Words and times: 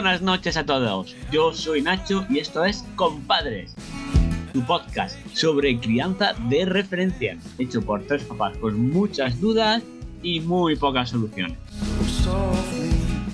Buenas 0.00 0.22
noches 0.22 0.56
a 0.56 0.64
todos. 0.64 1.16
Yo 1.32 1.52
soy 1.52 1.82
Nacho 1.82 2.24
y 2.30 2.38
esto 2.38 2.64
es 2.64 2.84
Compadres, 2.94 3.74
tu 4.52 4.62
podcast 4.62 5.18
sobre 5.34 5.76
crianza 5.80 6.34
de 6.48 6.64
referencia, 6.66 7.36
hecho 7.58 7.82
por 7.82 8.04
tres 8.04 8.22
papás 8.22 8.56
con 8.58 8.92
muchas 8.92 9.40
dudas 9.40 9.82
y 10.22 10.38
muy 10.38 10.76
pocas 10.76 11.10
soluciones. 11.10 11.58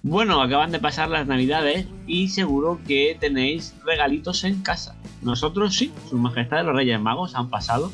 Bueno, 0.02 0.40
acaban 0.40 0.72
de 0.72 0.78
pasar 0.78 1.10
las 1.10 1.26
navidades 1.26 1.86
y 2.06 2.28
seguro 2.28 2.80
que 2.88 3.14
tenéis 3.20 3.74
regalitos 3.84 4.42
en 4.44 4.62
casa. 4.62 4.96
Nosotros 5.20 5.76
sí, 5.76 5.92
sus 6.08 6.18
majestades 6.18 6.64
los 6.64 6.74
Reyes 6.74 6.98
Magos 6.98 7.34
han 7.34 7.50
pasado 7.50 7.92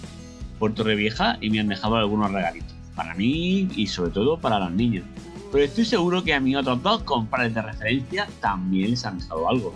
por 0.60 0.74
Torrevieja 0.74 1.38
y 1.40 1.50
me 1.50 1.58
han 1.58 1.66
dejado 1.66 1.96
algunos 1.96 2.30
regalitos. 2.30 2.72
Para 2.94 3.16
mí 3.16 3.68
y 3.74 3.88
sobre 3.88 4.12
todo 4.12 4.38
para 4.38 4.60
los 4.60 4.70
niños. 4.70 5.04
Pero 5.52 5.64
estoy 5.64 5.84
seguro 5.84 6.22
que 6.22 6.32
a 6.32 6.40
mis 6.40 6.56
otros 6.56 6.82
dos 6.82 7.02
compadres 7.02 7.54
de 7.54 7.62
referencia 7.62 8.28
también 8.40 8.90
les 8.90 9.04
han 9.04 9.18
dejado 9.18 9.48
algo. 9.48 9.72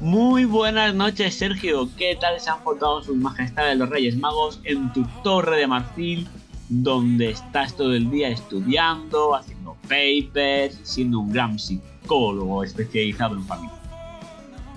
Muy 0.00 0.46
buenas 0.46 0.94
noches, 0.94 1.34
Sergio. 1.34 1.86
¿Qué 1.98 2.16
tal 2.18 2.40
se 2.40 2.48
han 2.48 2.60
portado 2.60 3.02
sus 3.02 3.16
majestades 3.16 3.76
los 3.76 3.90
Reyes 3.90 4.16
Magos 4.16 4.60
en 4.64 4.90
tu 4.94 5.04
torre 5.22 5.58
de 5.58 5.66
marfil, 5.66 6.26
donde 6.70 7.30
estás 7.30 7.76
todo 7.76 7.92
el 7.92 8.10
día 8.10 8.28
estudiando, 8.28 9.34
haciendo 9.34 9.76
papers, 9.82 10.80
siendo 10.82 11.20
un 11.20 11.30
gran 11.30 11.58
psicólogo 11.58 12.64
especializado 12.64 13.34
en 13.34 13.44
familia? 13.44 13.76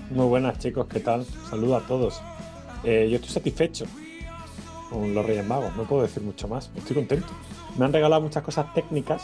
Muy 0.10 0.26
buenas, 0.26 0.60
chicos. 0.60 0.88
¿Qué 0.90 1.00
tal? 1.00 1.26
Saludos 1.50 1.82
a 1.82 1.88
todos. 1.88 2.22
Eh, 2.84 3.08
yo 3.10 3.16
estoy 3.16 3.32
satisfecho 3.32 3.86
con 4.90 5.16
los 5.16 5.26
Reyes 5.26 5.48
Magos. 5.48 5.74
No 5.78 5.84
puedo 5.84 6.02
decir 6.02 6.22
mucho 6.22 6.50
más. 6.50 6.70
Estoy 6.76 6.98
contento. 6.98 7.28
Me 7.78 7.86
han 7.86 7.94
regalado 7.94 8.22
muchas 8.22 8.44
cosas 8.44 8.74
técnicas 8.74 9.24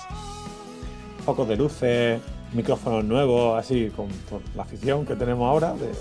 focos 1.29 1.47
de 1.47 1.57
luces, 1.57 2.19
micrófonos 2.53 3.05
nuevos, 3.05 3.59
así, 3.59 3.91
con, 3.95 4.07
la 4.55 4.63
afición 4.63 5.05
que 5.05 5.15
tenemos 5.15 5.47
ahora 5.47 5.73
de, 5.73 5.91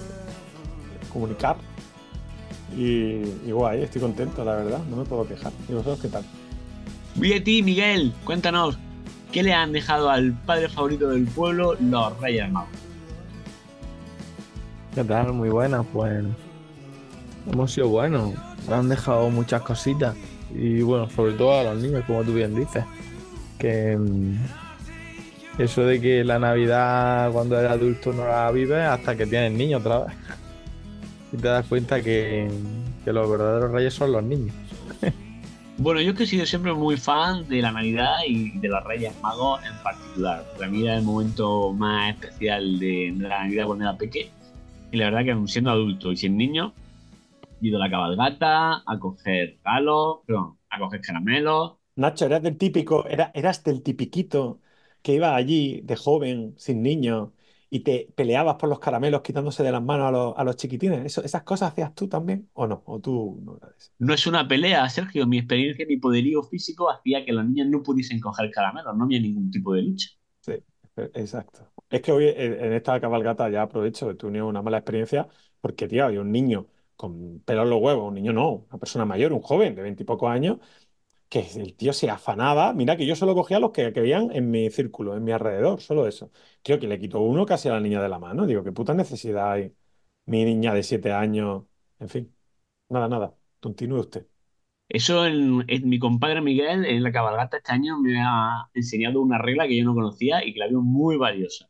comunicar. 1.12 1.56
Y, 2.74 3.24
y, 3.46 3.50
guay, 3.50 3.82
estoy 3.82 4.00
contento, 4.00 4.42
la 4.42 4.54
verdad, 4.54 4.78
no 4.88 4.96
me 4.96 5.04
puedo 5.04 5.28
quejar. 5.28 5.52
¿Y 5.68 5.72
vosotros 5.72 6.00
qué 6.00 6.08
tal? 6.08 6.24
A 6.24 7.44
ti, 7.44 7.62
Miguel, 7.62 8.14
cuéntanos, 8.24 8.78
¿qué 9.30 9.42
le 9.42 9.52
han 9.52 9.72
dejado 9.72 10.08
al 10.08 10.32
padre 10.32 10.70
favorito 10.70 11.10
del 11.10 11.26
pueblo 11.26 11.76
los 11.78 12.18
Reyes 12.20 12.50
Magos? 12.50 12.70
¿Qué 14.94 15.04
tal? 15.04 15.34
Muy 15.34 15.50
buenas, 15.50 15.84
pues 15.92 16.24
hemos 17.52 17.70
sido 17.70 17.88
buenos, 17.90 18.32
me 18.66 18.74
han 18.74 18.88
dejado 18.88 19.28
muchas 19.28 19.60
cositas 19.60 20.16
y 20.54 20.80
bueno, 20.80 21.10
sobre 21.10 21.32
todo 21.32 21.52
a 21.52 21.64
los 21.64 21.82
niños, 21.82 22.02
como 22.06 22.24
tú 22.24 22.32
bien 22.32 22.54
dices, 22.54 22.82
que 23.58 23.98
eso 25.58 25.84
de 25.84 26.00
que 26.00 26.22
la 26.22 26.38
Navidad 26.38 27.32
cuando 27.32 27.58
eres 27.58 27.72
adulto 27.72 28.12
no 28.12 28.26
la 28.26 28.50
vives 28.52 28.78
hasta 28.78 29.16
que 29.16 29.26
tienes 29.26 29.52
niños 29.52 29.80
otra 29.80 30.04
vez. 30.04 30.16
Y 31.32 31.36
te 31.36 31.48
das 31.48 31.66
cuenta 31.66 32.00
que, 32.00 32.48
los 33.04 33.30
verdaderos 33.30 33.72
reyes 33.72 33.94
son 33.94 34.12
los 34.12 34.22
niños. 34.22 34.54
Bueno, 35.80 36.00
yo 36.00 36.12
que 36.12 36.24
he 36.24 36.26
sido 36.26 36.44
siempre 36.44 36.72
muy 36.72 36.96
fan 36.96 37.48
de 37.48 37.62
la 37.62 37.70
Navidad 37.70 38.16
y 38.26 38.58
de 38.58 38.66
los 38.66 38.82
Reyes 38.82 39.14
Magos 39.22 39.60
en 39.64 39.80
particular. 39.80 40.44
Para 40.56 40.68
mí 40.68 40.82
era 40.82 40.96
el 40.96 41.04
momento 41.04 41.72
más 41.72 42.16
especial 42.16 42.80
de, 42.80 43.14
la 43.16 43.44
Navidad 43.44 43.66
cuando 43.66 43.84
era 43.84 43.96
pequeño. 43.96 44.32
Y 44.90 44.96
la 44.96 45.04
verdad 45.04 45.24
que 45.24 45.48
siendo 45.48 45.70
adulto 45.70 46.10
y 46.10 46.16
sin 46.16 46.36
niño, 46.36 46.72
he 47.62 47.68
ido 47.68 47.76
a 47.76 47.86
la 47.86 47.90
cabalgata, 47.90 48.82
a 48.84 48.98
coger 48.98 49.58
palos, 49.62 50.18
perdón, 50.26 50.58
a 50.68 50.80
coger 50.80 51.00
caramelos. 51.00 51.76
Nacho, 51.94 52.26
eras 52.26 52.42
del 52.42 52.58
típico, 52.58 53.06
era, 53.06 53.30
eras 53.32 53.62
del 53.62 53.84
tipiquito 53.84 54.58
que 55.02 55.14
ibas 55.14 55.32
allí 55.32 55.80
de 55.82 55.96
joven, 55.96 56.54
sin 56.58 56.82
niños, 56.82 57.30
y 57.70 57.80
te 57.80 58.08
peleabas 58.14 58.56
por 58.56 58.68
los 58.68 58.78
caramelos 58.78 59.20
quitándose 59.22 59.62
de 59.62 59.72
las 59.72 59.82
manos 59.82 60.34
a 60.36 60.44
los, 60.44 60.56
chiquitines. 60.56 61.18
¿Esas 61.18 61.42
cosas 61.42 61.72
hacías 61.72 61.94
tú 61.94 62.08
también 62.08 62.48
o 62.54 62.66
no? 62.66 62.82
¿O 62.86 62.98
tú 63.00 63.40
no 63.44 63.60
No 63.98 64.14
es 64.14 64.26
una 64.26 64.48
pelea, 64.48 64.88
Sergio. 64.88 65.26
Mi 65.26 65.38
experiencia, 65.38 65.84
mi 65.86 65.98
poderío 65.98 66.42
físico 66.42 66.90
hacía 66.90 67.24
que 67.24 67.32
los 67.32 67.44
niños 67.44 67.68
no 67.68 67.82
pudiesen 67.82 68.20
coger 68.20 68.50
caramelos. 68.50 68.96
No 68.96 69.04
había 69.04 69.20
ningún 69.20 69.50
tipo 69.50 69.74
de 69.74 69.82
lucha. 69.82 70.08
Sí, 70.40 70.52
e, 70.96 71.02
exacto. 71.14 71.70
Es 71.90 72.00
que 72.00 72.12
hoy 72.12 72.28
en 72.28 72.72
esta 72.72 73.00
cabalgata 73.00 73.48
ya 73.50 73.62
aprovecho 73.62 74.08
que 74.08 74.14
tú 74.14 74.28
una 74.28 74.62
mala 74.62 74.78
experiencia 74.78 75.28
porque, 75.60 75.88
tío, 75.88 76.04
había 76.06 76.20
un 76.20 76.32
niño 76.32 76.66
con 76.96 77.40
pelo 77.40 77.62
en 77.62 77.70
los 77.70 77.80
huevos, 77.80 78.08
un 78.08 78.14
niño 78.14 78.32
no, 78.32 78.66
una 78.68 78.78
persona 78.78 79.04
mayor, 79.04 79.32
un 79.32 79.40
joven 79.40 79.74
de 79.74 79.82
veintipocos 79.82 80.30
años, 80.30 80.58
que 81.28 81.40
el 81.56 81.74
tío 81.76 81.92
se 81.92 82.10
afanaba. 82.10 82.72
Mira 82.72 82.96
que 82.96 83.06
yo 83.06 83.14
solo 83.16 83.34
cogía 83.34 83.60
los 83.60 83.70
que, 83.72 83.92
que 83.92 84.00
veían 84.00 84.30
en 84.32 84.50
mi 84.50 84.70
círculo, 84.70 85.16
en 85.16 85.24
mi 85.24 85.32
alrededor, 85.32 85.80
solo 85.80 86.06
eso. 86.06 86.30
Tío, 86.62 86.78
que 86.78 86.86
le 86.88 86.98
quitó 86.98 87.20
uno 87.20 87.44
casi 87.46 87.68
a 87.68 87.72
la 87.74 87.80
niña 87.80 88.02
de 88.02 88.08
la 88.08 88.18
mano. 88.18 88.46
Digo, 88.46 88.64
qué 88.64 88.72
puta 88.72 88.94
necesidad 88.94 89.52
hay. 89.52 89.74
Mi 90.26 90.44
niña 90.44 90.74
de 90.74 90.82
siete 90.82 91.12
años. 91.12 91.64
En 91.98 92.08
fin, 92.08 92.34
nada, 92.88 93.08
nada. 93.08 93.34
Continúe 93.60 94.00
usted. 94.00 94.26
Eso 94.88 95.26
en, 95.26 95.66
mi 95.66 95.98
compadre 95.98 96.40
Miguel 96.40 96.86
en 96.86 97.02
la 97.02 97.12
cabalgata 97.12 97.58
este 97.58 97.72
año 97.72 97.98
me 97.98 98.20
ha 98.22 98.70
enseñado 98.72 99.20
una 99.20 99.36
regla 99.36 99.68
que 99.68 99.76
yo 99.76 99.84
no 99.84 99.94
conocía 99.94 100.44
y 100.44 100.54
que 100.54 100.60
la 100.60 100.68
veo 100.68 100.80
muy 100.80 101.16
valiosa. 101.16 101.68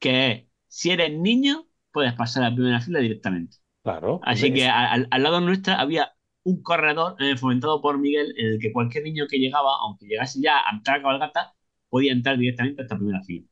Que 0.00 0.32
es, 0.32 0.46
si 0.68 0.90
eres 0.90 1.16
niño, 1.16 1.66
puedes 1.92 2.14
pasar 2.14 2.42
a 2.44 2.50
la 2.50 2.56
primera 2.56 2.80
fila 2.80 2.98
directamente. 2.98 3.58
Claro. 3.82 4.20
Así 4.24 4.52
que 4.52 4.66
al, 4.66 5.06
al 5.10 5.22
lado 5.22 5.40
nuestra 5.40 5.80
había 5.80 6.12
un 6.44 6.62
corredor 6.62 7.16
eh, 7.18 7.36
fomentado 7.36 7.80
por 7.80 7.98
Miguel 7.98 8.34
en 8.36 8.46
el 8.54 8.58
que 8.58 8.72
cualquier 8.72 9.04
niño 9.04 9.26
que 9.28 9.38
llegaba, 9.38 9.70
aunque 9.82 10.06
llegase 10.06 10.40
ya 10.40 10.58
a 10.58 10.74
entrar 10.74 10.98
a 10.98 11.02
cabalgata, 11.02 11.54
podía 11.88 12.12
entrar 12.12 12.38
directamente 12.38 12.80
a 12.80 12.84
esta 12.84 12.96
primera 12.96 13.22
fila. 13.22 13.46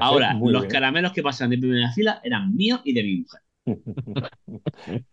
Ahora, 0.00 0.34
los 0.34 0.64
caramelos 0.64 1.12
que 1.12 1.22
pasan 1.22 1.50
de 1.50 1.58
primera 1.58 1.92
fila 1.92 2.20
eran 2.24 2.54
míos 2.54 2.80
y 2.84 2.94
de 2.94 3.02
mi 3.02 3.16
mujer. 3.20 3.42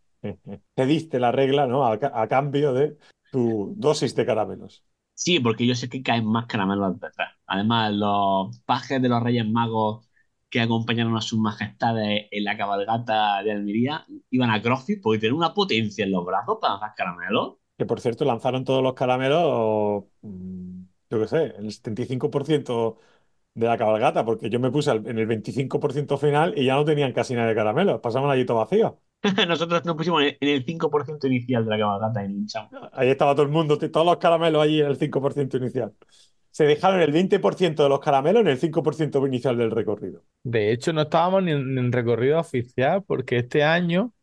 Te 0.74 0.86
diste 0.86 1.20
la 1.20 1.32
regla, 1.32 1.68
¿no? 1.68 1.86
A, 1.86 2.28
cambio 2.28 2.74
de 2.74 2.98
tu 3.32 3.74
dosis 3.78 4.16
de 4.16 4.26
caramelos. 4.26 4.84
Sí, 5.14 5.40
porque 5.40 5.68
yo 5.68 5.76
sé 5.76 5.90
que 5.90 6.02
caen 6.02 6.26
más 6.26 6.46
caramelos 6.46 7.00
detrás. 7.00 7.34
Además, 7.46 7.94
los 7.94 8.60
pajes 8.62 9.02
de 9.02 9.10
los 9.10 9.22
Reyes 9.22 9.48
Magos 9.48 10.09
que 10.50 10.62
acompañaron 10.62 11.16
a 11.16 11.22
sus 11.22 11.40
majestades 11.40 12.28
en 12.32 12.44
la 12.44 12.58
cabalgata 12.58 13.44
de 13.44 13.52
Almería 13.52 14.06
iban 14.32 14.50
a 14.50 14.62
CrossFit 14.62 15.02
porque 15.02 15.20
tenían 15.20 15.38
una 15.38 15.54
potencia 15.54 16.06
en 16.06 16.12
los 16.12 16.26
brazos 16.26 16.58
para 16.60 16.74
lanzar 16.74 16.94
caramelos. 16.96 17.56
Que 17.78 17.86
por 17.86 18.00
cierto 18.02 18.26
lanzaron 18.26 18.64
todos 18.66 18.84
los 18.84 18.94
caramelos, 18.94 20.06
mm, 20.22 20.82
yo 21.10 21.20
qué 21.20 21.28
sé, 21.28 21.44
el 21.58 21.72
75% 21.72 22.98
de 23.54 23.68
la 23.68 23.78
cabalgata, 23.78 24.26
porque 24.26 24.50
yo 24.50 24.60
me 24.60 24.72
puse 24.72 24.92
en 24.92 25.18
el 25.18 25.28
25% 25.28 26.18
final 26.18 26.54
y 26.58 26.66
ya 26.66 26.76
no 26.76 26.86
tenían 26.86 27.14
casi 27.14 27.34
nada 27.34 27.48
de 27.48 27.56
caramelos, 27.56 28.00
pasaban 28.02 28.30
allí 28.32 28.46
todo 28.46 28.58
vacío. 28.58 29.00
Nosotros 29.48 29.84
nos 29.86 29.96
pusimos 29.96 30.24
en 30.24 30.38
el 30.40 30.66
5% 30.66 31.28
inicial 31.28 31.66
de 31.66 31.72
la 31.72 31.78
cabalgata 31.78 32.26
y 32.26 32.46
Ahí 32.94 33.10
estaba 33.10 33.34
todo 33.34 33.44
el 33.44 33.52
mundo, 33.52 33.78
todos 33.78 34.06
los 34.06 34.18
caramelos 34.18 34.64
allí 34.64 34.82
en 34.82 34.88
el 34.88 34.98
5% 34.98 35.58
inicial 35.58 35.94
se 36.52 36.66
dejaron 36.66 37.02
el 37.02 37.12
20% 37.12 37.84
de 37.84 37.90
los 37.90 38.00
caramelos 38.00 38.42
en 38.42 38.48
el 38.48 38.60
5% 38.60 39.26
inicial 39.28 39.58
del 39.58 39.72
recorrido. 39.72 40.24
De 40.44 40.72
hecho, 40.72 40.94
no 40.94 41.02
estábamos 41.04 41.44
ni 41.44 41.52
en, 41.52 41.92
recorrido 41.92 42.40
oficial 42.40 43.04
porque 43.04 43.38
este 43.38 43.64
año 43.64 44.14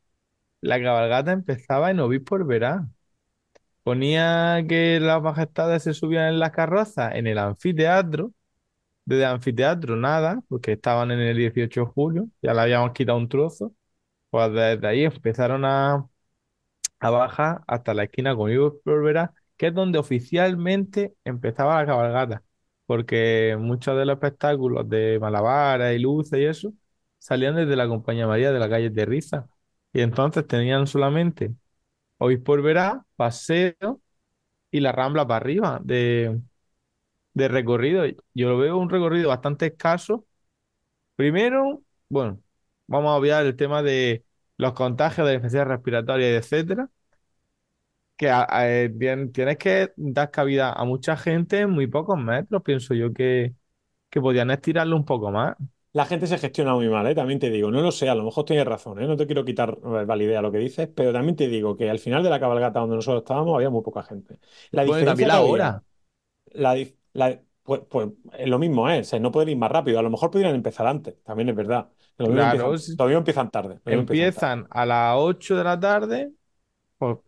la 0.60 0.82
cabalgata 0.82 1.32
empezaba 1.32 1.90
en 1.90 2.00
Obispo 2.00 2.38
Verán. 2.44 2.94
Ponía 3.82 4.64
que 4.68 5.00
las 5.00 5.22
majestades 5.22 5.84
se 5.84 5.94
subían 5.94 6.28
en 6.28 6.40
las 6.40 6.50
carrozas 6.52 7.14
en 7.14 7.26
el 7.26 7.38
anfiteatro. 7.38 8.32
Desde 9.04 9.22
el 9.24 9.30
anfiteatro 9.30 9.96
nada, 9.96 10.42
porque 10.48 10.72
estaban 10.72 11.10
en 11.12 11.20
el 11.20 11.36
18 11.36 11.80
de 11.80 11.86
julio, 11.86 12.28
ya 12.42 12.54
le 12.54 12.60
habíamos 12.62 12.92
quitado 12.92 13.18
un 13.18 13.28
trozo. 13.28 13.74
Pues 14.30 14.52
desde 14.52 14.86
ahí 14.88 15.04
empezaron 15.04 15.64
a, 15.64 16.08
a 17.00 17.10
bajar 17.10 17.62
hasta 17.66 17.94
la 17.94 18.04
esquina 18.04 18.34
con 18.36 18.50
Obispo 18.56 19.02
Verán 19.02 19.30
que 19.56 19.68
es 19.68 19.74
donde 19.74 19.98
oficialmente 19.98 21.14
empezaba 21.24 21.76
la 21.80 21.86
cabalgata, 21.86 22.42
porque 22.86 23.56
muchos 23.58 23.96
de 23.98 24.04
los 24.06 24.14
espectáculos 24.14 24.88
de 24.88 25.18
malabares 25.20 25.96
y 25.96 26.00
luces 26.02 26.38
y 26.40 26.44
eso 26.44 26.72
salían 27.18 27.56
desde 27.56 27.76
la 27.76 27.88
Compañía 27.88 28.26
María 28.26 28.52
de 28.52 28.58
la 28.60 28.68
calle 28.68 28.90
de 28.90 29.04
Riza. 29.06 29.48
Y 29.92 30.00
entonces 30.02 30.46
tenían 30.46 30.86
solamente 30.86 31.54
hoy 32.18 32.38
por 32.38 32.62
verá, 32.62 33.04
paseo 33.16 34.02
y 34.70 34.80
la 34.80 34.92
rambla 34.92 35.26
para 35.26 35.38
arriba 35.38 35.80
de, 35.84 36.40
de 37.34 37.48
recorrido. 37.48 38.04
Yo 38.34 38.48
lo 38.50 38.58
veo 38.58 38.78
un 38.78 38.90
recorrido 38.90 39.28
bastante 39.28 39.66
escaso. 39.66 40.26
Primero, 41.16 41.82
bueno, 42.08 42.42
vamos 42.86 43.10
a 43.12 43.16
obviar 43.16 43.46
el 43.46 43.56
tema 43.56 43.82
de 43.82 44.24
los 44.56 44.74
contagios 44.74 45.28
de 45.28 45.34
infecciones 45.36 45.68
respiratorias, 45.68 46.44
etcétera 46.44 46.90
que 48.16 48.28
eh, 48.52 48.90
tienes 49.32 49.58
que 49.58 49.92
dar 49.96 50.30
cabida 50.30 50.72
a 50.72 50.84
mucha 50.84 51.16
gente 51.16 51.60
en 51.60 51.70
muy 51.70 51.86
pocos 51.86 52.18
metros. 52.18 52.62
Pienso 52.62 52.94
yo 52.94 53.12
que, 53.12 53.54
que 54.10 54.20
podían 54.20 54.50
estirarlo 54.50 54.96
un 54.96 55.04
poco 55.06 55.30
más. 55.32 55.56
La 55.92 56.04
gente 56.04 56.26
se 56.26 56.36
gestiona 56.38 56.74
muy 56.74 56.88
mal, 56.88 57.06
¿eh? 57.06 57.14
también 57.14 57.38
te 57.40 57.48
digo. 57.50 57.70
No 57.70 57.80
lo 57.80 57.90
sé, 57.90 58.08
a 58.10 58.14
lo 58.14 58.22
mejor 58.22 58.44
tienes 58.44 58.66
razón, 58.66 59.00
¿eh? 59.02 59.06
no 59.06 59.16
te 59.16 59.26
quiero 59.26 59.44
quitar 59.46 59.78
eh, 59.82 60.04
validez 60.04 60.36
a 60.38 60.42
lo 60.42 60.52
que 60.52 60.58
dices, 60.58 60.88
pero 60.94 61.10
también 61.12 61.36
te 61.36 61.48
digo 61.48 61.76
que 61.76 61.88
al 61.88 61.98
final 61.98 62.22
de 62.22 62.28
la 62.30 62.38
cabalgata 62.40 62.80
donde 62.80 62.96
nosotros 62.96 63.22
estábamos 63.22 63.54
había 63.56 63.70
muy 63.70 63.82
poca 63.82 64.02
gente. 64.02 64.38
La 64.72 64.84
diferencia 64.84 65.26
la 65.26 65.40
hora. 65.40 65.82
pues, 67.62 67.82
pues 67.90 68.08
lo 68.46 68.58
mismo 68.58 68.88
es, 68.88 69.12
no 69.20 69.32
pueden 69.32 69.50
ir 69.50 69.56
más 69.56 69.70
rápido. 69.70 69.98
A 69.98 70.02
lo 70.02 70.10
mejor 70.10 70.30
podrían 70.30 70.54
empezar 70.54 70.86
antes, 70.86 71.22
también 71.24 71.48
es 71.48 71.56
verdad. 71.56 71.90
Claro, 72.16 72.42
empiezan, 72.42 72.78
si- 72.78 72.92
lo 72.98 73.04
mismo 73.06 73.18
empiezan 73.18 73.50
tarde. 73.50 73.80
empiezan 73.84 74.32
tarde. 74.32 74.68
a 74.70 74.86
las 74.86 75.16
8 75.18 75.56
de 75.56 75.64
la 75.64 75.78
tarde, 75.78 76.32
pues 76.98 77.18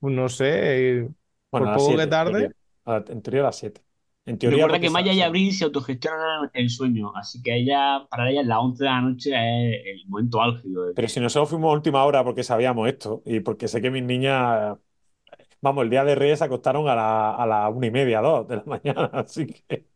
no 0.00 0.28
sé, 0.28 0.98
eh, 1.00 1.10
Bueno, 1.50 1.68
por 1.68 1.70
a 1.70 1.72
las 1.72 1.82
poco 1.82 1.84
7, 1.84 2.08
que 2.08 2.10
en 2.10 2.22
tarde. 2.22 2.48
teoría. 2.48 2.52
A 2.84 2.92
la- 3.00 3.04
En 3.08 3.22
teoría 3.22 3.40
a 3.42 3.44
las 3.44 3.56
7. 3.58 3.82
En 4.26 4.38
teoría 4.38 4.66
Recuerda 4.66 4.80
porque 4.80 4.88
que 4.88 4.90
Maya 4.90 5.12
y 5.12 5.20
sa- 5.20 5.22
Abril 5.22 5.52
se 5.52 5.64
autogestionan 5.64 6.50
el 6.54 6.70
sueño, 6.70 7.12
así 7.14 7.40
que 7.42 7.54
ella, 7.56 8.06
para 8.10 8.28
ella 8.30 8.42
las 8.42 8.58
11 8.58 8.82
de 8.84 8.90
la 8.90 9.00
noche 9.00 9.30
es 9.30 10.02
el 10.02 10.08
momento 10.08 10.40
álgido. 10.42 10.84
del 10.86 10.94
Pero 10.94 11.08
si 11.08 11.20
nosotros 11.20 11.50
fuimos 11.50 11.70
a 11.70 11.72
última 11.74 12.04
hora 12.04 12.24
porque 12.24 12.42
sabíamos 12.42 12.88
esto 12.88 13.22
y 13.24 13.40
porque 13.40 13.68
sé 13.68 13.80
que 13.80 13.90
mis 13.90 14.02
niñas, 14.02 14.76
vamos, 15.62 15.84
el 15.84 15.90
día 15.90 16.04
de 16.04 16.14
Reyes 16.16 16.40
se 16.40 16.46
acostaron 16.46 16.88
a 16.88 16.94
la, 16.96 17.34
a 17.36 17.46
la 17.46 17.68
una 17.70 17.86
y 17.88 17.90
media, 17.92 18.20
dos 18.22 18.48
de 18.48 18.56
la 18.58 18.64
mañana, 18.66 19.06
así 19.14 19.46
que 19.48 19.86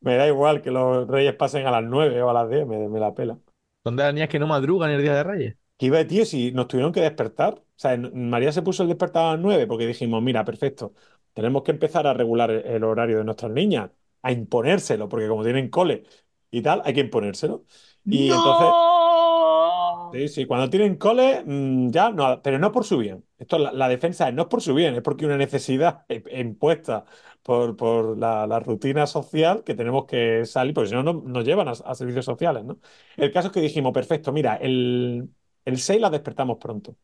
me 0.00 0.16
da 0.16 0.26
igual 0.28 0.62
que 0.62 0.70
los 0.70 1.06
Reyes 1.08 1.34
pasen 1.34 1.66
a 1.66 1.70
las 1.70 1.82
nueve 1.84 2.22
o 2.22 2.30
a 2.30 2.32
las 2.34 2.48
diez, 2.50 2.66
me, 2.66 2.88
me 2.88 3.00
la 3.00 3.14
pela. 3.14 3.38
Son 3.84 3.96
de 3.96 4.02
las 4.04 4.12
niñas 4.14 4.28
que 4.28 4.38
no 4.38 4.46
madrugan 4.46 4.90
el 4.90 5.02
día 5.02 5.14
de 5.14 5.24
Reyes. 5.24 5.56
Que 5.78 5.86
iba, 5.86 6.06
tío, 6.06 6.24
si 6.24 6.52
nos 6.52 6.68
tuvieron 6.68 6.92
que 6.92 7.00
despertar. 7.02 7.54
O 7.58 7.64
sea, 7.76 7.94
en- 7.94 8.30
María 8.30 8.52
se 8.52 8.62
puso 8.62 8.82
el 8.82 8.88
despertador 8.88 9.28
a 9.30 9.32
las 9.32 9.40
nueve 9.42 9.66
porque 9.66 9.86
dijimos, 9.86 10.22
mira, 10.22 10.44
perfecto, 10.44 10.94
tenemos 11.34 11.62
que 11.62 11.72
empezar 11.72 12.06
a 12.06 12.14
regular 12.14 12.50
el, 12.50 12.64
el 12.66 12.84
horario 12.84 13.18
de 13.18 13.24
nuestras 13.24 13.52
niñas, 13.52 13.90
a 14.22 14.32
imponérselo, 14.32 15.08
porque 15.08 15.28
como 15.28 15.44
tienen 15.44 15.68
cole 15.68 16.04
y 16.50 16.62
tal, 16.62 16.80
hay 16.84 16.94
que 16.94 17.00
imponérselo. 17.00 17.64
Y 18.08 18.32
entonces... 18.32 18.76
¡No! 18.76 20.10
Sí, 20.12 20.28
sí, 20.28 20.46
cuando 20.46 20.70
tienen 20.70 20.96
cole, 20.96 21.42
mm, 21.44 21.90
ya 21.90 22.10
no, 22.10 22.40
pero 22.40 22.58
no 22.58 22.70
por 22.72 22.84
su 22.84 22.96
bien. 22.98 23.24
Esto, 23.38 23.58
la, 23.58 23.72
la 23.72 23.88
defensa 23.88 24.28
es 24.28 24.34
no 24.34 24.42
es 24.42 24.48
por 24.48 24.62
su 24.62 24.72
bien, 24.74 24.94
es 24.94 25.02
porque 25.02 25.26
una 25.26 25.36
necesidad 25.36 26.06
impuesta 26.32 27.04
por, 27.42 27.76
por 27.76 28.16
la, 28.16 28.46
la 28.46 28.60
rutina 28.60 29.06
social 29.06 29.62
que 29.64 29.74
tenemos 29.74 30.06
que 30.06 30.46
salir, 30.46 30.72
porque 30.74 30.88
si 30.90 30.94
no, 30.94 31.02
no 31.02 31.12
nos 31.26 31.44
llevan 31.44 31.68
a, 31.68 31.72
a 31.72 31.94
servicios 31.94 32.24
sociales, 32.24 32.64
¿no? 32.64 32.78
El 33.16 33.32
caso 33.32 33.48
es 33.48 33.52
que 33.54 33.60
dijimos, 33.60 33.92
perfecto, 33.92 34.32
mira, 34.32 34.54
el, 34.56 35.28
el 35.66 35.78
6 35.78 36.00
la 36.00 36.10
despertamos 36.10 36.58
pronto. 36.58 36.96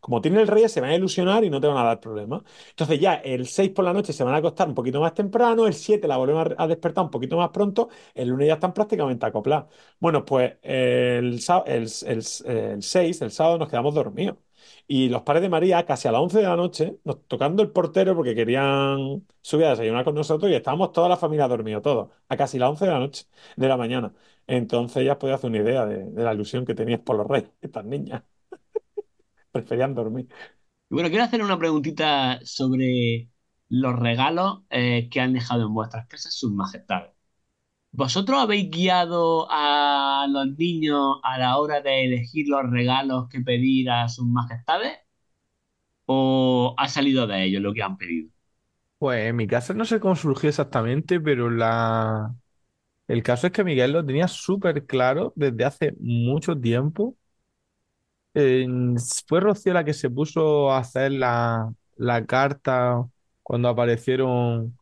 Como 0.00 0.20
tienen 0.20 0.40
el 0.40 0.48
Reyes, 0.48 0.72
se 0.72 0.80
van 0.80 0.90
a 0.90 0.94
ilusionar 0.94 1.44
y 1.44 1.50
no 1.50 1.60
te 1.60 1.66
van 1.66 1.76
a 1.78 1.84
dar 1.84 2.00
problemas. 2.00 2.42
Entonces 2.70 3.00
ya 3.00 3.14
el 3.16 3.46
6 3.48 3.70
por 3.70 3.84
la 3.84 3.92
noche 3.92 4.12
se 4.12 4.22
van 4.24 4.34
a 4.34 4.36
acostar 4.38 4.68
un 4.68 4.74
poquito 4.74 5.00
más 5.00 5.14
temprano, 5.14 5.66
el 5.66 5.74
7 5.74 6.06
la 6.06 6.16
volvemos 6.16 6.48
a 6.56 6.66
despertar 6.68 7.04
un 7.04 7.10
poquito 7.10 7.36
más 7.36 7.50
pronto, 7.50 7.88
el 8.14 8.28
lunes 8.28 8.46
ya 8.48 8.54
están 8.54 8.72
prácticamente 8.74 9.26
acoplados. 9.26 9.66
Bueno, 9.98 10.24
pues 10.24 10.54
el, 10.62 11.40
sá- 11.40 11.64
el, 11.66 11.88
el, 12.06 12.24
el 12.46 12.82
6, 12.82 13.20
el 13.22 13.30
sábado, 13.32 13.58
nos 13.58 13.68
quedamos 13.68 13.94
dormidos. 13.94 14.36
Y 14.88 15.08
los 15.08 15.22
padres 15.22 15.42
de 15.42 15.48
María, 15.48 15.84
casi 15.84 16.06
a 16.08 16.12
las 16.12 16.20
11 16.20 16.38
de 16.38 16.44
la 16.44 16.56
noche, 16.56 16.98
nos 17.04 17.26
tocando 17.26 17.62
el 17.62 17.70
portero 17.72 18.14
porque 18.14 18.34
querían 18.36 19.26
subir 19.40 19.66
a 19.66 19.70
desayunar 19.70 20.04
con 20.04 20.14
nosotros 20.14 20.50
y 20.50 20.54
estábamos 20.54 20.92
toda 20.92 21.08
la 21.08 21.16
familia 21.16 21.48
dormidos, 21.48 21.82
todos, 21.82 22.10
a 22.28 22.36
casi 22.36 22.58
las 22.58 22.70
11 22.70 22.84
de 22.86 22.90
la 22.92 22.98
noche, 23.00 23.26
de 23.56 23.68
la 23.68 23.76
mañana. 23.76 24.14
Entonces 24.46 25.04
ya 25.04 25.18
podía 25.18 25.34
hacer 25.36 25.50
una 25.50 25.58
idea 25.58 25.86
de, 25.86 26.04
de 26.04 26.22
la 26.24 26.34
ilusión 26.34 26.64
que 26.64 26.74
tenías 26.74 27.00
por 27.00 27.16
los 27.16 27.26
reyes, 27.26 27.50
estas 27.60 27.84
niñas. 27.84 28.22
Preferían 29.52 29.94
dormir. 29.94 30.28
Y 30.90 30.94
bueno, 30.94 31.10
quiero 31.10 31.24
hacer 31.24 31.42
una 31.42 31.58
preguntita 31.58 32.40
sobre 32.44 33.30
los 33.70 33.98
regalos 33.98 34.62
eh, 34.70 35.08
que 35.10 35.20
han 35.20 35.34
dejado 35.34 35.66
en 35.66 35.74
vuestras 35.74 36.08
casas 36.08 36.34
sus 36.34 36.52
majestades. 36.52 37.12
¿Vosotros 37.92 38.38
habéis 38.38 38.70
guiado 38.70 39.48
a 39.50 40.26
los 40.30 40.46
niños 40.56 41.18
a 41.24 41.36
la 41.38 41.58
hora 41.58 41.80
de 41.80 42.04
elegir 42.04 42.46
los 42.48 42.62
regalos 42.70 43.28
que 43.28 43.40
pedir 43.40 43.90
a 43.90 44.08
sus 44.08 44.26
majestades? 44.26 44.98
¿O 46.06 46.74
ha 46.78 46.88
salido 46.88 47.26
de 47.28 47.44
ellos 47.44 47.62
lo 47.62 47.72
que 47.74 47.82
han 47.82 47.96
pedido? 47.96 48.30
Pues 48.98 49.26
en 49.28 49.36
mi 49.36 49.46
casa 49.46 49.74
no 49.74 49.84
sé 49.84 50.00
cómo 50.00 50.16
surgió 50.16 50.48
exactamente, 50.48 51.20
pero 51.20 51.50
la... 51.50 52.34
el 53.08 53.22
caso 53.22 53.46
es 53.48 53.52
que 53.54 53.64
Miguel 53.64 53.92
lo 53.92 54.06
tenía 54.06 54.28
súper 54.28 54.86
claro 54.86 55.32
desde 55.36 55.64
hace 55.64 55.94
mucho 56.00 56.58
tiempo. 56.60 57.16
Fue 59.26 59.40
Rocío 59.40 59.72
la 59.72 59.84
que 59.84 59.94
se 59.94 60.10
puso 60.10 60.70
a 60.70 60.78
hacer 60.78 61.12
la, 61.12 61.72
la 61.96 62.26
carta 62.26 63.04
cuando 63.42 63.68
aparecieron 63.68 64.76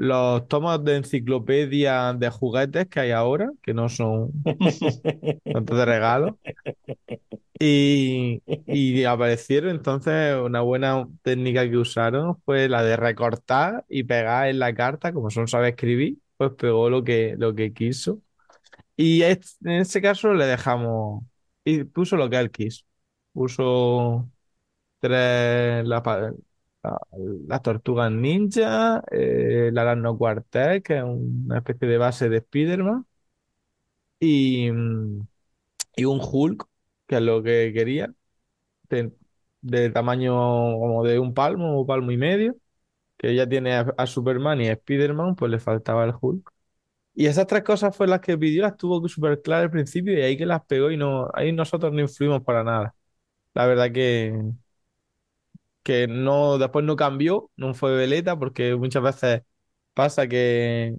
los 0.00 0.48
tomos 0.48 0.82
de 0.84 0.96
enciclopedia 0.96 2.14
de 2.14 2.30
juguetes 2.30 2.88
que 2.88 3.00
hay 3.00 3.10
ahora, 3.12 3.50
que 3.62 3.74
no 3.74 3.88
son 3.90 4.32
tantos 5.52 5.76
de 5.78 5.84
regalos. 5.84 6.34
Y, 7.58 8.42
y 8.66 9.04
aparecieron 9.04 9.70
entonces 9.70 10.34
una 10.36 10.62
buena 10.62 11.06
técnica 11.22 11.68
que 11.68 11.76
usaron 11.76 12.40
fue 12.44 12.68
la 12.68 12.82
de 12.82 12.96
recortar 12.96 13.84
y 13.88 14.04
pegar 14.04 14.48
en 14.48 14.58
la 14.58 14.74
carta, 14.74 15.12
como 15.12 15.30
son 15.30 15.46
sabe 15.46 15.68
escribir, 15.70 16.18
pues 16.38 16.52
pegó 16.54 16.88
lo 16.88 17.04
que, 17.04 17.34
lo 17.38 17.54
que 17.54 17.72
quiso. 17.74 18.22
Y 18.96 19.22
en 19.24 19.40
ese 19.64 20.02
caso 20.02 20.34
le 20.34 20.46
dejamos, 20.46 21.24
y 21.64 21.84
puso 21.84 22.16
lo 22.16 22.30
que 22.30 22.38
él 22.38 22.50
quiso. 22.52 22.84
Puso 23.32 24.30
tres, 25.00 25.86
la, 25.86 26.02
la- 26.82 26.98
las 27.48 27.62
tortugas 27.62 28.10
ninja, 28.12 29.02
eh, 29.10 29.68
el 29.68 29.78
Aracno 29.78 30.16
Cuartel, 30.18 30.82
que 30.82 30.98
es 30.98 31.04
una 31.04 31.58
especie 31.58 31.88
de 31.88 31.98
base 31.98 32.28
de 32.28 32.38
Spider-Man, 32.38 33.06
y, 34.18 34.70
mm, 34.70 35.26
y 35.96 36.04
un 36.06 36.20
Hulk, 36.22 36.66
que 37.06 37.16
es 37.16 37.22
lo 37.22 37.42
que 37.42 37.72
quería 37.74 38.12
de, 39.60 39.90
tamaño 39.90 40.32
como 40.34 41.04
de 41.04 41.18
un 41.18 41.34
palmo 41.34 41.80
o 41.80 41.86
palmo 41.86 42.10
y 42.10 42.16
medio, 42.16 42.56
que 43.18 43.34
ya 43.36 43.48
tiene 43.48 43.74
a, 43.76 43.94
a 43.98 44.06
Superman 44.06 44.60
y 44.62 44.68
a 44.68 44.72
Spider-Man, 44.74 45.36
pues 45.36 45.50
le 45.52 45.58
faltaba 45.60 46.04
el 46.04 46.14
Hulk. 46.20 46.50
Y 47.14 47.26
esas 47.26 47.46
tres 47.46 47.64
cosas 47.64 47.96
fue 47.96 48.08
las 48.08 48.20
que 48.20 48.38
pidió, 48.38 48.62
las 48.62 48.76
tuvo 48.76 49.06
súper 49.08 49.42
claras 49.42 49.64
al 49.66 49.70
principio 49.72 50.14
y 50.18 50.22
ahí 50.22 50.36
que 50.38 50.46
las 50.46 50.64
pegó 50.66 50.90
y 50.90 50.96
no, 50.98 51.30
ahí 51.34 51.52
nosotros 51.52 51.92
no 51.92 52.00
influimos 52.00 52.42
para 52.44 52.64
nada. 52.64 52.94
La 53.54 53.66
verdad 53.66 53.92
que, 53.92 54.34
que 55.82 56.06
no, 56.08 56.58
después 56.58 56.84
no 56.84 56.96
cambió, 56.96 57.50
no 57.56 57.74
fue 57.74 57.96
veleta, 57.96 58.38
porque 58.38 58.74
muchas 58.76 59.02
veces 59.02 59.42
pasa 59.94 60.28
que, 60.28 60.96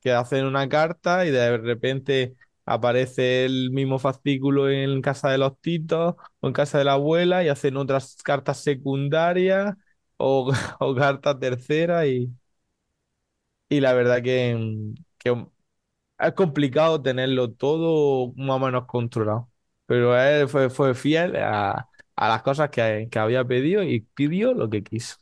que 0.00 0.12
hacen 0.12 0.44
una 0.46 0.68
carta 0.68 1.26
y 1.26 1.30
de 1.30 1.58
repente 1.58 2.36
aparece 2.66 3.44
el 3.46 3.70
mismo 3.72 3.98
fascículo 3.98 4.70
en 4.70 5.02
casa 5.02 5.30
de 5.30 5.38
los 5.38 5.60
titos 5.60 6.14
o 6.40 6.46
en 6.48 6.52
casa 6.52 6.78
de 6.78 6.84
la 6.84 6.94
abuela 6.94 7.44
y 7.44 7.48
hacen 7.48 7.76
otras 7.76 8.16
cartas 8.24 8.58
secundarias 8.62 9.74
o, 10.16 10.52
o 10.80 10.94
cartas 10.94 11.38
terceras 11.40 12.06
y, 12.06 12.30
y 13.68 13.80
la 13.80 13.92
verdad 13.94 14.22
que, 14.22 14.56
que 15.18 15.46
es 16.18 16.32
complicado 16.34 17.02
tenerlo 17.02 17.52
todo 17.52 18.32
más 18.36 18.56
o 18.56 18.60
menos 18.66 18.86
controlado. 18.86 19.50
Pero 19.86 20.18
él 20.18 20.48
fue, 20.48 20.70
fue 20.70 20.94
fiel 20.94 21.36
a, 21.36 21.88
a 22.24 22.28
las 22.28 22.42
cosas 22.42 22.70
que, 22.70 23.08
que 23.10 23.18
había 23.18 23.44
pedido 23.44 23.82
y 23.82 24.00
pidió 24.00 24.54
lo 24.54 24.70
que 24.70 24.82
quiso. 24.82 25.16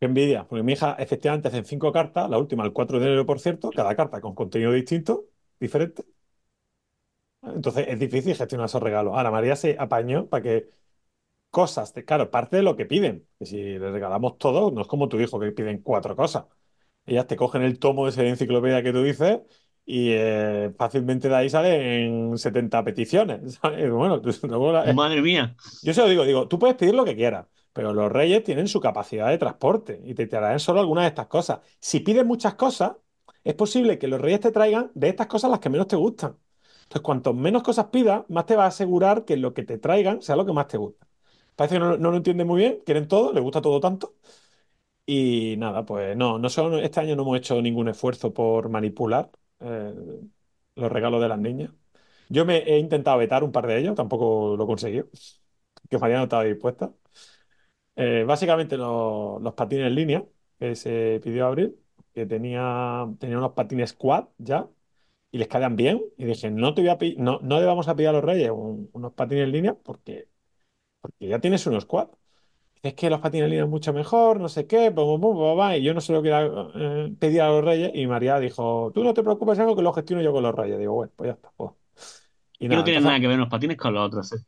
Qué 0.00 0.06
envidia, 0.06 0.46
porque 0.48 0.62
mi 0.62 0.72
hija 0.72 0.94
efectivamente 0.98 1.48
hace 1.48 1.64
cinco 1.64 1.92
cartas, 1.92 2.28
la 2.30 2.38
última 2.38 2.64
el 2.64 2.72
4 2.72 2.98
de 2.98 3.06
enero, 3.06 3.26
por 3.26 3.38
cierto, 3.40 3.70
cada 3.70 3.94
carta 3.94 4.20
con 4.20 4.34
contenido 4.34 4.72
distinto, 4.72 5.26
diferente. 5.60 6.02
Entonces 7.42 7.86
es 7.88 7.98
difícil 7.98 8.34
gestionar 8.36 8.66
esos 8.66 8.82
regalos. 8.82 9.14
Ahora, 9.16 9.30
María 9.30 9.56
se 9.56 9.76
apañó 9.78 10.28
para 10.28 10.42
que 10.42 10.68
cosas, 11.50 11.92
claro, 12.06 12.30
parte 12.30 12.56
de 12.56 12.62
lo 12.62 12.76
que 12.76 12.86
piden. 12.86 13.28
Si 13.40 13.56
le 13.78 13.92
regalamos 13.92 14.38
todo, 14.38 14.70
no 14.72 14.82
es 14.82 14.88
como 14.88 15.08
tu 15.08 15.20
hijo 15.20 15.40
que 15.40 15.52
piden 15.52 15.82
cuatro 15.82 16.16
cosas. 16.16 16.46
Ellas 17.06 17.26
te 17.28 17.36
cogen 17.36 17.62
el 17.62 17.78
tomo 17.80 18.10
de 18.10 18.28
enciclopedia 18.30 18.82
que 18.82 18.92
tú 18.92 19.02
dices 19.04 19.40
y 19.84 20.10
eh, 20.12 20.72
fácilmente 20.78 21.28
de 21.28 21.34
ahí 21.36 21.50
salen 21.50 22.38
70 22.38 22.84
peticiones. 22.84 23.54
¿sabes? 23.62 23.90
Bueno, 23.90 24.20
luego 24.42 24.72
la- 24.72 24.92
Madre 24.92 25.22
mía. 25.22 25.54
yo 25.82 25.94
se 25.94 26.00
lo 26.02 26.08
digo, 26.08 26.24
digo, 26.24 26.48
tú 26.48 26.58
puedes 26.58 26.76
pedir 26.76 26.94
lo 26.94 27.04
que 27.04 27.16
quieras, 27.16 27.46
pero 27.72 27.92
los 27.94 28.10
reyes 28.12 28.44
tienen 28.44 28.68
su 28.68 28.80
capacidad 28.80 29.28
de 29.28 29.38
transporte 29.38 30.00
y 30.04 30.14
te 30.14 30.26
traerán 30.26 30.60
solo 30.60 30.80
algunas 30.80 31.04
de 31.04 31.08
estas 31.08 31.26
cosas. 31.28 31.60
Si 31.80 32.00
pides 32.00 32.24
muchas 32.26 32.54
cosas, 32.54 32.92
es 33.44 33.54
posible 33.54 33.98
que 33.98 34.08
los 34.08 34.20
reyes 34.20 34.40
te 34.40 34.52
traigan 34.52 34.90
de 34.94 35.08
estas 35.08 35.26
cosas 35.26 35.50
las 35.50 35.60
que 35.60 35.70
menos 35.70 35.86
te 35.88 35.96
gustan. 35.96 36.36
Entonces, 36.84 37.02
cuanto 37.02 37.32
menos 37.34 37.62
cosas 37.62 37.86
pidas, 37.86 38.24
más 38.28 38.46
te 38.46 38.56
va 38.56 38.64
a 38.64 38.66
asegurar 38.68 39.24
que 39.24 39.36
lo 39.36 39.54
que 39.54 39.62
te 39.64 39.78
traigan 39.78 40.22
sea 40.22 40.36
lo 40.36 40.46
que 40.46 40.52
más 40.52 40.68
te 40.68 40.76
gusta. 40.78 41.06
Parece 41.56 41.76
que 41.76 41.80
no, 41.80 41.96
no 41.96 42.10
lo 42.10 42.16
entienden 42.18 42.46
muy 42.46 42.60
bien, 42.60 42.80
quieren 42.86 43.08
todo, 43.08 43.32
les 43.32 43.42
gusta 43.42 43.60
todo 43.62 43.80
tanto. 43.80 44.14
Y 45.06 45.56
nada, 45.58 45.84
pues 45.84 46.16
no, 46.16 46.38
no 46.38 46.48
son- 46.48 46.74
este 46.80 47.00
año 47.00 47.16
no 47.16 47.22
hemos 47.22 47.38
hecho 47.38 47.60
ningún 47.60 47.88
esfuerzo 47.88 48.32
por 48.32 48.68
manipular 48.68 49.30
eh, 49.62 49.94
los 50.76 50.92
regalos 50.92 51.20
de 51.22 51.28
las 51.28 51.38
niñas. 51.38 51.70
Yo 52.28 52.44
me 52.46 52.58
he 52.58 52.78
intentado 52.78 53.18
vetar 53.18 53.44
un 53.44 53.52
par 53.52 53.66
de 53.66 53.78
ellos, 53.78 53.94
tampoco 53.96 54.56
lo 54.56 54.64
he 54.64 54.66
conseguido, 54.66 55.08
que 55.90 55.98
María 55.98 56.18
no 56.18 56.24
estaba 56.24 56.44
dispuesta. 56.44 56.92
Eh, 57.96 58.24
básicamente 58.26 58.76
los, 58.76 59.40
patines 59.54 59.86
en 59.88 59.94
línea 59.94 60.24
que 60.58 60.74
se 60.76 61.20
pidió 61.22 61.46
Abril, 61.46 61.76
que 62.14 62.24
tenía, 62.26 63.06
tenía 63.18 63.38
unos 63.38 63.52
patines 63.52 63.92
quad 63.92 64.28
ya 64.38 64.68
y 65.32 65.38
les 65.38 65.48
quedan 65.48 65.76
bien. 65.76 66.02
Y 66.18 66.26
dije, 66.26 66.50
no 66.50 66.74
te 66.74 66.82
voy 66.82 66.90
a 66.90 66.98
no, 67.18 67.40
no 67.42 67.60
le 67.60 67.66
vamos 67.66 67.88
a 67.88 67.96
pedir 67.96 68.08
a 68.10 68.12
los 68.12 68.24
Reyes 68.24 68.50
un- 68.52 68.90
unos 68.92 69.12
patines 69.14 69.44
en 69.46 69.52
línea 69.52 69.74
porque, 69.76 70.28
porque 71.00 71.28
ya 71.28 71.40
tienes 71.40 71.66
unos 71.66 71.86
quad. 71.86 72.08
Es 72.82 72.94
que 72.94 73.08
los 73.10 73.20
patines 73.20 73.52
es 73.52 73.68
mucho 73.68 73.92
mejor, 73.92 74.40
no 74.40 74.48
sé 74.48 74.66
qué, 74.66 74.90
pum, 74.90 75.20
pum, 75.20 75.36
pum, 75.36 75.56
pum, 75.56 75.70
y 75.72 75.82
yo 75.82 75.94
no 75.94 76.00
se 76.00 76.12
lo 76.12 76.20
quiero 76.20 76.72
eh, 76.74 77.14
pedir 77.18 77.40
a 77.42 77.48
los 77.48 77.64
Reyes. 77.64 77.92
Y 77.94 78.06
María 78.08 78.40
dijo, 78.40 78.90
tú 78.92 79.04
no 79.04 79.14
te 79.14 79.22
preocupes, 79.22 79.58
algo 79.60 79.76
que 79.76 79.82
lo 79.82 79.92
gestiono 79.92 80.20
yo 80.22 80.32
con 80.32 80.42
los 80.42 80.54
Reyes. 80.54 80.78
Digo, 80.78 80.94
bueno, 80.94 81.12
pues 81.14 81.28
ya 81.28 81.34
está. 81.34 81.52
pues. 81.56 81.70
Y 82.58 82.68
Que 82.68 82.76
nada, 82.76 82.90
no 82.92 83.00
entonces, 83.00 83.02
nada 83.04 83.20
que 83.20 83.28
ver 83.28 83.38
los 83.38 83.48
patines 83.48 83.76
con 83.76 83.94
los 83.94 84.04
otros. 84.06 84.32
¿eh? 84.32 84.38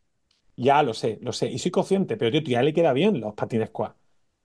ya 0.56 0.82
lo 0.82 0.94
sé, 0.94 1.18
lo 1.22 1.32
sé. 1.32 1.48
Y 1.50 1.58
soy 1.58 1.70
consciente, 1.70 2.16
pero 2.16 2.30
tío, 2.30 2.42
tú 2.42 2.50
ya 2.50 2.62
le 2.62 2.72
queda 2.72 2.92
bien 2.92 3.20
los 3.20 3.34
patines 3.34 3.70
quad. 3.70 3.92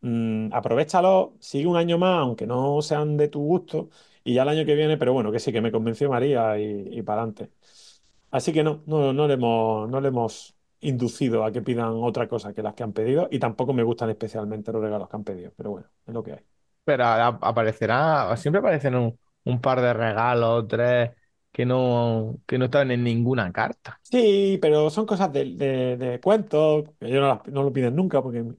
Mm, 0.02 0.54
aprovéchalo, 0.54 1.36
sigue 1.40 1.68
un 1.68 1.78
año 1.78 1.98
más, 1.98 2.20
aunque 2.20 2.48
no 2.48 2.82
sean 2.82 3.18
de 3.18 3.28
tu 3.28 3.42
gusto, 3.42 3.90
y 4.24 4.34
ya 4.34 4.44
el 4.44 4.50
año 4.50 4.66
que 4.66 4.76
viene, 4.76 4.98
pero 4.98 5.14
bueno, 5.14 5.32
que 5.32 5.40
sí, 5.40 5.52
que 5.52 5.62
me 5.62 5.72
convenció 5.72 6.10
María 6.10 6.58
y, 6.60 6.88
y 7.00 7.02
para 7.04 7.22
adelante. 7.24 7.52
Así 8.32 8.54
que 8.54 8.64
no, 8.64 8.84
no, 8.88 9.14
no 9.14 9.28
le 9.28 9.36
hemos, 9.36 9.90
no 9.90 10.02
le 10.02 10.10
hemos 10.10 10.56
inducido 10.82 11.44
a 11.46 11.52
que 11.52 11.62
pidan 11.62 11.90
otra 11.96 12.28
cosa 12.28 12.54
que 12.54 12.64
las 12.64 12.74
que 12.76 12.84
han 12.84 12.94
pedido, 12.94 13.28
y 13.32 13.40
tampoco 13.40 13.74
me 13.74 13.84
gustan 13.84 14.10
especialmente 14.10 14.72
los 14.72 14.82
regalos 14.82 15.10
que 15.10 15.16
han 15.18 15.24
pedido, 15.24 15.52
pero 15.58 15.72
bueno, 15.72 15.88
es 16.08 16.14
lo 16.14 16.24
que 16.24 16.34
hay. 16.34 16.40
Pero 16.84 17.06
aparecerá, 17.06 18.36
siempre 18.38 18.60
aparecen 18.60 18.96
un, 18.96 19.20
un 19.44 19.62
par 19.62 19.80
de 19.82 19.94
regalos, 19.94 20.68
tres, 20.68 21.12
que 21.52 21.66
no, 21.66 22.40
que 22.48 22.58
no 22.58 22.66
están 22.66 22.92
en 22.92 23.04
ninguna 23.04 23.52
carta. 23.52 24.02
Sí, 24.02 24.58
pero 24.62 24.90
son 24.90 25.06
cosas 25.06 25.32
de, 25.32 25.46
de, 25.56 25.96
de 25.98 26.20
cuentos, 26.20 26.90
que 27.00 27.08
ellos 27.08 27.22
no, 27.22 27.28
las- 27.28 27.48
no 27.48 27.64
lo 27.64 27.72
piden 27.72 27.96
nunca, 27.96 28.22
porque 28.24 28.42
mi, 28.42 28.56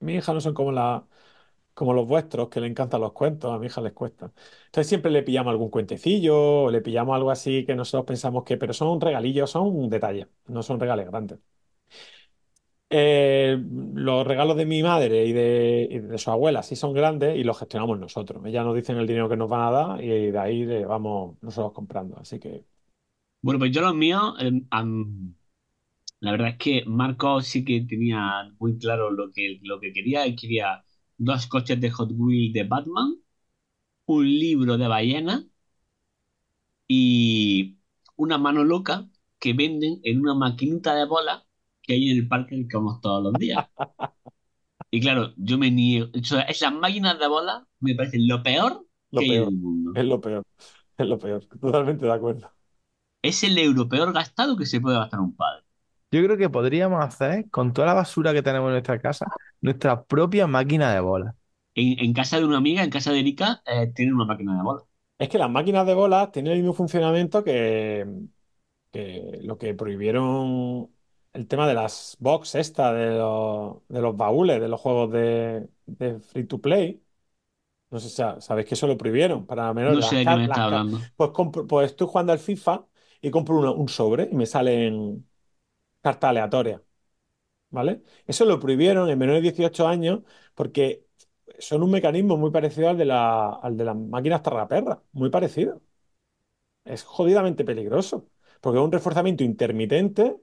mi 0.00 0.14
hija 0.16 0.34
no 0.34 0.40
son 0.40 0.54
como 0.54 0.72
la, 0.72 1.06
como 1.74 1.92
los 1.94 2.06
vuestros, 2.06 2.48
que 2.48 2.60
le 2.60 2.66
encantan 2.68 3.00
los 3.00 3.12
cuentos, 3.12 3.52
a 3.52 3.58
mi 3.58 3.66
hija 3.66 3.80
les 3.80 3.92
cuesta. 3.92 4.32
Entonces 4.66 4.88
siempre 4.88 5.10
le 5.10 5.22
pillamos 5.22 5.50
algún 5.52 5.70
cuentecillo, 5.70 6.70
le 6.70 6.80
pillamos 6.82 7.14
algo 7.16 7.30
así 7.30 7.64
que 7.66 7.74
nosotros 7.74 8.06
pensamos 8.06 8.44
que, 8.44 8.56
pero 8.56 8.72
son 8.72 9.00
regalillos, 9.00 9.50
son 9.50 9.88
detalles, 9.90 10.28
no 10.46 10.62
son 10.62 10.80
regales 10.80 11.06
grandes. 11.08 11.38
Eh, 12.94 13.56
los 13.94 14.26
regalos 14.26 14.56
de 14.58 14.66
mi 14.66 14.82
madre 14.82 15.24
y 15.24 15.32
de, 15.32 15.88
y 15.90 15.98
de 16.00 16.18
su 16.18 16.30
abuela 16.30 16.62
sí 16.62 16.76
son 16.76 16.92
grandes 16.92 17.36
y 17.38 17.42
los 17.44 17.58
gestionamos 17.58 17.98
nosotros. 17.98 18.44
Ellas 18.44 18.66
nos 18.66 18.74
dicen 18.76 18.98
el 18.98 19.06
dinero 19.06 19.30
que 19.30 19.36
nos 19.38 19.48
van 19.48 19.62
a 19.62 19.70
dar 19.70 20.04
y 20.04 20.30
de 20.30 20.38
ahí 20.38 20.64
le 20.66 20.84
vamos 20.84 21.38
nosotros 21.40 21.72
comprando. 21.72 22.18
Así 22.18 22.38
que 22.38 22.66
Bueno, 23.42 23.58
pues 23.58 23.72
yo 23.72 23.80
los 23.80 23.94
míos, 23.94 24.34
am- 24.70 25.34
la 26.20 26.32
verdad 26.32 26.48
es 26.50 26.58
que 26.58 26.84
Marco 26.86 27.40
sí 27.42 27.64
que 27.64 27.82
tenía 27.82 28.50
muy 28.60 28.78
claro 28.78 29.10
lo 29.10 29.32
que, 29.32 29.58
lo 29.62 29.80
que 29.80 29.92
quería. 29.92 30.24
Él 30.24 30.36
quería 30.36 30.84
dos 31.24 31.46
coches 31.46 31.80
de 31.80 31.90
Hot 31.90 32.10
Wheels 32.14 32.52
de 32.54 32.64
Batman, 32.64 33.16
un 34.06 34.26
libro 34.26 34.78
de 34.78 34.88
ballena 34.88 35.46
y 36.88 37.78
una 38.16 38.38
mano 38.38 38.64
loca 38.64 39.08
que 39.38 39.52
venden 39.54 40.00
en 40.04 40.20
una 40.20 40.34
maquinita 40.34 40.94
de 40.94 41.06
bolas 41.06 41.42
que 41.82 41.94
hay 41.94 42.10
en 42.10 42.18
el 42.18 42.28
parque 42.28 42.54
al 42.54 42.68
que 42.68 42.76
vamos 42.76 43.00
todos 43.00 43.22
los 43.24 43.38
días. 43.38 43.66
Y 44.90 45.00
claro, 45.00 45.32
yo 45.36 45.58
me 45.58 45.70
niego. 45.70 46.08
Esas 46.14 46.72
máquinas 46.74 47.18
de 47.18 47.26
bolas 47.28 47.64
me 47.80 47.94
parecen 47.94 48.28
lo 48.28 48.42
peor 48.42 48.86
lo 49.10 49.22
que 49.24 49.24
hay 49.24 49.34
en 49.36 49.42
el 49.44 49.52
mundo. 49.56 49.92
es 49.94 50.04
lo 50.04 50.20
peor, 50.20 50.44
es 50.98 51.06
lo 51.06 51.18
peor. 51.18 51.46
Totalmente 51.60 52.06
de 52.06 52.12
acuerdo. 52.12 52.52
Es 53.20 53.42
el 53.42 53.58
euro 53.58 53.88
peor 53.88 54.12
gastado 54.12 54.56
que 54.56 54.64
se 54.64 54.80
puede 54.80 54.96
gastar 54.96 55.18
un 55.18 55.34
padre. 55.34 55.64
Yo 56.12 56.22
creo 56.24 56.36
que 56.36 56.50
podríamos 56.50 57.02
hacer, 57.04 57.48
con 57.50 57.72
toda 57.72 57.86
la 57.88 57.94
basura 57.94 58.32
que 58.34 58.42
tenemos 58.42 58.68
en 58.68 58.72
nuestra 58.74 59.00
casa, 59.00 59.26
nuestra 59.62 60.04
propia 60.04 60.46
máquina 60.46 60.92
de 60.94 61.00
bolas. 61.00 61.34
En, 61.74 61.98
en 62.00 62.12
casa 62.12 62.38
de 62.38 62.44
una 62.44 62.58
amiga, 62.58 62.82
en 62.84 62.90
casa 62.90 63.12
de 63.12 63.20
Erika, 63.20 63.62
eh, 63.66 63.86
tienen 63.94 64.14
una 64.14 64.26
máquina 64.26 64.56
de 64.56 64.62
bolas. 64.62 64.84
Es 65.18 65.28
que 65.28 65.38
las 65.38 65.50
máquinas 65.50 65.86
de 65.86 65.94
bolas 65.94 66.32
tienen 66.32 66.52
el 66.52 66.58
mismo 66.58 66.74
funcionamiento 66.74 67.44
que, 67.44 68.06
que 68.92 69.40
lo 69.42 69.58
que 69.58 69.74
prohibieron 69.74 70.90
el 71.34 71.48
tema 71.48 71.68
de 71.68 71.74
las 71.74 72.16
box 72.20 72.56
esta, 72.56 72.92
de 72.94 73.18
los, 73.18 73.78
de 73.88 74.02
los 74.02 74.16
baúles, 74.16 74.60
de 74.60 74.68
los 74.68 74.80
juegos 74.80 75.12
de, 75.12 75.68
de 75.86 76.20
free 76.20 76.44
to 76.46 76.60
play. 76.60 77.02
No 77.90 78.00
sé 78.00 78.08
sabéis 78.40 78.66
que 78.68 78.74
eso 78.74 78.86
lo 78.86 78.96
prohibieron 78.98 79.46
para 79.46 79.72
menores. 79.74 79.98
No 79.98 80.00
Las 80.00 80.10
sé 80.10 80.16
de 80.16 80.26
qué 80.26 80.34
me 80.36 80.44
car- 80.50 80.56
hablando. 80.64 81.08
pues, 81.16 81.30
compro- 81.30 81.66
pues 81.66 81.90
estoy 81.90 82.06
jugando 82.08 82.32
al 82.32 82.38
FIFA 82.38 82.86
y 83.20 83.30
compro 83.30 83.56
una- 83.58 83.70
un 83.72 83.88
sobre 83.88 84.28
y 84.32 84.34
me 84.36 84.46
salen 84.46 85.28
cartas 86.02 86.30
aleatorias, 86.30 86.80
¿vale? 87.70 88.02
Eso 88.26 88.44
lo 88.46 88.60
prohibieron 88.60 89.10
en 89.10 89.18
menores 89.18 89.42
de 89.42 89.50
18 89.52 89.88
años 89.88 90.22
porque 90.54 91.06
son 91.58 91.82
un 91.82 91.90
mecanismo 91.92 92.36
muy 92.38 92.50
parecido 92.52 92.90
al 92.90 92.98
de 92.98 93.06
la, 93.06 93.50
al 93.54 93.76
de 93.76 93.84
las 93.84 93.96
máquinas 93.96 94.42
tragaperras, 94.42 94.98
muy 95.12 95.30
parecido. 95.30 95.82
Es 96.84 97.04
jodidamente 97.04 97.64
peligroso, 97.64 98.28
porque 98.60 98.78
es 98.78 98.84
un 98.84 98.92
reforzamiento 98.92 99.44
intermitente 99.44 100.36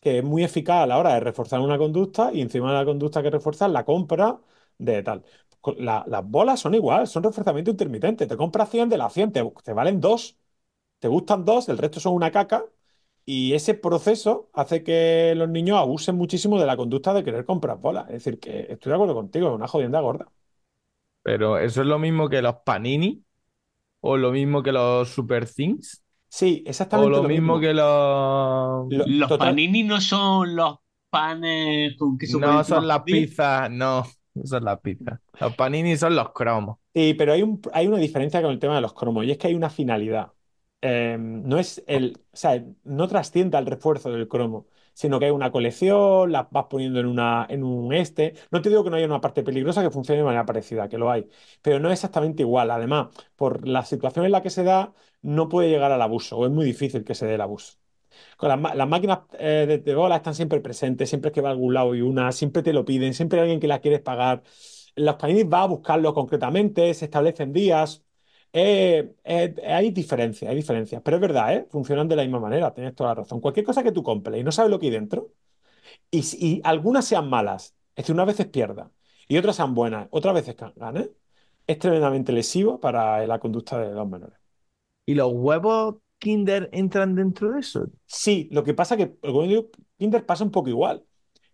que 0.00 0.18
es 0.18 0.24
muy 0.24 0.44
eficaz 0.44 0.82
a 0.84 0.86
la 0.86 0.98
hora 0.98 1.14
de 1.14 1.20
reforzar 1.20 1.60
una 1.60 1.78
conducta 1.78 2.30
y 2.32 2.40
encima 2.42 2.70
de 2.72 2.78
la 2.78 2.84
conducta 2.84 3.22
que 3.22 3.30
reforzar 3.30 3.70
la 3.70 3.84
compra 3.84 4.40
de 4.78 5.02
tal. 5.02 5.24
La- 5.78 6.04
las 6.08 6.24
bolas 6.28 6.60
son 6.60 6.74
igual, 6.74 7.06
son 7.08 7.22
reforzamiento 7.24 7.70
intermitente. 7.70 8.26
Te 8.26 8.36
compras 8.36 8.70
100 8.70 8.88
de 8.88 8.98
las 8.98 9.12
100, 9.12 9.32
te, 9.32 9.42
te 9.64 9.72
valen 9.72 10.00
dos, 10.00 10.38
te 11.00 11.08
gustan 11.08 11.44
dos, 11.46 11.68
el 11.70 11.78
resto 11.78 12.00
son 12.00 12.14
una 12.14 12.32
caca. 12.32 12.64
Y 13.26 13.54
ese 13.54 13.74
proceso 13.74 14.50
hace 14.54 14.84
que 14.84 15.34
los 15.36 15.48
niños 15.48 15.78
abusen 15.78 16.16
muchísimo 16.16 16.60
de 16.60 16.66
la 16.66 16.76
conducta 16.76 17.12
de 17.14 17.24
querer 17.24 17.44
comprar 17.44 17.78
bolas. 17.78 18.06
Es 18.08 18.14
decir, 18.24 18.38
que 18.40 18.66
estoy 18.70 18.90
de 18.90 18.94
acuerdo 18.94 19.14
contigo, 19.14 19.48
es 19.48 19.54
una 19.54 19.68
jodienda 19.68 20.00
gorda. 20.00 20.30
Pero 21.22 21.58
eso 21.58 21.80
es 21.82 21.86
lo 21.86 21.98
mismo 21.98 22.28
que 22.28 22.40
los 22.42 22.56
Panini, 22.64 23.24
o 24.00 24.16
lo 24.16 24.32
mismo 24.32 24.62
que 24.62 24.72
los 24.72 25.10
Super 25.10 25.48
Things, 25.48 26.04
Sí, 26.28 26.62
o 26.66 26.68
exactamente 26.70 27.10
lo 27.10 27.22
lo 27.22 27.28
mismo 27.28 27.54
mismo. 27.54 27.60
que 27.60 27.74
los... 27.74 27.84
Lo- 28.88 29.04
Los 29.06 29.28
total- 29.28 29.48
panini 29.48 29.82
no 29.84 30.00
son 30.00 30.54
los 30.56 30.76
panes 31.10 31.96
con 31.96 32.18
queso 32.18 32.38
por 32.42 32.48
No 32.50 32.64
son 32.64 32.86
las 32.88 33.02
pizzas, 33.04 33.70
no, 33.70 34.04
no 34.34 34.46
son 34.46 34.64
las 34.64 34.80
pizzas. 34.80 35.20
Los 35.40 35.54
Panini 35.54 35.96
son 35.96 36.14
los 36.16 36.32
cromos. 36.32 36.78
Sí, 36.94 37.14
pero 37.14 37.32
hay 37.34 37.42
un, 37.42 37.60
hay 37.74 37.86
una 37.86 37.98
diferencia 37.98 38.40
con 38.42 38.50
el 38.52 38.58
tema 38.58 38.74
de 38.76 38.80
los 38.80 38.94
cromos 38.94 39.24
y 39.24 39.30
es 39.30 39.38
que 39.38 39.48
hay 39.48 39.54
una 39.54 39.68
finalidad. 39.70 40.32
Eh, 40.82 41.16
no 41.18 41.58
es 41.58 41.82
el, 41.86 42.20
o 42.32 42.36
sea, 42.36 42.62
no 42.84 43.08
trasciende 43.08 43.56
al 43.56 43.66
refuerzo 43.66 44.10
del 44.10 44.28
cromo, 44.28 44.66
sino 44.94 45.18
que 45.18 45.24
hay 45.26 45.30
una 45.32 45.50
colección, 45.50 46.30
las 46.30 46.48
vas 46.50 46.66
poniendo 46.70 47.00
en 47.00 47.06
una, 47.06 47.46
en 47.48 47.64
un 47.64 47.92
este. 47.92 48.34
No 48.50 48.62
te 48.62 48.68
digo 48.68 48.84
que 48.84 48.90
no 48.90 48.96
haya 48.96 49.06
una 49.06 49.20
parte 49.20 49.42
peligrosa 49.42 49.82
que 49.82 49.90
funcione 49.90 50.18
de 50.18 50.24
manera 50.24 50.46
parecida, 50.46 50.88
que 50.88 50.98
lo 50.98 51.10
hay, 51.10 51.28
pero 51.62 51.80
no 51.80 51.88
es 51.88 51.94
exactamente 51.94 52.42
igual. 52.42 52.70
Además, 52.70 53.08
por 53.36 53.66
la 53.66 53.84
situación 53.84 54.24
en 54.26 54.32
la 54.32 54.42
que 54.42 54.50
se 54.50 54.62
da, 54.64 54.94
no 55.22 55.48
puede 55.48 55.70
llegar 55.70 55.90
al 55.92 56.02
abuso, 56.02 56.36
o 56.38 56.46
es 56.46 56.52
muy 56.52 56.64
difícil 56.64 57.04
que 57.04 57.14
se 57.14 57.26
dé 57.26 57.34
el 57.34 57.40
abuso. 57.40 57.74
Con 58.36 58.48
las, 58.50 58.88
máquinas 58.88 59.20
eh, 59.38 59.66
de, 59.68 59.78
de 59.78 59.94
bola 59.94 60.16
están 60.16 60.34
siempre 60.34 60.60
presentes, 60.60 61.08
siempre 61.10 61.32
que 61.32 61.40
va 61.42 61.50
a 61.50 61.52
algún 61.52 61.74
lado 61.74 61.94
y 61.94 62.02
una, 62.02 62.32
siempre 62.32 62.62
te 62.62 62.72
lo 62.72 62.84
piden, 62.84 63.14
siempre 63.14 63.38
hay 63.40 63.44
alguien 63.44 63.60
que 63.60 63.68
la 63.68 63.80
quieres 63.80 64.00
pagar. 64.02 64.42
Los 64.96 65.16
paninis 65.16 65.46
va 65.52 65.62
a 65.64 65.66
buscarlo 65.66 66.14
concretamente, 66.14 66.94
se 66.94 67.06
establecen 67.06 67.52
días. 67.52 68.05
Eh, 68.58 69.14
eh, 69.24 69.54
hay 69.66 69.90
diferencias, 69.90 70.48
hay 70.48 70.56
diferencias, 70.56 71.02
pero 71.04 71.16
es 71.18 71.20
verdad, 71.20 71.52
¿eh? 71.54 71.66
Funcionan 71.70 72.08
de 72.08 72.16
la 72.16 72.22
misma 72.22 72.40
manera, 72.40 72.72
tienes 72.72 72.94
toda 72.94 73.10
la 73.10 73.14
razón. 73.16 73.40
Cualquier 73.40 73.66
cosa 73.66 73.82
que 73.82 73.92
tú 73.92 74.02
compres 74.02 74.40
y 74.40 74.44
no 74.44 74.50
sabes 74.52 74.70
lo 74.70 74.78
que 74.78 74.86
hay 74.86 74.92
dentro, 74.92 75.32
y, 76.10 76.22
si- 76.24 76.38
y 76.58 76.62
algunas 76.64 77.06
sean 77.06 77.30
malas, 77.30 77.74
es 77.96 78.04
decir, 78.04 78.14
unas 78.14 78.26
veces 78.28 78.46
pierdas 78.48 78.90
y 79.28 79.38
otras 79.38 79.56
sean 79.56 79.74
buenas, 79.74 80.08
otras 80.10 80.34
veces 80.34 80.56
ganes, 80.76 81.10
es 81.66 81.78
tremendamente 81.80 82.32
lesivo 82.32 82.80
para 82.80 83.26
la 83.26 83.38
conducta 83.40 83.78
de 83.80 83.92
los 83.94 84.08
menores. 84.08 84.38
¿Y 85.06 85.14
los 85.14 85.32
huevos 85.32 85.96
Kinder 86.18 86.68
entran 86.72 87.14
dentro 87.14 87.52
de 87.52 87.60
eso? 87.60 87.86
Sí, 88.06 88.48
lo 88.52 88.64
que 88.64 88.74
pasa 88.74 88.96
que 88.96 89.16
el 89.22 89.70
Kinder 89.98 90.24
pasa 90.26 90.44
un 90.44 90.50
poco 90.50 90.68
igual. 90.68 91.04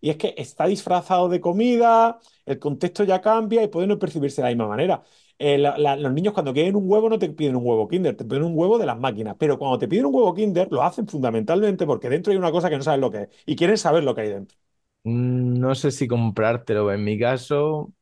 Y 0.01 0.09
es 0.09 0.17
que 0.17 0.33
está 0.37 0.65
disfrazado 0.67 1.29
de 1.29 1.39
comida, 1.39 2.19
el 2.45 2.59
contexto 2.59 3.03
ya 3.05 3.21
cambia 3.21 3.63
y 3.63 3.67
puede 3.69 3.87
no 3.87 3.97
percibirse 3.99 4.41
de 4.41 4.49
la 4.49 4.55
misma 4.55 4.67
manera. 4.67 5.03
Eh, 5.39 5.57
la- 5.57 5.77
la- 5.77 5.95
los 5.97 6.13
niños 6.13 6.33
cuando 6.33 6.53
quieren 6.53 6.75
un 6.75 6.83
huevo 6.89 7.09
no 7.09 7.19
te 7.19 7.29
piden 7.29 7.55
un 7.55 7.65
huevo 7.65 7.87
Kinder, 7.87 8.15
te 8.15 8.25
piden 8.25 8.43
un 8.43 8.53
huevo 8.57 8.77
de 8.77 8.85
las 8.85 8.99
máquinas. 8.99 9.35
Pero 9.39 9.57
cuando 9.59 9.77
te 9.79 9.87
piden 9.87 10.05
un 10.05 10.15
huevo 10.15 10.33
Kinder 10.33 10.67
lo 10.71 10.83
hacen 10.83 11.07
fundamentalmente 11.07 11.85
porque 11.85 12.09
dentro 12.09 12.31
hay 12.31 12.37
una 12.37 12.51
cosa 12.51 12.69
que 12.69 12.77
no 12.77 12.83
sabes 12.83 12.99
lo 13.01 13.11
que 13.11 13.23
es 13.23 13.29
y 13.45 13.55
quieren 13.55 13.77
saber 13.77 14.03
lo 14.03 14.15
que 14.15 14.21
hay 14.21 14.29
dentro. 14.29 14.57
Mm, 15.03 15.59
No 15.59 15.75
sé 15.75 15.91
si 15.91 16.07
comprártelo. 16.07 16.91
En 16.91 17.03
mi 17.03 17.19
caso, 17.19 17.93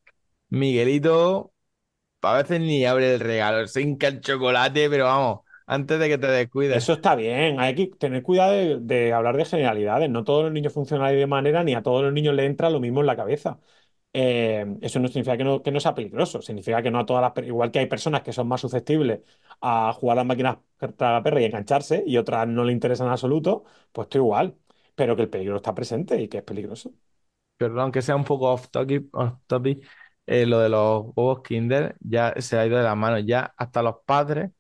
Miguelito 0.50 1.54
a 2.24 2.36
veces 2.38 2.62
ni 2.62 2.86
abre 2.86 3.16
el 3.16 3.20
regalo. 3.20 3.68
Se 3.68 3.82
hinca 3.82 4.08
el 4.10 4.22
chocolate, 4.22 4.90
pero 4.90 5.06
vamos, 5.06 5.42
antes 5.68 6.00
de 6.00 6.10
que 6.10 6.18
te 6.18 6.28
descuides. 6.28 6.78
Eso 6.78 6.94
está 6.94 7.16
bien, 7.16 7.60
hay 7.60 7.76
que 7.76 7.88
tener 7.88 8.24
cuidado 8.24 8.54
de, 8.54 8.80
de 8.80 9.12
hablar 9.12 9.36
de 9.36 9.44
generalidades. 9.44 10.10
No 10.10 10.24
todos 10.24 10.44
los 10.46 10.54
niños 10.54 10.72
funcionan 10.72 11.14
de 11.14 11.28
manera, 11.28 11.64
ni 11.66 11.74
a 11.74 11.82
todos 11.84 12.02
los 12.04 12.14
niños 12.14 12.34
le 12.34 12.46
entra 12.46 12.70
lo 12.70 12.80
mismo 12.80 13.02
en 13.02 13.08
la 13.08 13.18
cabeza. 13.18 13.60
Eh, 14.14 14.66
eso 14.82 15.00
no 15.00 15.08
significa 15.08 15.38
que 15.38 15.44
no, 15.46 15.62
que 15.64 15.72
no 15.72 15.80
sea 15.80 15.96
peligroso, 15.96 16.42
significa 16.42 16.82
que 16.84 16.92
no 16.92 17.00
a 17.00 17.06
todas 17.06 17.22
las, 17.36 17.48
igual 17.48 17.72
que 17.72 17.80
hay 17.80 17.86
personas 17.86 18.22
que 18.24 18.34
son 18.34 18.48
más 18.48 18.60
susceptibles 18.62 19.22
a 19.62 19.94
jugar 19.94 20.16
a 20.18 20.22
las 20.22 20.26
máquinas 20.28 20.58
perra 20.78 21.42
y 21.42 21.46
engancharse 21.46 22.04
y 22.06 22.18
otras 22.18 22.46
no 22.48 22.66
le 22.66 22.74
interesan 22.74 23.08
en 23.08 23.14
absoluto, 23.14 23.64
pues 23.94 24.08
esto 24.08 24.18
igual, 24.18 24.58
pero 24.96 25.16
que 25.16 25.22
el 25.24 25.30
peligro 25.30 25.56
está 25.58 25.74
presente 25.74 26.20
y 26.22 26.28
que 26.28 26.40
es 26.40 26.44
peligroso. 26.44 26.92
Perdón, 27.58 27.92
que 27.92 28.02
sea 28.02 28.16
un 28.16 28.24
poco 28.24 28.52
off 28.52 28.70
topic, 28.70 29.08
off 29.16 29.34
topic, 29.48 29.88
eh, 30.26 30.46
lo 30.48 30.60
de 30.60 30.70
los 30.70 31.04
huevos 31.16 31.42
Kinder 31.44 31.96
ya 32.00 32.34
se 32.40 32.58
ha 32.58 32.66
ido 32.66 32.78
de 32.78 32.84
las 32.84 32.98
manos. 32.98 33.22
Ya 33.26 33.54
hasta 33.58 33.84
los 33.84 33.98
padres 34.06 34.52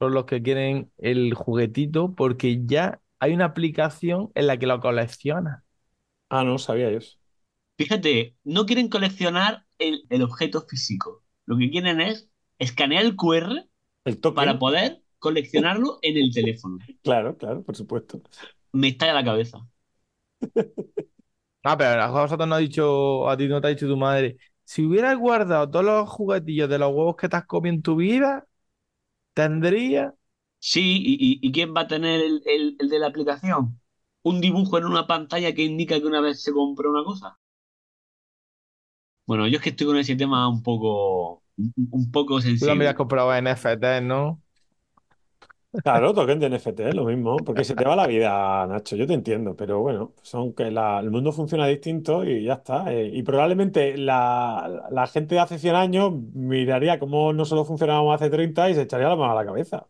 son 0.00 0.14
los 0.14 0.26
que 0.26 0.42
quieren 0.42 0.92
el 0.98 1.34
juguetito 1.34 2.14
porque 2.14 2.64
ya 2.66 3.00
hay 3.20 3.34
una 3.34 3.46
aplicación 3.46 4.30
en 4.34 4.48
la 4.48 4.58
que 4.58 4.66
lo 4.66 4.80
coleccionas. 4.80 5.62
Ah, 6.28 6.42
no, 6.44 6.58
sabía 6.58 6.90
yo 6.90 6.98
eso. 6.98 7.18
Fíjate, 7.84 8.36
no 8.44 8.66
quieren 8.66 8.88
coleccionar 8.88 9.66
el, 9.78 10.04
el 10.10 10.22
objeto 10.22 10.62
físico. 10.66 11.24
Lo 11.46 11.58
que 11.58 11.70
quieren 11.70 12.00
es 12.00 12.30
escanear 12.58 13.04
el 13.04 13.16
QR 13.16 13.68
El 14.04 14.20
para 14.32 14.58
poder 14.58 15.02
coleccionarlo 15.18 15.98
en 16.02 16.16
el 16.18 16.32
teléfono. 16.32 16.86
claro, 17.02 17.36
claro, 17.36 17.62
por 17.64 17.76
supuesto. 17.76 18.22
me 18.72 18.88
estalla 18.88 19.14
la 19.14 19.24
cabeza. 19.24 19.66
Ah, 21.64 21.76
pero 21.76 22.02
a 22.02 22.08
vosotros 22.10 22.48
no 22.48 22.56
ha 22.56 22.58
dicho, 22.58 23.28
a 23.28 23.36
ti 23.36 23.46
no 23.46 23.60
te 23.60 23.68
ha 23.68 23.70
dicho 23.70 23.86
tu 23.86 23.96
madre. 23.96 24.36
Si 24.64 24.84
hubieras 24.84 25.16
guardado 25.16 25.70
todos 25.70 25.84
los 25.84 26.08
juguetillos 26.08 26.68
de 26.68 26.78
los 26.78 26.88
huevos 26.92 27.16
que 27.16 27.28
te 27.28 27.36
has 27.36 27.46
comido 27.46 27.74
en 27.74 27.82
tu 27.82 27.96
vida, 27.96 28.46
tendría. 29.34 30.14
Sí, 30.60 30.80
¿y, 31.04 31.14
y- 31.42 31.46
y 31.46 31.52
quién 31.52 31.74
va 31.76 31.82
a 31.82 31.88
tener 31.88 32.20
el, 32.22 32.42
el- 32.46 32.76
el 32.78 32.88
de 32.88 32.98
la 32.98 33.08
aplicación? 33.08 33.78
¿Un 34.22 34.40
dibujo 34.40 34.78
en 34.78 34.86
una 34.86 35.06
pantalla 35.06 35.52
que 35.54 35.62
indica 35.64 36.00
que 36.00 36.06
una 36.06 36.20
vez 36.22 36.42
se 36.42 36.52
compró 36.52 36.90
una 36.90 37.04
cosa? 37.04 37.38
Bueno, 39.26 39.46
yo 39.48 39.56
es 39.56 39.62
que 39.62 39.70
estoy 39.70 39.86
con 39.86 39.96
ese 39.98 40.16
tema 40.16 40.48
un 40.48 40.62
poco, 40.62 41.42
un, 41.90 42.10
poco 42.10 42.40
Tú 42.58 42.66
también 42.66 42.88
sensible. 42.88 42.90
has 42.90 42.96
comprado 42.96 43.34
NFT, 43.34 44.00
¿no? 44.00 44.42
Claro, 45.82 46.12
token 46.14 46.38
de 46.38 46.46
NFT 46.46 46.88
es 46.88 46.94
lo 46.94 47.04
mismo, 47.06 47.42
porque 47.44 47.64
se 47.64 47.74
te 47.74 47.84
va 47.84 47.96
la 47.96 48.06
vida, 48.06 48.66
Nacho, 48.68 48.94
yo 48.94 49.04
te 49.06 49.14
entiendo, 49.14 49.56
pero 49.56 49.80
bueno, 49.80 50.14
son 50.22 50.52
que 50.54 50.70
la- 50.70 51.00
el 51.00 51.10
mundo 51.10 51.32
funciona 51.32 51.66
distinto 51.66 52.24
y 52.24 52.44
ya 52.44 52.54
está. 52.54 52.92
eh, 52.92 53.10
y 53.12 53.22
probablemente 53.24 53.96
la, 53.96 54.86
la 54.92 55.06
gente 55.08 55.34
de 55.34 55.40
hace 55.40 55.58
100 55.58 55.74
años 55.74 56.12
miraría 56.34 56.98
cómo 57.00 57.32
no 57.32 57.44
solo 57.44 57.64
funcionábamos 57.64 58.14
hace 58.14 58.30
30 58.30 58.70
y 58.70 58.74
se 58.74 58.82
echaría 58.82 59.08
la 59.08 59.16
mano 59.16 59.32
a 59.32 59.34
la 59.34 59.44
cabeza. 59.46 59.88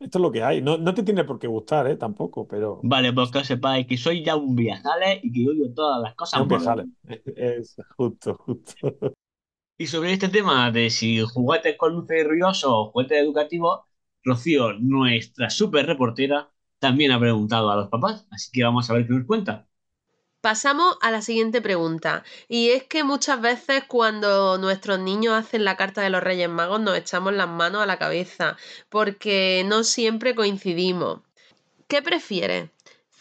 Esto 0.00 0.18
es 0.18 0.22
lo 0.22 0.32
que 0.32 0.42
hay. 0.42 0.62
No, 0.62 0.78
no 0.78 0.94
te 0.94 1.02
tiene 1.04 1.24
por 1.24 1.38
qué 1.38 1.46
gustar, 1.46 1.86
¿eh? 1.86 1.96
Tampoco, 1.96 2.46
pero 2.48 2.90
Vale, 2.90 3.10
pues 3.14 3.30
que 3.32 3.38
os 3.42 3.46
sepáis 3.52 3.86
que 3.88 3.96
soy 4.04 4.22
ya 4.26 4.36
un 4.36 4.54
viajales 4.54 5.20
y 5.22 5.32
que 5.32 5.48
odio 5.48 5.72
todas 5.74 6.00
las 6.02 6.14
cosas 6.14 6.42
un 6.42 6.48
modernas. 6.48 6.86
viajale. 6.88 6.88
Es 7.36 7.76
justo, 7.96 8.34
justo. 8.36 8.74
Y 9.78 9.86
sobre 9.88 10.12
este 10.12 10.28
tema 10.28 10.70
de 10.70 10.90
si 10.90 11.20
juguetes 11.22 11.76
con 11.76 11.92
luces 11.94 12.24
ruidosos 12.26 12.70
o 12.72 12.90
juguetes 12.92 13.18
educativos, 13.18 13.80
Rocío, 14.22 14.74
nuestra 14.74 15.48
super 15.50 15.86
reportera, 15.86 16.52
también 16.78 17.12
ha 17.12 17.18
preguntado 17.20 17.70
a 17.70 17.76
los 17.76 17.88
papás, 17.88 18.26
así 18.30 18.50
que 18.52 18.62
vamos 18.64 18.88
a 18.90 18.94
ver 18.94 19.06
qué 19.06 19.14
nos 19.14 19.26
cuenta. 19.26 19.66
Pasamos 20.40 20.96
a 21.02 21.10
la 21.10 21.20
siguiente 21.20 21.60
pregunta. 21.60 22.24
Y 22.48 22.70
es 22.70 22.84
que 22.84 23.04
muchas 23.04 23.42
veces 23.42 23.84
cuando 23.86 24.56
nuestros 24.56 24.98
niños 24.98 25.34
hacen 25.34 25.66
la 25.66 25.76
carta 25.76 26.00
de 26.00 26.08
los 26.08 26.22
Reyes 26.22 26.48
Magos 26.48 26.80
nos 26.80 26.96
echamos 26.96 27.34
las 27.34 27.48
manos 27.48 27.82
a 27.82 27.86
la 27.86 27.98
cabeza 27.98 28.56
porque 28.88 29.62
no 29.66 29.84
siempre 29.84 30.34
coincidimos. 30.34 31.20
¿Qué 31.88 32.00
prefieres? 32.00 32.70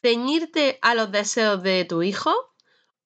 ¿Ceñirte 0.01 0.79
a 0.81 0.95
los 0.95 1.11
deseos 1.11 1.61
de 1.61 1.83
tu 1.83 2.03
hijo? 2.03 2.33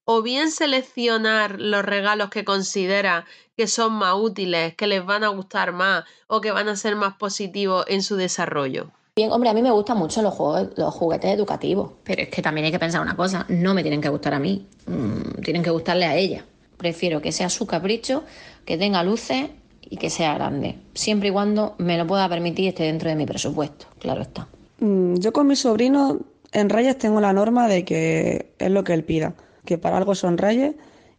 ¿O 0.05 0.21
bien 0.21 0.51
seleccionar 0.51 1.59
los 1.59 1.83
regalos 1.83 2.29
que 2.29 2.45
consideras 2.45 3.25
que 3.57 3.67
son 3.67 3.93
más 3.93 4.13
útiles, 4.15 4.75
que 4.75 4.85
les 4.85 5.03
van 5.03 5.23
a 5.23 5.29
gustar 5.29 5.71
más 5.71 6.03
o 6.27 6.39
que 6.39 6.51
van 6.51 6.69
a 6.69 6.75
ser 6.75 6.95
más 6.95 7.15
positivos 7.15 7.85
en 7.87 8.03
su 8.03 8.15
desarrollo? 8.15 8.91
Bien, 9.15 9.31
hombre, 9.31 9.47
a 9.47 9.53
mí 9.53 9.61
me 9.61 9.69
gustan 9.69 9.99
mucho 9.99 10.23
los 10.23 10.33
juegos, 10.33 10.69
los 10.75 10.91
juguetes 10.91 11.31
educativos, 11.31 11.91
pero 12.03 12.23
es 12.23 12.29
que 12.29 12.41
también 12.41 12.65
hay 12.65 12.71
que 12.71 12.79
pensar 12.79 12.99
una 12.99 13.15
cosa, 13.15 13.45
no 13.47 13.75
me 13.75 13.83
tienen 13.83 14.01
que 14.01 14.09
gustar 14.09 14.33
a 14.33 14.39
mí, 14.39 14.65
mm, 14.87 15.41
tienen 15.43 15.61
que 15.61 15.69
gustarle 15.69 16.05
a 16.05 16.15
ella. 16.15 16.43
Prefiero 16.77 17.21
que 17.21 17.31
sea 17.31 17.47
su 17.49 17.67
capricho, 17.67 18.23
que 18.65 18.75
tenga 18.75 19.03
luces 19.03 19.51
y 19.87 19.97
que 19.97 20.09
sea 20.09 20.33
grande, 20.33 20.79
siempre 20.95 21.29
y 21.29 21.31
cuando 21.31 21.75
me 21.77 21.95
lo 21.95 22.07
pueda 22.07 22.27
permitir 22.27 22.65
y 22.65 22.67
esté 22.69 22.85
dentro 22.85 23.07
de 23.07 23.15
mi 23.15 23.27
presupuesto, 23.27 23.85
claro 23.99 24.23
está. 24.23 24.47
Mm, 24.79 25.17
Yo 25.17 25.31
con 25.31 25.45
mi 25.45 25.55
sobrino 25.55 26.17
en 26.51 26.69
Reyes 26.69 26.97
tengo 26.97 27.21
la 27.21 27.33
norma 27.33 27.67
de 27.67 27.85
que 27.85 28.53
es 28.57 28.71
lo 28.71 28.83
que 28.83 28.95
él 28.95 29.03
pida, 29.03 29.35
que 29.63 29.77
para 29.77 29.97
algo 29.97 30.15
son 30.15 30.39
Reyes 30.39 30.73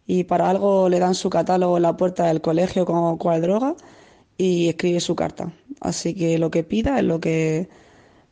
y 0.05 0.25
para 0.25 0.51
algo 0.51 0.89
le 0.89 0.99
dan 0.99 1.15
su 1.15 1.31
catálogo 1.31 1.77
en 1.77 1.85
la 1.85 1.97
puerta 1.97 2.27
del 2.27 2.41
colegio 2.41 2.87
como 2.87 3.17
cual 3.19 3.41
droga 3.41 3.77
y 4.37 4.69
escribe 4.69 4.99
su 4.99 5.15
carta. 5.15 5.53
Así 5.81 6.13
que 6.15 6.39
lo 6.39 6.51
que 6.51 6.65
pida 6.65 6.99
es 6.99 7.05
lo 7.05 7.21
que, 7.21 7.69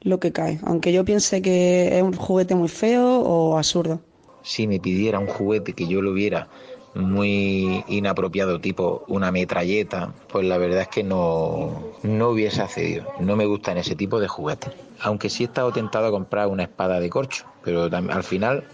lo 0.03 0.19
que 0.21 0.33
cae, 0.33 0.61
aunque 0.65 0.93
yo 0.93 1.05
piense 1.05 1.43
que 1.43 1.97
es 1.97 2.03
un 2.03 2.15
juguete 2.15 2.55
muy 2.55 2.69
feo 2.69 3.21
o 3.21 3.57
absurdo. 3.57 4.01
si 4.43 4.67
me 4.67 4.81
pidiera 4.81 5.19
un 5.19 5.29
juguete 5.29 5.73
que 5.73 5.87
yo 5.87 6.03
lo 6.03 6.13
viera 6.13 6.49
muy 6.95 7.85
inapropiado, 7.89 8.61
tipo 8.61 9.05
una 9.09 9.33
metralleta, 9.33 10.13
pues 10.29 10.45
la 10.45 10.59
verdad 10.59 10.83
es 10.83 10.89
que 10.89 11.03
no, 11.03 11.95
no 12.03 12.29
hubiese 12.31 12.63
accedido. 12.63 13.07
No 13.19 13.37
me 13.37 13.47
gustan 13.47 13.79
ese 13.79 13.95
tipo 13.97 14.21
de 14.21 14.29
juguetes. 14.29 14.73
Aunque 15.01 15.31
sí 15.31 15.45
he 15.45 15.47
estado 15.47 15.73
tentado 15.73 16.07
a 16.07 16.11
comprar 16.11 16.49
una 16.49 16.65
espada 16.65 17.01
de 17.01 17.09
corcho, 17.09 17.47
pero 17.65 17.85
al 17.85 18.25
final 18.25 18.65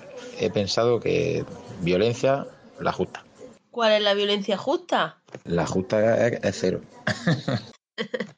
he 0.41 0.51
pensado 0.51 1.01
que 1.01 1.45
violencia, 1.81 2.47
la 2.81 2.93
justa. 2.93 3.25
¿Cuál 3.71 3.93
es 3.93 4.03
la 4.03 4.14
violencia 4.14 4.57
justa? 4.57 5.21
La 5.45 5.67
justa 5.67 6.27
es, 6.27 6.43
es 6.43 6.57
cero. 6.59 6.81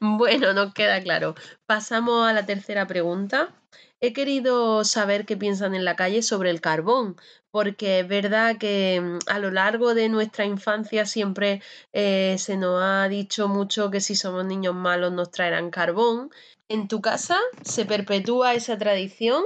Bueno, 0.00 0.52
nos 0.52 0.74
queda 0.74 1.00
claro. 1.02 1.34
Pasamos 1.66 2.28
a 2.28 2.32
la 2.32 2.46
tercera 2.46 2.86
pregunta. 2.86 3.54
He 4.00 4.12
querido 4.12 4.84
saber 4.84 5.26
qué 5.26 5.36
piensan 5.36 5.74
en 5.74 5.84
la 5.84 5.96
calle 5.96 6.22
sobre 6.22 6.50
el 6.50 6.60
carbón, 6.60 7.16
porque 7.50 8.00
es 8.00 8.08
verdad 8.08 8.56
que 8.58 9.00
mm, 9.00 9.18
a 9.26 9.38
lo 9.38 9.50
largo 9.50 9.94
de 9.94 10.08
nuestra 10.08 10.44
infancia 10.46 11.04
siempre 11.06 11.62
eh, 11.92 12.36
se 12.38 12.56
nos 12.56 12.82
ha 12.82 13.08
dicho 13.08 13.48
mucho 13.48 13.90
que 13.90 14.00
si 14.00 14.14
somos 14.16 14.44
niños 14.44 14.74
malos 14.74 15.12
nos 15.12 15.30
traerán 15.30 15.70
carbón. 15.70 16.30
¿En 16.68 16.88
tu 16.88 17.00
casa 17.00 17.38
se 17.62 17.84
perpetúa 17.84 18.54
esa 18.54 18.78
tradición 18.78 19.42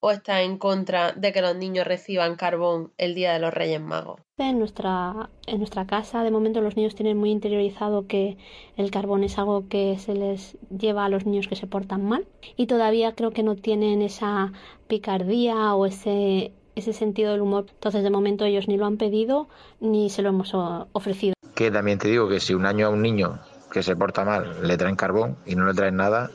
o 0.00 0.10
estás 0.10 0.40
en 0.42 0.58
contra 0.58 1.12
de 1.12 1.32
que 1.32 1.40
los 1.42 1.56
niños 1.56 1.86
reciban 1.86 2.36
carbón 2.36 2.92
el 2.98 3.14
día 3.14 3.32
de 3.34 3.38
los 3.40 3.54
Reyes 3.54 3.80
Magos? 3.80 4.25
En 4.38 4.58
nuestra, 4.58 5.30
en 5.46 5.56
nuestra 5.56 5.86
casa, 5.86 6.22
de 6.22 6.30
momento, 6.30 6.60
los 6.60 6.76
niños 6.76 6.94
tienen 6.94 7.16
muy 7.16 7.30
interiorizado 7.30 8.06
que 8.06 8.36
el 8.76 8.90
carbón 8.90 9.24
es 9.24 9.38
algo 9.38 9.66
que 9.66 9.98
se 9.98 10.12
les 10.12 10.58
lleva 10.68 11.06
a 11.06 11.08
los 11.08 11.24
niños 11.24 11.48
que 11.48 11.56
se 11.56 11.66
portan 11.66 12.04
mal 12.04 12.26
y 12.54 12.66
todavía 12.66 13.14
creo 13.14 13.30
que 13.30 13.42
no 13.42 13.56
tienen 13.56 14.02
esa 14.02 14.52
picardía 14.88 15.74
o 15.74 15.86
ese, 15.86 16.52
ese 16.74 16.92
sentido 16.92 17.32
del 17.32 17.40
humor. 17.40 17.64
Entonces, 17.72 18.02
de 18.02 18.10
momento, 18.10 18.44
ellos 18.44 18.68
ni 18.68 18.76
lo 18.76 18.84
han 18.84 18.98
pedido 18.98 19.48
ni 19.80 20.10
se 20.10 20.20
lo 20.20 20.28
hemos 20.28 20.52
ofrecido. 20.92 21.32
Que 21.54 21.70
también 21.70 21.98
te 21.98 22.08
digo 22.08 22.28
que 22.28 22.38
si 22.38 22.52
un 22.52 22.66
año 22.66 22.88
a 22.88 22.90
un 22.90 23.00
niño 23.00 23.38
que 23.72 23.82
se 23.82 23.96
porta 23.96 24.26
mal 24.26 24.68
le 24.68 24.76
traen 24.76 24.96
carbón 24.96 25.38
y 25.46 25.54
no 25.56 25.64
le 25.64 25.72
traen 25.72 25.96
nada, 25.96 26.30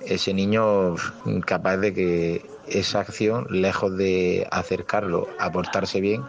ese 0.00 0.34
niño 0.34 0.96
capaz 1.44 1.76
de 1.76 1.94
que 1.94 2.42
esa 2.66 2.98
acción, 2.98 3.46
lejos 3.48 3.96
de 3.96 4.48
acercarlo 4.50 5.28
a 5.38 5.52
portarse 5.52 6.00
bien, 6.00 6.24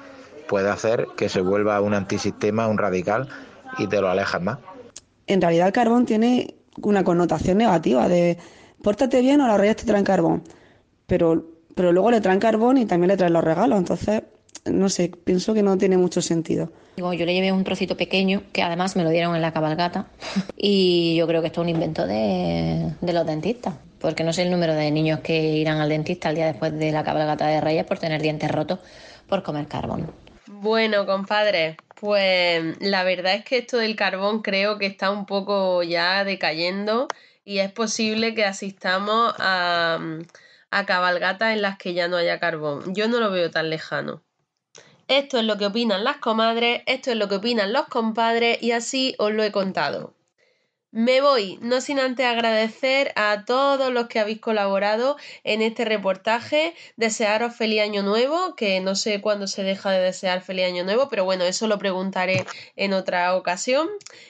puede 0.48 0.70
hacer 0.70 1.08
que 1.16 1.30
se 1.30 1.42
vuelva 1.42 1.80
un 1.82 1.94
antisistema, 1.94 2.68
un 2.68 2.78
radical 2.78 3.28
y 3.78 3.88
te 3.88 4.02
lo 4.02 4.10
alejas 4.10 4.42
más. 4.42 4.60
En 5.28 5.42
realidad 5.42 5.68
el 5.68 5.74
carbón 5.74 6.06
tiene 6.06 6.56
una 6.82 7.04
connotación 7.04 7.58
negativa 7.58 8.08
de 8.08 8.38
pórtate 8.82 9.22
bien 9.22 9.42
o 9.42 9.48
los 9.48 9.58
Reyes 9.58 9.78
te 9.78 9.86
traen 9.86 10.04
carbón, 10.04 10.44
pero, 11.06 11.46
pero 11.76 11.92
luego 11.92 12.12
le 12.12 12.22
traen 12.22 12.40
carbón 12.40 12.78
y 12.78 12.86
también 12.86 13.10
le 13.10 13.18
traen 13.18 13.34
los 13.34 13.44
regalos, 13.44 13.78
entonces, 13.78 14.24
no 14.66 14.90
sé, 14.90 15.12
pienso 15.24 15.54
que 15.54 15.64
no 15.64 15.78
tiene 15.78 15.98
mucho 15.98 16.22
sentido. 16.22 16.72
Digo, 16.96 17.14
yo 17.14 17.26
le 17.26 17.34
llevé 17.34 17.52
un 17.52 17.64
trocito 17.64 17.96
pequeño, 17.96 18.44
que 18.52 18.64
además 18.64 18.96
me 18.96 19.04
lo 19.04 19.10
dieron 19.10 19.36
en 19.36 19.42
la 19.42 19.54
cabalgata, 19.54 20.08
y 20.58 21.16
yo 21.16 21.28
creo 21.28 21.42
que 21.42 21.48
esto 21.48 21.62
es 21.62 21.66
un 21.66 21.70
invento 21.70 22.06
de, 22.06 22.94
de 23.02 23.14
los 23.14 23.26
dentistas, 23.26 23.76
porque 24.00 24.24
no 24.24 24.34
sé 24.34 24.44
el 24.44 24.52
número 24.52 24.74
de 24.74 24.92
niños 24.92 25.20
que 25.22 25.58
irán 25.58 25.80
al 25.80 25.90
dentista 25.90 26.30
el 26.30 26.36
día 26.36 26.46
después 26.46 26.78
de 26.78 26.92
la 26.92 27.04
cabalgata 27.04 27.48
de 27.48 27.62
Reyes 27.62 27.86
por 27.86 28.00
tener 28.00 28.22
dientes 28.22 28.52
rotos 28.52 28.80
por 29.28 29.44
comer 29.44 29.68
carbón. 29.68 30.10
Bueno, 30.60 31.06
compadre, 31.06 31.78
pues 32.00 32.82
la 32.82 33.04
verdad 33.04 33.36
es 33.36 33.46
que 33.46 33.60
esto 33.60 33.78
del 33.78 33.96
carbón 33.96 34.42
creo 34.42 34.80
que 34.80 34.88
está 34.88 35.12
un 35.12 35.28
poco 35.28 35.84
ya 35.84 36.24
decayendo 36.24 37.08
y 37.46 37.60
es 37.60 37.72
posible 37.72 38.34
que 38.34 38.44
asistamos 38.44 39.36
a, 39.38 40.00
a 40.72 40.86
cabalgatas 40.88 41.54
en 41.54 41.62
las 41.62 41.78
que 41.78 41.94
ya 41.94 42.08
no 42.08 42.18
haya 42.18 42.40
carbón. 42.40 42.96
Yo 42.96 43.08
no 43.08 43.20
lo 43.20 43.30
veo 43.30 43.52
tan 43.52 43.70
lejano. 43.70 44.24
Esto 45.08 45.38
es 45.38 45.46
lo 45.46 45.58
que 45.60 45.68
opinan 45.68 46.04
las 46.04 46.18
comadres, 46.18 46.82
esto 46.88 47.12
es 47.12 47.18
lo 47.18 47.30
que 47.30 47.36
opinan 47.36 47.72
los 47.72 47.86
compadres 47.88 48.58
y 48.62 48.72
así 48.72 49.16
os 49.20 49.32
lo 49.32 49.44
he 49.44 49.52
contado. 49.52 50.17
Me 50.92 51.20
voy, 51.20 51.60
no 51.62 51.82
sin 51.82 52.00
antes 52.00 52.26
agradecer 52.26 53.12
a 53.18 53.44
todos 53.46 53.92
los 53.92 54.08
que 54.08 54.20
habéis 54.20 54.40
colaborado 54.40 55.18
en 55.44 55.62
este 55.62 55.84
reportaje, 55.84 56.74
desearos 56.96 57.56
feliz 57.56 57.82
año 57.82 58.04
nuevo, 58.04 58.56
que 58.56 58.80
no 58.80 58.96
sé 58.96 59.20
cuándo 59.20 59.48
se 59.48 59.64
deja 59.64 59.92
de 59.92 60.00
desear 60.00 60.42
feliz 60.42 60.66
año 60.66 60.86
nuevo, 60.86 61.10
pero 61.10 61.26
bueno, 61.26 61.44
eso 61.44 61.68
lo 61.68 61.78
preguntaré 61.78 62.46
en 62.78 62.94
otra 62.94 63.36
ocasión. 63.36 63.90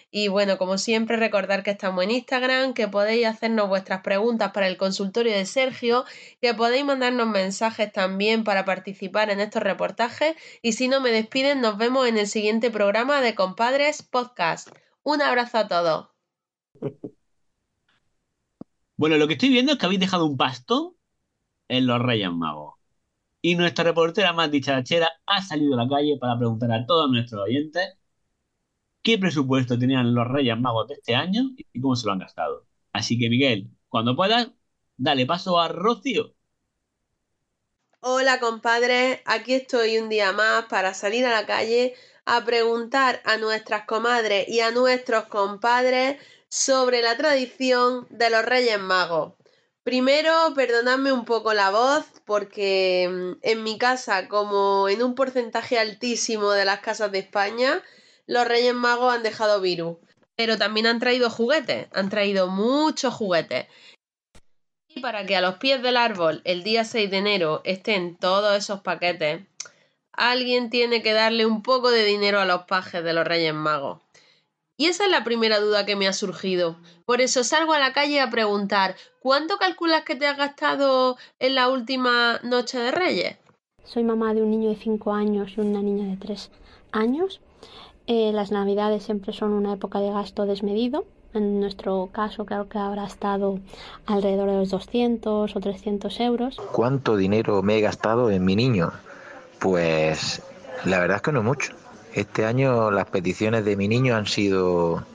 Y 0.10 0.30
bueno, 0.30 0.58
como 0.58 0.80
siempre, 0.80 1.16
recordar 1.18 1.62
que 1.62 1.70
estamos 1.72 2.04
en 2.04 2.12
Instagram, 2.12 2.74
que 2.74 2.88
podéis 2.88 3.28
hacernos 3.28 3.68
vuestras 3.68 4.02
preguntas 4.02 4.52
para 4.52 4.68
el 4.68 4.78
consultorio 4.78 5.34
de 5.34 5.46
Sergio, 5.46 6.06
que 6.42 6.56
podéis 6.56 6.86
mandarnos 6.86 7.28
mensajes 7.28 7.92
también 7.92 8.44
para 8.44 8.66
participar 8.66 9.30
en 9.30 9.42
estos 9.42 9.62
reportajes. 9.62 10.36
Y 10.64 10.74
si 10.74 10.88
no 10.88 11.02
me 11.02 11.12
despiden, 11.12 11.62
nos 11.62 11.78
vemos 11.78 12.08
en 12.08 12.18
el 12.18 12.28
siguiente 12.28 12.72
programa 12.72 13.22
de 13.22 13.36
Compadres 13.36 14.02
Podcast. 14.02 14.70
Un 15.04 15.22
abrazo 15.22 15.60
a 15.60 15.68
todos. 15.68 16.17
Bueno, 18.96 19.18
lo 19.18 19.28
que 19.28 19.34
estoy 19.34 19.50
viendo 19.50 19.72
es 19.74 19.78
que 19.78 19.86
habéis 19.86 20.00
dejado 20.02 20.26
un 20.26 20.38
pastón 20.38 20.94
en 21.70 21.88
los 21.88 22.02
Reyes 22.02 22.32
Magos. 22.32 22.76
Y 23.42 23.56
nuestra 23.56 23.86
reportera 23.86 24.34
más 24.34 24.52
dicharachera 24.52 25.10
ha 25.26 25.42
salido 25.44 25.76
a 25.76 25.84
la 25.86 25.90
calle 25.90 26.18
para 26.20 26.38
preguntar 26.38 26.72
a 26.74 26.86
todos 26.86 27.10
nuestros 27.12 27.44
oyentes 27.44 27.98
qué 29.02 29.18
presupuesto 29.18 29.78
tenían 29.80 30.14
los 30.14 30.28
Reyes 30.28 30.60
Magos 30.60 30.88
de 30.88 30.96
este 30.96 31.16
año 31.16 31.44
y 31.58 31.82
cómo 31.82 31.96
se 31.96 32.06
lo 32.08 32.14
han 32.14 32.20
gastado. 32.20 32.68
Así 32.94 33.18
que, 33.20 33.30
Miguel, 33.30 33.70
cuando 33.90 34.16
puedas, 34.16 34.50
dale 34.98 35.26
paso 35.26 35.60
a 35.60 35.68
Rocío. 35.70 36.36
Hola 38.00 38.40
compadres, 38.40 39.20
aquí 39.26 39.54
estoy 39.54 40.00
un 40.00 40.10
día 40.10 40.32
más 40.32 40.66
para 40.66 40.94
salir 40.96 41.26
a 41.26 41.30
la 41.30 41.46
calle 41.46 41.94
a 42.26 42.44
preguntar 42.44 43.22
a 43.26 43.38
nuestras 43.38 43.86
comadres 43.86 44.48
y 44.50 44.62
a 44.62 44.72
nuestros 44.72 45.26
compadres 45.26 46.18
sobre 46.50 47.02
la 47.02 47.18
tradición 47.18 48.08
de 48.10 48.30
los 48.30 48.44
Reyes 48.46 48.80
Magos. 48.80 49.34
Primero, 49.84 50.34
perdonadme 50.54 51.14
un 51.14 51.24
poco 51.24 51.54
la 51.54 51.72
voz 51.72 52.06
porque 52.26 53.10
mm, 53.10 53.40
en 53.42 53.64
mi 53.64 53.78
casa, 53.78 54.28
como 54.28 54.90
en 54.90 55.02
un 55.02 55.16
porcentaje 55.16 55.80
altísimo 55.80 56.52
de 56.52 56.66
las 56.66 56.80
casas 56.80 57.12
de 57.12 57.20
España, 57.20 57.82
los 58.26 58.48
Reyes 58.48 58.74
Magos 58.74 59.14
han 59.14 59.24
dejado 59.24 59.62
virus. 59.62 59.98
Pero 60.36 60.58
también 60.58 60.88
han 60.88 61.00
traído 61.00 61.30
juguetes, 61.30 61.88
han 61.94 62.10
traído 62.10 62.48
muchos 62.48 63.14
juguetes. 63.14 63.68
Y 64.90 65.00
para 65.00 65.26
que 65.26 65.36
a 65.36 65.42
los 65.42 65.56
pies 65.56 65.82
del 65.82 65.98
árbol 65.98 66.42
el 66.44 66.64
día 66.64 66.84
6 66.84 67.10
de 67.10 67.18
enero 67.18 67.62
estén 67.64 68.18
todos 68.18 68.58
esos 68.58 68.82
paquetes, 68.82 69.42
alguien 70.12 70.70
tiene 70.70 71.02
que 71.02 71.14
darle 71.14 71.46
un 71.46 71.64
poco 71.64 71.92
de 71.92 72.04
dinero 72.04 72.40
a 72.40 72.46
los 72.46 72.64
pajes 72.64 73.04
de 73.04 73.14
los 73.14 73.26
Reyes 73.26 73.54
Magos. 73.54 74.02
Y 74.80 74.86
esa 74.86 75.06
es 75.06 75.12
la 75.12 75.24
primera 75.24 75.60
duda 75.60 75.88
que 75.88 75.96
me 75.96 76.08
ha 76.08 76.14
surgido. 76.14 76.78
Por 77.08 77.20
eso 77.20 77.44
salgo 77.44 77.74
a 77.74 77.80
la 77.80 77.94
calle 77.94 78.22
a 78.22 78.30
preguntar, 78.30 78.96
¿cuánto 79.20 79.58
calculas 79.58 80.04
que 80.04 80.16
te 80.16 80.28
has 80.28 80.38
gastado 80.38 81.18
en 81.40 81.56
la 81.56 81.70
última 81.70 82.40
noche 82.44 82.78
de 82.78 82.92
Reyes? 82.92 83.38
Soy 83.84 84.04
mamá 84.04 84.36
de 84.36 84.44
un 84.44 84.52
niño 84.52 84.70
de 84.70 84.76
5 84.76 85.14
años 85.14 85.54
y 85.58 85.62
una 85.62 85.82
niña 85.82 86.08
de 86.08 86.18
3 86.18 86.52
años. 86.92 87.42
Eh, 88.06 88.32
las 88.34 88.52
navidades 88.52 89.02
siempre 89.02 89.34
son 89.34 89.54
una 89.54 89.74
época 89.74 90.00
de 90.00 90.12
gasto 90.12 90.46
desmedido. 90.46 91.06
En 91.34 91.60
nuestro 91.60 92.10
caso 92.12 92.46
creo 92.46 92.70
que 92.70 92.78
habrá 92.78 93.06
estado 93.06 93.60
alrededor 94.06 94.52
de 94.52 94.58
los 94.58 94.70
200 94.70 95.56
o 95.56 95.60
300 95.60 96.20
euros. 96.20 96.58
¿Cuánto 96.72 97.16
dinero 97.18 97.64
me 97.64 97.78
he 97.78 97.82
gastado 97.82 98.30
en 98.30 98.46
mi 98.46 98.56
niño? 98.56 98.92
Pues 99.60 100.44
la 100.86 101.00
verdad 101.00 101.18
es 101.18 101.24
que 101.24 101.32
no 101.32 101.42
mucho. 101.42 101.77
Este 102.18 102.46
año 102.46 102.90
las 102.90 103.06
peticiones 103.06 103.64
de 103.64 103.76
mi 103.76 103.88
niño 103.88 104.16
han 104.16 104.26
sido 104.26 105.06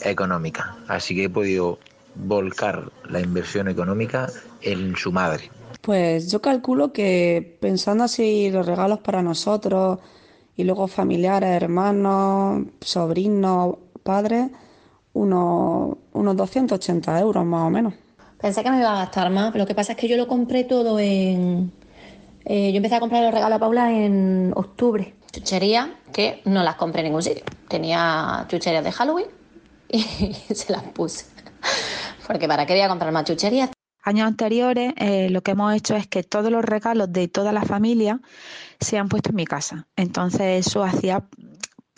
económicas, 0.00 0.66
así 0.88 1.14
que 1.14 1.26
he 1.26 1.30
podido 1.30 1.78
volcar 2.16 2.90
la 3.08 3.20
inversión 3.20 3.68
económica 3.68 4.26
en 4.62 4.96
su 4.96 5.12
madre. 5.12 5.52
Pues 5.82 6.32
yo 6.32 6.42
calculo 6.42 6.92
que 6.92 7.56
pensando 7.60 8.02
así 8.02 8.50
los 8.50 8.66
regalos 8.66 8.98
para 8.98 9.22
nosotros 9.22 10.00
y 10.56 10.64
luego 10.64 10.88
familiares, 10.88 11.50
hermanos, 11.50 12.66
sobrinos, 12.80 13.76
padres, 14.02 14.50
unos, 15.12 15.96
unos 16.12 16.36
280 16.36 17.20
euros 17.20 17.44
más 17.44 17.68
o 17.68 17.70
menos. 17.70 17.94
Pensé 18.40 18.64
que 18.64 18.70
me 18.72 18.80
iba 18.80 18.96
a 18.96 19.04
gastar 19.04 19.30
más, 19.30 19.54
lo 19.54 19.64
que 19.64 19.76
pasa 19.76 19.92
es 19.92 19.98
que 19.98 20.08
yo 20.08 20.16
lo 20.16 20.26
compré 20.26 20.64
todo 20.64 20.98
en... 20.98 21.70
eh, 22.44 22.72
yo 22.72 22.78
empecé 22.78 22.96
a 22.96 23.00
comprar 23.00 23.22
los 23.22 23.32
regalos 23.32 23.54
a 23.58 23.60
Paula 23.60 23.92
en 23.92 24.52
octubre. 24.56 25.14
Chucherías 25.30 25.88
que 26.12 26.42
no 26.44 26.62
las 26.62 26.76
compré 26.76 27.00
en 27.00 27.06
ningún 27.06 27.22
sitio. 27.22 27.44
Tenía 27.68 28.46
chucherías 28.48 28.84
de 28.84 28.92
Halloween 28.92 29.26
y 29.88 30.34
se 30.54 30.72
las 30.72 30.82
puse. 30.84 31.26
Porque 32.26 32.46
¿para 32.46 32.66
qué 32.66 32.86
comprar 32.88 33.12
más 33.12 33.24
chucherías? 33.24 33.70
Años 34.02 34.26
anteriores 34.26 34.94
eh, 34.96 35.28
lo 35.28 35.42
que 35.42 35.50
hemos 35.50 35.74
hecho 35.74 35.94
es 35.96 36.06
que 36.06 36.22
todos 36.22 36.50
los 36.50 36.64
regalos 36.64 37.12
de 37.12 37.28
toda 37.28 37.52
la 37.52 37.62
familia 37.62 38.20
se 38.80 38.96
han 38.96 39.08
puesto 39.08 39.30
en 39.30 39.36
mi 39.36 39.44
casa. 39.44 39.86
Entonces 39.96 40.66
eso 40.66 40.82
hacía 40.82 41.24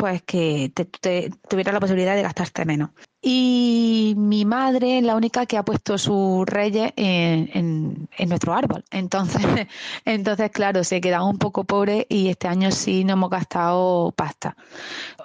pues 0.00 0.22
que 0.22 0.70
te, 0.74 0.84
te- 0.86 1.30
tuviera 1.48 1.72
la 1.72 1.80
posibilidad 1.80 2.16
de 2.16 2.22
gastarte 2.22 2.64
menos. 2.64 2.90
Y 3.22 4.14
mi 4.16 4.46
madre 4.46 4.98
es 4.98 5.04
la 5.04 5.14
única 5.16 5.44
que 5.44 5.58
ha 5.58 5.62
puesto 5.64 5.98
sus 5.98 6.46
reyes 6.46 6.92
en, 6.96 7.50
en- 7.52 8.08
en 8.16 8.28
nuestro 8.30 8.54
árbol. 8.54 8.84
Entonces, 8.90 9.42
entonces, 10.06 10.50
claro, 10.50 10.84
se 10.84 11.00
quedaba 11.02 11.24
un 11.26 11.38
poco 11.38 11.64
pobre 11.64 12.06
y 12.08 12.28
este 12.28 12.48
año 12.48 12.70
sí 12.70 13.04
no 13.04 13.12
hemos 13.14 13.30
gastado 13.30 14.12
pasta. 14.12 14.56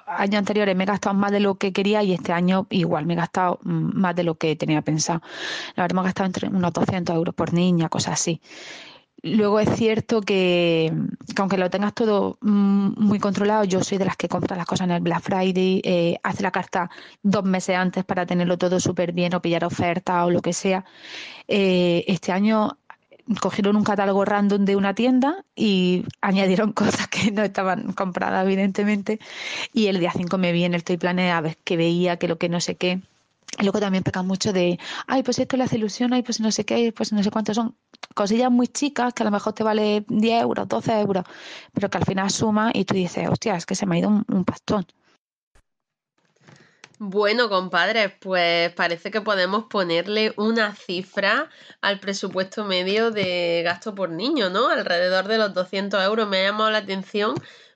Años 0.08 0.40
anteriores 0.40 0.76
me 0.76 0.84
he 0.84 0.88
gastado 0.88 1.16
más 1.16 1.32
de 1.32 1.40
lo 1.40 1.56
que 1.56 1.74
quería 1.74 2.04
y 2.04 2.14
este 2.14 2.34
año 2.34 2.68
igual 2.70 3.06
me 3.06 3.14
he 3.14 3.18
gastado 3.18 3.60
mm, 3.64 4.00
más 4.00 4.16
de 4.16 4.24
lo 4.24 4.36
que 4.38 4.56
tenía 4.56 4.82
pensado. 4.82 5.22
Verdad, 5.78 5.92
hemos 5.92 6.06
gastado 6.06 6.28
entre 6.28 6.50
unos 6.50 6.74
200 6.74 7.16
euros 7.16 7.36
por 7.36 7.54
niña, 7.54 7.90
cosas 7.90 8.14
así. 8.16 8.42
Luego 9.26 9.60
es 9.60 9.76
cierto 9.76 10.22
que, 10.22 10.94
que 11.36 11.42
aunque 11.42 11.58
lo 11.58 11.72
tengas 11.72 11.96
todo 11.96 12.38
mm, 12.42 12.92
muy 13.04 13.18
controlado, 13.20 13.64
yo 13.64 13.84
soy 13.84 13.98
de 13.98 14.06
las 14.06 14.18
que 14.18 14.30
compra 14.30 14.56
las 14.56 14.68
cosas 14.68 14.86
en 14.86 14.92
el 14.92 15.02
Black 15.02 15.24
Friday, 15.24 15.82
eh, 15.84 16.20
hace 16.22 16.44
la 16.44 16.52
carta 16.52 16.92
dos 17.24 17.44
meses 17.44 17.76
antes 17.76 18.06
para 18.06 18.28
tenerlo 18.28 18.60
todo 18.60 18.80
súper 18.80 19.14
bien 19.14 19.34
o 19.34 19.42
pillar 19.42 19.66
oferta 19.66 20.26
o 20.26 20.30
lo 20.30 20.44
que 20.44 20.54
sea. 20.54 20.86
Eh, 21.48 22.06
este 22.08 22.34
año 22.34 22.78
cogieron 23.42 23.76
un 23.76 23.84
catálogo 23.84 24.26
random 24.26 24.64
de 24.64 24.76
una 24.76 24.94
tienda 24.94 25.44
y 25.56 26.06
añadieron 26.22 26.72
cosas 26.74 27.08
que 27.08 27.32
no 27.32 27.42
estaban 27.42 27.94
compradas, 27.94 28.46
evidentemente. 28.46 29.20
Y 29.74 29.88
el 29.88 30.00
día 30.00 30.12
5 30.16 30.38
me 30.38 30.52
vi 30.52 30.66
en 30.66 30.76
el 30.76 30.84
Toy 30.84 30.98
Planet 30.98 31.32
a 31.34 31.42
ver 31.42 31.58
qué 31.64 31.78
veía, 31.78 32.18
que 32.18 32.28
lo 32.28 32.38
que 32.38 32.50
no 32.50 32.62
sé 32.62 32.76
qué. 32.76 33.02
Luego 33.62 33.80
también 33.80 34.04
pecan 34.04 34.28
mucho 34.28 34.52
de, 34.52 34.80
ay, 35.08 35.24
pues 35.24 35.40
esto 35.40 35.56
le 35.56 35.64
hace 35.64 35.78
ilusión, 35.78 36.14
ay, 36.14 36.24
pues 36.24 36.40
no 36.40 36.52
sé 36.52 36.66
qué, 36.66 36.92
pues 36.92 37.14
no 37.14 37.24
sé 37.24 37.32
cuántos 37.32 37.56
son. 37.56 37.76
Cosillas 38.14 38.52
muy 38.52 38.68
chicas 38.68 39.14
que 39.14 39.24
a 39.24 39.26
lo 39.26 39.32
mejor 39.32 39.54
te 39.54 39.64
vale 39.64 40.06
10 40.08 40.42
euros, 40.42 40.68
12 40.68 41.00
euros, 41.00 41.24
pero 41.74 41.90
que 41.90 41.98
al 41.98 42.06
final 42.06 42.30
suma 42.30 42.72
y 42.74 42.86
tú 42.86 42.96
dices, 42.96 43.28
hostia, 43.30 43.56
es 43.56 43.66
que 43.66 43.76
se 43.76 43.86
me 43.86 43.96
ha 43.96 44.00
ido 44.00 44.10
un, 44.10 44.26
un 44.28 44.44
pastón. 44.44 44.86
Bueno, 46.98 47.50
compadres, 47.50 48.14
pues 48.22 48.72
parece 48.74 49.12
que 49.12 49.20
podemos 49.20 49.66
ponerle 49.66 50.34
una 50.38 50.74
cifra 50.74 51.50
al 51.82 52.00
presupuesto 52.00 52.64
medio 52.64 53.12
de 53.12 53.64
gasto 53.66 53.94
por 53.94 54.10
niño, 54.12 54.50
¿no? 54.50 54.70
Alrededor 54.70 55.28
de 55.28 55.38
los 55.38 55.54
200 55.54 56.02
euros. 56.06 56.28
Me 56.30 56.40
ha 56.40 56.44
llamado 56.52 56.72
la 56.72 56.78
atención 56.78 57.36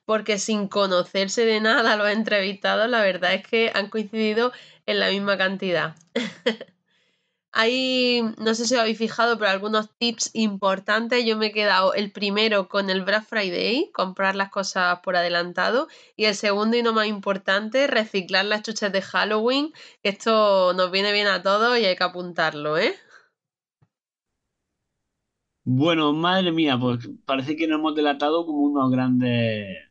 porque 0.10 0.40
sin 0.40 0.68
conocerse 0.68 1.46
de 1.46 1.62
nada 1.62 1.96
los 1.96 2.10
entrevistados, 2.10 2.90
la 2.90 3.04
verdad 3.04 3.36
es 3.36 3.46
que 3.46 3.72
han 3.76 3.92
coincidido 3.92 4.52
en 4.88 5.00
la 5.00 5.12
misma 5.12 5.38
cantidad. 5.38 5.96
Hay, 7.52 8.24
no 8.40 8.56
sé 8.56 8.66
si 8.66 8.74
os 8.74 8.80
habéis 8.80 8.98
fijado, 8.98 9.38
pero 9.38 9.52
algunos 9.52 9.96
tips 10.00 10.32
importantes. 10.34 11.26
Yo 11.26 11.38
me 11.38 11.48
he 11.48 11.52
quedado 11.52 11.94
el 11.94 12.12
primero 12.12 12.70
con 12.70 12.90
el 12.90 13.04
Black 13.04 13.26
Friday, 13.26 13.92
comprar 13.94 14.36
las 14.36 14.50
cosas 14.50 14.98
por 15.04 15.16
adelantado. 15.16 15.88
Y 16.16 16.26
el 16.26 16.34
segundo 16.34 16.76
y 16.76 16.82
no 16.82 16.92
más 16.92 17.06
importante, 17.06 17.86
reciclar 17.86 18.46
las 18.46 18.64
chuches 18.64 18.92
de 18.92 19.04
Halloween. 19.04 19.74
Esto 20.02 20.74
nos 20.74 20.90
viene 20.90 21.14
bien 21.14 21.28
a 21.28 21.44
todos 21.44 21.78
y 21.78 21.86
hay 21.86 21.96
que 21.96 22.04
apuntarlo, 22.04 22.80
¿eh? 22.80 22.96
Bueno, 25.66 26.14
madre 26.14 26.52
mía, 26.52 26.80
pues 26.80 27.08
parece 27.26 27.56
que 27.56 27.68
nos 27.68 27.78
hemos 27.78 27.94
delatado 27.94 28.44
como 28.44 28.62
unos 28.64 28.90
grandes, 28.90 29.89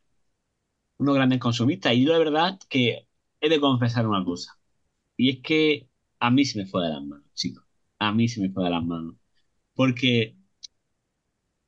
unos 0.99 1.15
grandes 1.15 1.39
consumistas. 1.39 1.93
Y 1.95 2.05
yo 2.05 2.13
la 2.13 2.19
verdad 2.19 2.59
que 2.69 3.07
he 3.41 3.49
de 3.49 3.61
confesar 3.61 4.07
una 4.07 4.25
cosa. 4.25 4.59
Y 5.17 5.29
es 5.31 5.39
que 5.43 5.89
a 6.19 6.31
mí 6.31 6.45
se 6.45 6.59
me 6.59 6.67
fue 6.67 6.83
de 6.85 6.89
las 6.93 7.03
manos, 7.03 7.25
chicos. 7.35 7.65
A 7.99 8.11
mí 8.13 8.27
se 8.29 8.41
me 8.41 8.51
fue 8.51 8.65
de 8.65 8.71
las 8.71 8.83
manos. 8.85 9.15
Porque 9.75 10.37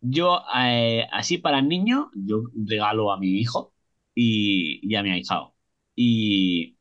yo, 0.02 0.42
eh, 0.58 1.08
así 1.12 1.38
para 1.38 1.62
niños, 1.62 2.08
yo 2.16 2.44
regalo 2.56 3.12
a 3.12 3.18
mi 3.20 3.40
hijo 3.40 3.74
y, 4.16 4.80
y 4.88 4.96
a 4.96 5.04
mi 5.04 5.12
ahijado. 5.12 5.56
Y 5.96 6.78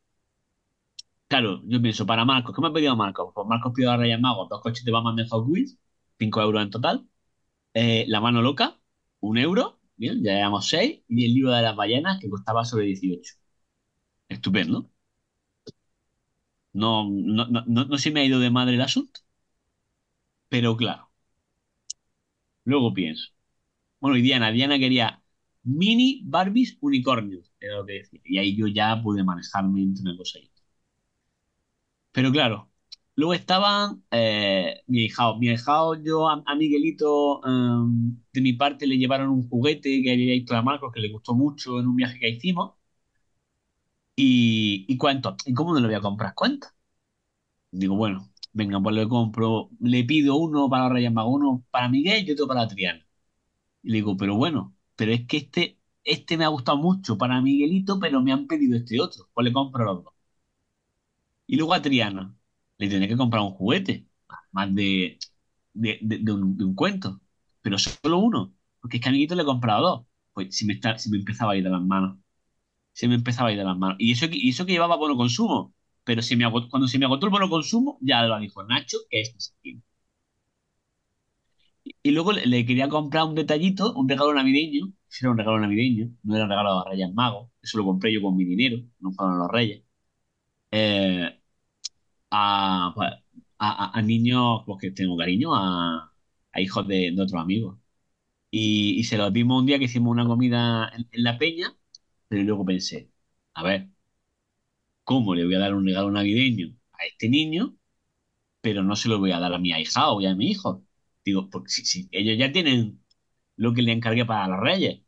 claro, 1.27 1.61
yo 1.65 1.81
pienso, 1.81 2.05
para 2.05 2.25
Marcos, 2.25 2.55
¿qué 2.55 2.61
me 2.61 2.67
ha 2.69 2.73
pedido 2.73 2.95
Marcos? 2.95 3.31
Pues 3.33 3.47
Marcos 3.47 3.73
pidió 3.75 3.91
a 3.91 3.97
Reyes 3.97 4.19
Magos 4.19 4.49
dos 4.49 4.61
coches 4.61 4.83
de 4.85 4.91
Batman 4.91 5.15
de 5.15 5.27
Hot 5.27 5.45
Wheels, 5.47 5.77
5 6.19 6.41
euros 6.41 6.61
en 6.63 6.69
total. 6.69 7.07
Eh, 7.75 8.05
La 8.09 8.21
mano 8.21 8.43
loca, 8.43 8.79
un 9.21 9.39
euro, 9.39 9.80
bien, 10.01 10.23
ya 10.23 10.33
llevamos 10.35 10.67
6. 10.67 11.01
Y 11.07 11.25
el 11.25 11.33
libro 11.33 11.51
de 11.53 11.61
las 11.61 11.75
ballenas, 11.75 12.19
que 12.19 12.29
costaba 12.29 12.65
sobre 12.65 12.85
18. 12.87 13.35
Estupendo. 14.29 14.89
No, 16.73 17.09
no, 17.09 17.45
no, 17.47 17.63
no, 17.67 17.85
no 17.85 17.97
se 17.97 18.11
me 18.11 18.19
ha 18.21 18.25
ido 18.25 18.39
de 18.41 18.49
madre 18.49 18.75
el 18.75 18.81
asunto. 18.81 19.21
Pero 20.49 20.77
claro, 20.77 21.09
luego 22.65 22.93
pienso. 22.93 23.29
Bueno, 24.01 24.17
y 24.17 24.23
Diana, 24.23 24.51
Diana 24.51 24.79
quería 24.79 25.23
mini 25.63 26.21
Barbies 26.25 26.77
unicornios, 26.81 27.53
era 27.61 27.77
lo 27.77 27.87
que 27.87 27.93
decía. 27.95 28.21
Y 28.25 28.39
ahí 28.39 28.57
yo 28.57 28.67
ya 28.67 29.01
pude 29.03 29.23
manejarme 29.25 29.81
entre 29.83 30.03
una 30.03 30.17
cosa 30.17 30.39
y. 30.39 30.51
Pero 32.11 32.31
claro, 32.31 32.70
luego 33.15 33.33
estaban 33.33 34.03
eh, 34.11 34.81
mi 34.87 35.05
hijao. 35.05 35.37
Mi 35.39 35.49
hijao, 35.51 35.95
yo 36.03 36.29
a, 36.29 36.43
Miguelito, 36.55 37.41
em, 37.45 38.17
de 38.33 38.41
mi 38.41 38.53
parte, 38.53 38.87
le 38.87 38.97
llevaron 38.97 39.29
un 39.29 39.47
juguete 39.49 40.01
que 40.03 40.11
había 40.11 40.33
visto 40.33 40.55
a 40.55 40.61
Marcos, 40.61 40.91
que 40.93 40.99
le 41.01 41.11
gustó 41.11 41.33
mucho 41.35 41.79
en 41.79 41.87
un 41.87 41.95
viaje 41.95 42.19
que 42.19 42.29
hicimos. 42.29 42.73
Y, 44.15 44.85
y 44.87 44.97
cuento, 44.97 45.35
¿y 45.45 45.53
cómo 45.53 45.73
no 45.73 45.79
lo 45.79 45.87
voy 45.87 45.95
a 45.95 46.01
comprar? 46.01 46.33
Cuenta. 46.35 46.73
Digo, 47.71 47.95
bueno, 47.95 48.29
venga, 48.53 48.81
pues 48.81 48.95
le 48.95 49.07
compro, 49.07 49.69
le 49.81 50.03
pido 50.05 50.35
uno 50.37 50.69
para 50.69 50.89
Reyes 50.89 51.11
Magos, 51.11 51.35
uno 51.35 51.65
para 51.71 51.89
Miguel 51.89 52.27
y 52.27 52.31
otro 52.31 52.47
para 52.47 52.67
Triana. 52.67 53.05
Y 53.83 53.89
le 53.91 53.95
digo, 53.97 54.17
pero 54.17 54.35
bueno, 54.37 54.75
pero 54.95 55.13
es 55.13 55.27
que 55.27 55.37
este, 55.37 55.79
este 56.03 56.37
me 56.37 56.45
ha 56.45 56.49
gustado 56.49 56.77
mucho 56.79 57.17
para 57.17 57.41
Miguelito, 57.41 57.99
pero 57.99 58.21
me 58.21 58.33
han 58.33 58.47
pedido 58.47 58.77
este 58.77 59.01
otro, 59.01 59.29
pues 59.33 59.45
le 59.45 59.53
compro 59.53 59.85
los 59.85 60.03
dos. 60.05 60.13
Y 61.47 61.55
luego 61.57 61.73
a 61.75 61.81
Triana, 61.81 62.35
le 62.81 62.89
tendré 62.89 63.07
que 63.09 63.17
comprar 63.17 63.43
un 63.43 63.51
juguete, 63.51 64.07
más 64.51 64.73
de, 64.75 65.19
de, 65.73 65.99
de- 66.01 66.31
un, 66.33 66.75
cuento, 66.75 67.21
pero 67.61 67.77
solo 67.79 68.19
uno. 68.19 68.55
porque 68.81 68.97
es 68.97 69.03
que 69.03 69.09
a 69.09 69.11
amiguito 69.11 69.35
le 69.35 69.43
he 69.43 69.45
comprado 69.45 69.81
dos. 69.87 70.07
Pues 70.33 70.55
se 70.57 70.65
me, 70.65 70.73
está, 70.73 70.97
se 70.97 71.09
me 71.11 71.17
empezaba 71.19 71.53
a 71.53 71.57
ir 71.57 71.63
de 71.63 71.69
las 71.71 71.81
manos. 71.83 72.19
Se 72.93 73.07
me 73.09 73.15
empezaba 73.15 73.49
a 73.49 73.53
ir 73.53 73.59
de 73.59 73.65
las 73.65 73.77
manos. 73.77 73.97
Y 73.99 74.11
eso, 74.13 74.27
y 74.31 74.49
eso 74.49 74.65
que 74.65 74.73
llevaba 74.73 74.97
bono 74.97 75.17
consumo. 75.17 75.75
Pero 76.05 76.21
cuando 76.71 76.87
se 76.89 76.99
me 76.99 77.05
agotó 77.05 77.27
el 77.27 77.31
bono 77.31 77.49
consumo, 77.49 77.97
ya 78.01 78.23
lo 78.23 78.39
dijo 78.39 78.63
Nacho, 78.63 78.97
que 79.09 79.21
es. 79.21 79.55
Y 82.03 82.11
luego 82.11 82.31
le, 82.33 82.65
quería 82.65 82.89
comprar 82.89 83.23
un 83.25 83.35
detallito, 83.35 83.93
un 83.93 84.07
regalo 84.09 84.33
navideño. 84.33 84.93
Si 85.07 85.25
era 85.25 85.31
un 85.31 85.37
regalo 85.37 85.59
navideño, 85.59 86.11
no 86.23 86.35
era 86.35 86.45
un 86.45 86.49
regalo 86.49 86.83
de 86.83 86.91
Reyes 86.91 87.13
Magos. 87.13 87.49
Eso 87.61 87.77
lo 87.79 87.85
compré 87.85 88.13
yo 88.13 88.21
con 88.21 88.35
mi 88.35 88.45
dinero, 88.45 88.77
no 88.99 89.11
fueron 89.11 89.39
los 89.39 89.49
Reyes. 89.51 89.83
Eh, 90.71 91.40
a, 92.31 92.93
pues, 92.95 93.11
a, 93.59 93.97
a- 93.97 94.01
niños 94.01 94.61
pues, 94.65 94.79
que 94.81 94.91
tengo 94.91 95.17
cariño, 95.17 95.55
a, 95.55 96.13
hijos 96.57 96.87
de, 96.87 97.13
otros 97.19 97.41
amigos. 97.41 97.77
Y, 98.51 99.03
se 99.05 99.17
los 99.17 99.33
dimos 99.33 99.61
un 99.61 99.67
día 99.67 99.79
que 99.79 99.85
hicimos 99.85 100.11
una 100.11 100.25
comida 100.27 100.89
en, 100.95 101.07
la 101.23 101.37
peña, 101.39 101.75
pero 102.29 102.43
luego 102.43 102.65
pensé, 102.65 103.11
a 103.55 103.63
ver, 103.63 103.89
¿cómo 105.03 105.35
le 105.35 105.45
voy 105.45 105.55
a 105.55 105.59
dar 105.59 105.73
un 105.75 105.85
regalo 105.85 106.11
navideño 106.11 106.75
a 106.93 107.05
este 107.05 107.29
niño, 107.29 107.77
pero 108.61 108.83
no 108.83 108.95
se 108.95 109.09
lo 109.09 109.19
voy 109.19 109.31
a 109.31 109.39
dar 109.39 109.53
a 109.53 109.59
mi 109.59 109.73
ahijado 109.73 110.21
y 110.21 110.27
a 110.27 110.35
mi 110.35 110.51
hijo? 110.51 110.85
Digo, 111.25 111.49
porque 111.49 111.69
si, 111.71 112.09
ellos 112.11 112.37
ya 112.39 112.51
tienen 112.53 113.03
lo 113.57 113.73
que 113.73 113.81
le 113.83 113.93
encargué 113.93 114.25
para 114.25 114.47
los 114.49 114.59
reyes, 114.59 115.01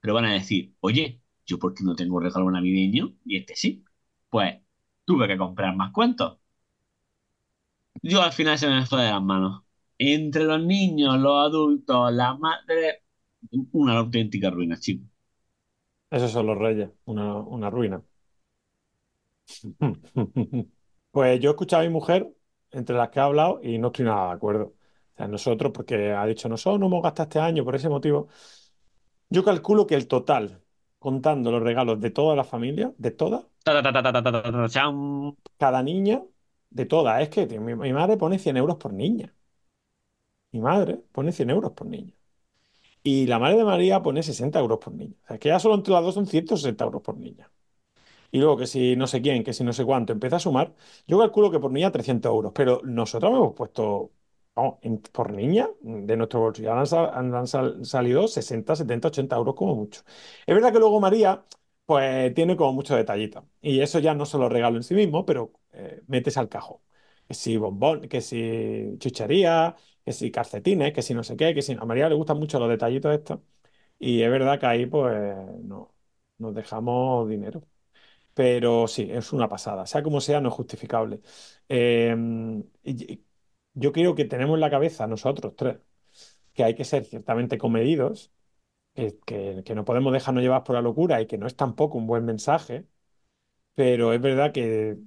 pero 0.00 0.14
van 0.14 0.26
a 0.26 0.34
decir, 0.34 0.74
oye, 0.80 1.22
¿yo 1.46 1.58
por 1.58 1.74
qué 1.74 1.84
no 1.84 1.96
tengo 1.96 2.20
regalo 2.20 2.50
navideño 2.50 3.16
y 3.26 3.38
este 3.38 3.56
sí? 3.56 3.84
Pues 4.30 4.60
tuve 5.04 5.28
que 5.28 5.38
comprar 5.38 5.76
más 5.76 5.92
cuentos. 5.92 6.38
Yo 8.02 8.22
al 8.22 8.32
final 8.32 8.58
se 8.58 8.68
me 8.68 8.86
fue 8.86 9.02
de 9.02 9.10
las 9.10 9.22
manos. 9.22 9.62
Entre 9.98 10.44
los 10.44 10.62
niños, 10.62 11.18
los 11.18 11.36
adultos, 11.46 12.12
las 12.12 12.38
madres, 12.38 12.96
una 13.72 13.98
auténtica 13.98 14.50
ruina, 14.50 14.78
chicos. 14.78 15.08
Esos 16.10 16.32
son 16.32 16.46
los 16.46 16.56
reyes, 16.58 16.90
una, 17.04 17.34
una 17.36 17.68
ruina. 17.70 18.02
Pues 21.10 21.38
yo 21.40 21.50
he 21.50 21.52
escuchado 21.52 21.82
a 21.82 21.86
mi 21.86 21.92
mujer, 21.92 22.28
entre 22.72 22.96
las 22.96 23.10
que 23.10 23.20
ha 23.20 23.24
hablado, 23.24 23.60
y 23.62 23.78
no 23.78 23.88
estoy 23.88 24.04
nada 24.04 24.28
de 24.28 24.34
acuerdo. 24.34 24.64
O 25.14 25.16
sea, 25.16 25.28
nosotros, 25.28 25.70
porque 25.72 26.10
ha 26.12 26.26
dicho, 26.26 26.48
nosotros 26.48 26.80
no 26.80 26.86
hemos 26.86 27.02
gastado 27.02 27.24
este 27.28 27.38
año 27.40 27.64
por 27.64 27.76
ese 27.76 27.88
motivo. 27.88 28.28
Yo 29.28 29.44
calculo 29.44 29.86
que 29.86 29.94
el 29.94 30.08
total, 30.08 30.62
contando 30.98 31.50
los 31.50 31.62
regalos 31.62 32.00
de 32.00 32.10
toda 32.10 32.36
la 32.36 32.44
familia, 32.44 32.94
de 32.98 33.10
todas, 33.10 33.46
Ta, 33.64 33.72
ta, 33.82 33.82
ta, 33.82 34.02
ta, 34.02 34.12
ta, 34.12 34.22
ta, 34.22 34.32
ta, 34.32 34.42
ta, 34.42 34.52
ta, 34.52 34.68
cham. 34.68 35.34
cada 35.58 35.82
niña, 35.82 36.22
de 36.74 36.86
todas, 36.86 37.22
es 37.22 37.30
que 37.30 37.46
mi, 37.60 37.74
madre 37.94 38.16
pone 38.18 38.38
100 38.38 38.56
euros 38.58 38.76
por 38.78 38.92
niña. 38.92 39.34
Mi 40.52 40.60
madre 40.60 41.02
pone 41.12 41.32
100 41.32 41.50
euros 41.50 41.72
por 41.72 41.86
niña. 41.86 42.12
Y 43.02 43.26
la 43.26 43.38
madre 43.40 43.58
de 43.58 43.64
María 43.64 44.02
pone 44.02 44.22
60 44.22 44.60
euros 44.60 44.78
por 44.80 44.94
niña. 44.94 45.14
O 45.24 45.28
sea, 45.28 45.38
que 45.38 45.48
ya 45.50 45.60
solo 45.60 45.76
entre 45.76 45.94
las 45.94 46.02
dos 46.04 46.14
son 46.14 46.26
160 46.26 46.84
euros 46.84 47.02
por 47.02 47.18
niña. 47.18 47.50
Y 48.32 48.38
luego 48.40 48.56
que 48.58 48.66
si 48.68 48.96
no 48.96 49.06
sé 49.08 49.22
quién, 49.22 49.44
que 49.44 49.52
si 49.54 49.64
no 49.64 49.72
sé 49.74 49.84
cuánto, 49.84 50.12
empieza 50.12 50.36
a 50.36 50.40
sumar. 50.40 50.74
Yo 51.08 51.18
calculo 51.18 51.50
que 51.50 51.60
por 51.60 51.72
niña 51.72 51.92
300 51.92 52.30
euros, 52.32 52.52
pero 52.54 52.80
nosotros 52.84 53.32
hemos 53.32 53.54
puesto, 53.54 54.12
por 55.12 55.32
niña, 55.32 55.70
de 55.82 56.16
nuestro 56.16 56.40
bolsillo, 56.40 56.72
han, 56.72 57.34
han 57.34 57.46
sal- 57.46 57.84
salido 57.84 58.28
60, 58.28 58.76
70, 58.76 59.08
80 59.08 59.36
euros 59.36 59.54
como 59.54 59.74
mucho. 59.76 60.02
Es 60.46 60.54
verdad 60.54 60.72
que 60.72 60.78
luego 60.78 61.00
María, 61.00 61.44
pues 61.86 62.34
tiene 62.34 62.56
como 62.56 62.72
muchos 62.72 62.96
detallitos. 62.96 63.44
Y 63.62 63.80
eso 63.80 63.98
ya 64.00 64.14
no 64.14 64.26
se 64.26 64.38
lo 64.38 64.48
regalo 64.48 64.76
en 64.76 64.82
sí 64.84 64.94
mismo, 64.94 65.24
pero 65.26 65.52
eh, 65.74 66.02
metes 66.08 66.36
al 66.36 66.48
cajón. 66.48 66.78
Que 67.28 67.34
si 67.34 67.56
bombón, 67.56 68.02
que 68.08 68.20
si 68.20 68.96
chuchería, 68.98 69.76
que 70.04 70.12
si 70.12 70.30
calcetines, 70.30 70.92
que 70.92 71.02
si 71.02 71.14
no 71.14 71.22
sé 71.24 71.36
qué, 71.36 71.54
que 71.54 71.62
si 71.62 71.72
a 71.74 71.84
María 71.84 72.08
le 72.08 72.14
gustan 72.14 72.38
mucho 72.38 72.58
los 72.58 72.68
detallitos 72.68 73.14
estos. 73.14 73.40
Y 73.98 74.22
es 74.22 74.30
verdad 74.30 74.60
que 74.60 74.66
ahí, 74.66 74.86
pues, 74.86 75.14
no, 75.64 75.94
nos 76.38 76.54
dejamos 76.54 77.28
dinero. 77.28 77.62
Pero 78.34 78.88
sí, 78.88 79.08
es 79.12 79.32
una 79.32 79.48
pasada. 79.48 79.86
Sea 79.86 80.02
como 80.02 80.20
sea, 80.20 80.40
no 80.40 80.48
es 80.50 80.54
justificable. 80.54 81.20
Y 82.82 83.24
yo 83.74 83.92
creo 83.92 84.14
que 84.14 84.24
tenemos 84.24 84.54
en 84.54 84.60
la 84.60 84.70
cabeza, 84.70 85.06
nosotros 85.06 85.54
tres, 85.56 85.78
que 86.54 86.64
hay 86.64 86.74
que 86.74 86.84
ser 86.84 87.04
ciertamente 87.04 87.58
comedidos, 87.58 88.32
que, 88.94 89.18
que- 89.26 89.62
que 89.66 89.74
no 89.74 89.84
podemos 89.86 90.12
dejarnos 90.12 90.42
llevar 90.44 90.64
por 90.64 90.76
la 90.76 90.82
locura 90.82 91.20
y 91.22 91.26
que 91.26 91.38
no 91.38 91.46
es 91.46 91.56
tampoco 91.56 91.98
un 91.98 92.06
buen 92.06 92.24
mensaje, 92.24 92.86
pero 93.74 94.12
es 94.12 94.20
verdad 94.20 94.52
que 94.52 94.98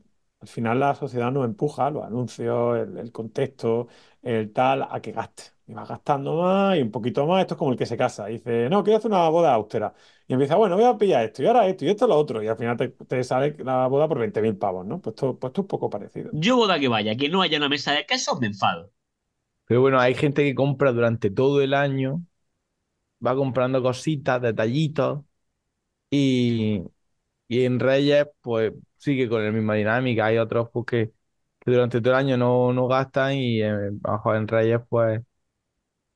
al 0.48 0.54
final 0.54 0.80
la 0.80 0.96
sociedad 0.96 1.32
nos 1.32 1.46
empuja, 1.46 1.90
los 1.90 2.04
anuncios, 2.06 2.78
el, 2.78 2.98
el 2.98 3.12
contexto, 3.12 3.88
el 4.22 4.52
tal, 4.54 4.84
a 4.90 5.02
que 5.02 5.12
gaste. 5.12 5.44
Y 5.68 5.74
vas 5.74 5.88
gastando 5.90 6.36
más 6.42 6.78
y 6.78 6.82
un 6.82 6.92
poquito 6.92 7.26
más. 7.28 7.42
Esto 7.42 7.56
es 7.56 7.58
como 7.58 7.72
el 7.74 7.78
que 7.78 7.86
se 7.86 7.98
casa. 7.98 8.30
Y 8.30 8.34
dice, 8.36 8.70
no, 8.70 8.84
quiero 8.84 8.98
hacer 9.00 9.12
una 9.12 9.28
boda 9.30 9.54
austera. 9.54 9.94
Y 10.28 10.34
empieza, 10.34 10.56
bueno, 10.56 10.76
voy 10.76 10.86
a 10.86 10.98
pillar 10.98 11.26
esto 11.26 11.44
y 11.44 11.48
ahora 11.48 11.68
esto 11.68 11.86
y 11.86 11.90
esto 11.90 12.08
lo 12.08 12.16
otro. 12.18 12.42
Y 12.42 12.48
al 12.48 12.58
final 12.58 12.78
te, 12.78 12.90
te 12.90 13.24
sale 13.24 13.56
la 13.60 13.88
boda 13.88 14.08
por 14.08 14.20
20.000 14.20 14.58
pavos, 14.58 14.86
¿no? 14.86 15.02
Pues 15.02 15.14
esto, 15.16 15.38
pues 15.38 15.50
esto 15.52 15.62
es 15.62 15.64
un 15.66 15.68
poco 15.68 15.90
parecido. 15.90 16.30
Yo 16.34 16.56
boda 16.58 16.80
que 16.80 16.88
vaya, 16.88 17.16
que 17.18 17.30
no 17.30 17.42
haya 17.42 17.58
una 17.58 17.70
mesa 17.70 17.92
de 17.92 18.06
quesos, 18.06 18.40
me 18.40 18.48
enfado. 18.48 18.92
Pero 19.66 19.82
bueno, 19.82 20.00
hay 20.00 20.14
gente 20.16 20.44
que 20.44 20.56
compra 20.56 20.92
durante 20.92 21.30
todo 21.30 21.62
el 21.62 21.74
año, 21.74 22.26
va 23.26 23.36
comprando 23.36 23.82
cositas, 23.82 24.42
detallitos, 24.42 25.24
y, 26.12 26.84
y 27.50 27.66
en 27.66 27.80
Reyes, 27.82 28.28
pues 28.42 28.74
sigue 28.98 29.30
con 29.30 29.44
la 29.44 29.52
misma 29.52 29.76
dinámica. 29.76 30.26
Hay 30.26 30.38
otros 30.38 30.70
pues, 30.72 30.86
que, 30.86 31.14
durante 31.66 32.02
todo 32.02 32.14
el 32.14 32.20
año 32.20 32.38
no, 32.38 32.74
no 32.74 32.88
gastan 32.88 33.34
y 33.36 33.62
eh, 33.62 33.92
mejor 34.04 34.36
en 34.38 34.48
Reyes, 34.48 34.80
pues 34.90 35.22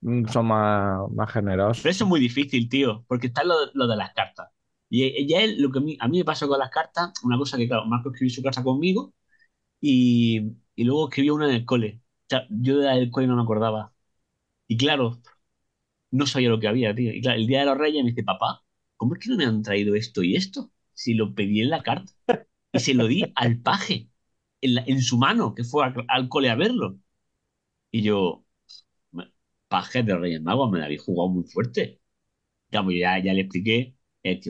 mm, 0.02 0.28
son 0.28 0.48
más, 0.48 1.10
más 1.12 1.32
generosos. 1.32 1.82
Pero 1.84 1.92
eso 1.92 2.04
es 2.06 2.10
muy 2.10 2.20
difícil, 2.20 2.70
tío, 2.70 3.04
porque 3.08 3.28
está 3.28 3.44
lo, 3.44 3.56
lo 3.74 3.88
de 3.88 3.96
las 3.96 4.14
cartas. 4.14 4.50
Y 4.90 5.26
ya 5.28 5.40
lo 5.58 5.72
que 5.72 5.80
a 5.80 5.82
mí, 5.82 5.98
a 6.00 6.08
mí 6.08 6.18
me 6.20 6.26
pasó 6.26 6.48
con 6.50 6.60
las 6.60 6.70
cartas, 6.70 7.14
una 7.24 7.38
cosa 7.38 7.58
que, 7.58 7.68
claro, 7.68 7.86
Marco 7.86 8.10
escribió 8.12 8.34
su 8.36 8.44
carta 8.44 8.62
conmigo 8.64 9.14
y, 9.82 10.42
y 10.76 10.84
luego 10.86 11.10
escribió 11.10 11.36
una 11.36 11.48
en 11.50 11.56
el 11.56 11.66
cole. 11.66 12.02
O 12.24 12.26
sea, 12.30 12.48
yo 12.50 12.80
de 12.80 12.86
la 12.88 12.96
del 12.96 13.12
cole 13.12 13.28
no 13.28 13.36
me 13.38 13.44
acordaba. 13.44 13.94
Y 14.68 14.78
claro, 14.78 15.22
no 16.12 16.26
sabía 16.28 16.50
lo 16.50 16.60
que 16.60 16.68
había, 16.68 16.96
tío. 16.96 17.14
Y 17.14 17.22
claro, 17.22 17.40
el 17.40 17.48
día 17.48 17.62
de 17.62 17.66
los 17.68 17.78
Reyes 17.78 18.04
me 18.04 18.12
dice, 18.12 18.24
papá, 18.24 18.64
¿cómo 18.98 19.16
es 19.16 19.20
que 19.22 19.30
no 19.30 19.38
me 19.38 19.46
han 19.46 19.64
traído 19.64 19.96
esto 19.96 20.24
y 20.24 20.36
esto? 20.36 20.72
Si 20.94 21.14
lo 21.14 21.34
pedí 21.36 21.62
en 21.62 21.70
la 21.70 21.84
carta. 21.84 22.14
Y 22.74 22.80
se 22.80 22.94
lo 22.94 23.08
di 23.08 23.24
al 23.36 23.60
paje, 23.62 24.10
en, 24.62 24.76
la- 24.76 24.84
en 24.88 25.02
su 25.02 25.18
mano, 25.18 25.54
que 25.56 25.64
fue 25.64 25.86
al, 25.86 25.94
al 26.08 26.30
cole 26.30 26.50
a 26.50 26.56
verlo. 26.56 27.00
Y 27.92 28.04
yo, 28.04 28.46
paje 29.68 30.04
de 30.04 30.16
Reyes 30.18 30.42
Magos, 30.42 30.72
me 30.72 30.80
la 30.80 30.86
habéis 30.86 31.02
jugado 31.04 31.30
muy 31.30 31.44
fuerte. 31.46 32.02
Ya, 32.72 32.84
pues 32.84 32.98
ya, 33.00 33.20
ya 33.24 33.34
le 33.34 33.42
expliqué. 33.42 33.96
eh, 34.24 34.42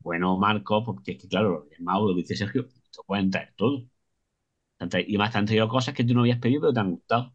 bueno, 0.00 0.38
Marco, 0.38 0.84
porque 0.84 1.12
es 1.14 1.18
que 1.22 1.28
claro, 1.28 1.50
los 1.50 1.64
Reyes 1.66 1.80
Magos, 1.80 2.10
lo 2.12 2.16
dice 2.16 2.36
Sergio, 2.36 2.66
te 2.68 3.00
pueden 3.06 3.30
traer 3.30 3.54
todo. 3.56 3.86
Y 5.06 5.16
más 5.18 5.32
te 5.32 5.38
han 5.38 5.46
traído 5.46 5.68
cosas 5.68 5.94
que 5.94 6.04
tú 6.04 6.14
no 6.14 6.20
habías 6.20 6.38
pedido, 6.38 6.60
pero 6.62 6.72
te 6.72 6.80
han 6.80 6.90
gustado. 6.92 7.34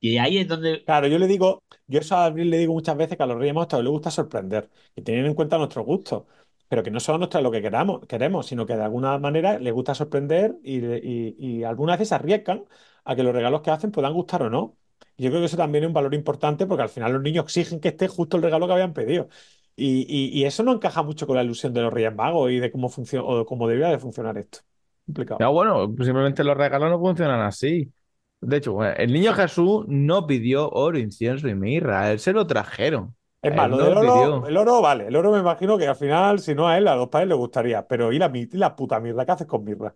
Y 0.00 0.18
ahí 0.18 0.38
es 0.38 0.48
donde 0.48 0.84
Claro, 0.84 1.08
yo 1.08 1.18
le 1.18 1.26
digo, 1.26 1.64
yo 1.86 2.00
eso 2.00 2.16
a 2.16 2.26
Abril 2.26 2.50
le 2.50 2.58
digo 2.58 2.72
muchas 2.72 2.96
veces 2.96 3.16
que 3.16 3.22
a 3.22 3.26
los 3.26 3.38
Reyes 3.38 3.54
Magos 3.54 3.82
les 3.82 3.90
gusta 3.90 4.10
sorprender, 4.10 4.70
que 4.94 5.02
tienen 5.02 5.26
en 5.26 5.34
cuenta 5.34 5.58
nuestros 5.58 5.84
gustos, 5.84 6.24
pero 6.68 6.82
que 6.82 6.90
no 6.90 7.00
solo 7.00 7.18
nos 7.18 7.28
trae 7.30 7.42
lo 7.42 7.50
que 7.50 7.62
queramos, 7.62 8.06
queremos, 8.06 8.46
sino 8.46 8.66
que 8.66 8.76
de 8.76 8.82
alguna 8.84 9.18
manera 9.18 9.58
les 9.58 9.72
gusta 9.72 9.94
sorprender 9.94 10.56
y, 10.62 10.78
y- 10.84 11.36
y 11.38 11.64
algunas 11.64 11.98
veces 11.98 12.12
arriesgan 12.12 12.64
a 13.04 13.14
que 13.16 13.22
los 13.22 13.34
regalos 13.34 13.62
que 13.62 13.70
hacen 13.70 13.90
puedan 13.92 14.12
gustar 14.14 14.42
o 14.42 14.50
no. 14.50 14.76
Yo 15.18 15.30
creo 15.30 15.40
que 15.40 15.46
eso 15.46 15.56
también 15.56 15.84
es 15.84 15.88
un 15.88 15.94
valor 15.94 16.14
importante 16.14 16.66
porque 16.66 16.82
al 16.82 16.88
final 16.88 17.12
los 17.12 17.22
niños 17.22 17.44
exigen 17.44 17.80
que 17.80 17.88
esté 17.88 18.08
justo 18.08 18.36
el 18.36 18.42
regalo 18.42 18.66
que 18.66 18.72
habían 18.74 18.92
pedido. 18.92 19.28
Y, 19.76 20.06
y- 20.40 20.44
eso 20.44 20.62
no 20.62 20.72
encaja 20.72 21.02
mucho 21.02 21.26
con 21.26 21.36
la 21.36 21.42
ilusión 21.44 21.72
de 21.74 21.82
los 21.82 21.92
Reyes 21.92 22.14
Magos 22.14 22.50
y 22.50 22.58
de 22.58 22.70
cómo 22.72 22.88
funciona 22.88 23.26
o 23.26 23.38
de 23.38 23.44
cómo 23.44 23.68
debería 23.68 23.90
de 23.90 23.98
funcionar 23.98 24.38
esto. 24.38 24.60
Complicado. 25.06 25.38
Ya, 25.38 25.48
bueno, 25.48 25.86
simplemente 26.02 26.44
los 26.44 26.56
regalos 26.56 26.90
no 26.90 26.98
funcionan 26.98 27.40
así. 27.42 27.92
De 28.40 28.56
hecho, 28.58 28.82
el 28.84 29.12
niño 29.12 29.34
Jesús 29.34 29.84
no 29.88 30.26
pidió 30.26 30.70
oro, 30.70 30.98
incienso 30.98 31.48
y 31.48 31.54
mirra, 31.54 32.10
él 32.12 32.20
se 32.20 32.32
lo 32.32 32.46
trajeron. 32.46 33.14
Es 33.48 33.52
más, 33.54 33.70
lo 33.70 33.78
no 33.78 33.78
del 33.80 33.96
oro, 33.96 34.44
el 34.46 34.56
oro 34.56 34.82
vale, 34.82 35.06
el 35.06 35.14
oro 35.16 35.30
me 35.32 35.38
imagino 35.38 35.78
que 35.78 35.86
al 35.86 35.94
final, 35.96 36.40
si 36.40 36.54
no 36.54 36.66
a 36.68 36.76
él, 36.78 36.88
a 36.88 36.96
los 36.96 37.08
padres 37.08 37.28
les 37.28 37.36
gustaría. 37.38 37.86
Pero 37.86 38.12
¿y 38.12 38.18
la, 38.18 38.30
la 38.52 38.74
puta 38.76 38.98
mirra? 39.00 39.24
¿Qué 39.24 39.32
haces 39.32 39.46
con 39.46 39.62
mirra? 39.64 39.94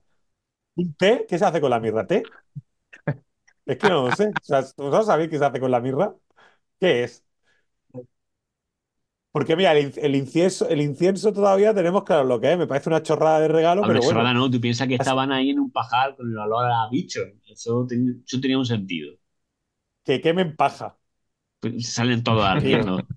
¿Un 0.77 0.95
té? 0.95 1.27
¿Qué 1.29 1.39
se 1.39 1.45
hace 1.47 1.61
con 1.61 1.71
la 1.71 1.81
mirra? 1.81 2.07
¿Té? 2.07 2.33
Es 3.67 3.79
que 3.79 3.89
no 3.89 4.03
lo 4.03 4.13
sé. 4.13 4.29
O 4.31 4.43
sea, 4.43 4.61
¿vosotros 4.61 5.07
sabéis 5.07 5.31
qué 5.31 5.39
se 5.39 5.45
hace 5.45 5.61
con 5.61 5.71
la 5.71 5.81
mirra? 5.81 6.15
¿Qué 6.81 7.05
es? 7.05 7.25
Porque 9.33 9.57
mira, 9.57 9.73
el, 9.73 9.87
in- 9.87 9.93
el 9.97 10.17
incienso, 10.17 10.69
el 10.69 10.81
incienso 10.81 11.33
todavía 11.33 11.75
tenemos 11.75 12.05
claro 12.05 12.25
lo 12.25 12.41
que 12.41 12.53
es. 12.53 12.59
Me 12.59 12.67
parece 12.67 12.89
una 12.89 13.03
chorrada 13.03 13.41
de 13.41 13.49
regalo, 13.49 13.85
Hombre, 13.85 14.01
pero 14.01 14.03
bueno. 14.03 14.29
chorrada 14.29 14.33
no, 14.35 14.51
tú 14.51 14.59
piensas 14.61 14.89
que 14.89 14.95
estaban 14.95 15.33
ahí 15.33 15.51
en 15.51 15.59
un 15.61 15.71
pajar 15.71 16.17
con 16.17 16.31
el 16.31 16.39
olor 16.39 16.67
a 16.71 16.89
bicho. 16.91 17.21
Eso, 17.49 17.87
ten- 17.89 18.23
eso 18.27 18.41
tenía 18.41 18.59
un 18.59 18.67
sentido. 18.67 19.13
Que 20.05 20.21
quemen 20.25 20.57
paja. 20.57 20.89
Pues 21.61 21.93
salen 21.95 22.23
todos 22.23 22.45
ardiendo. 22.47 23.09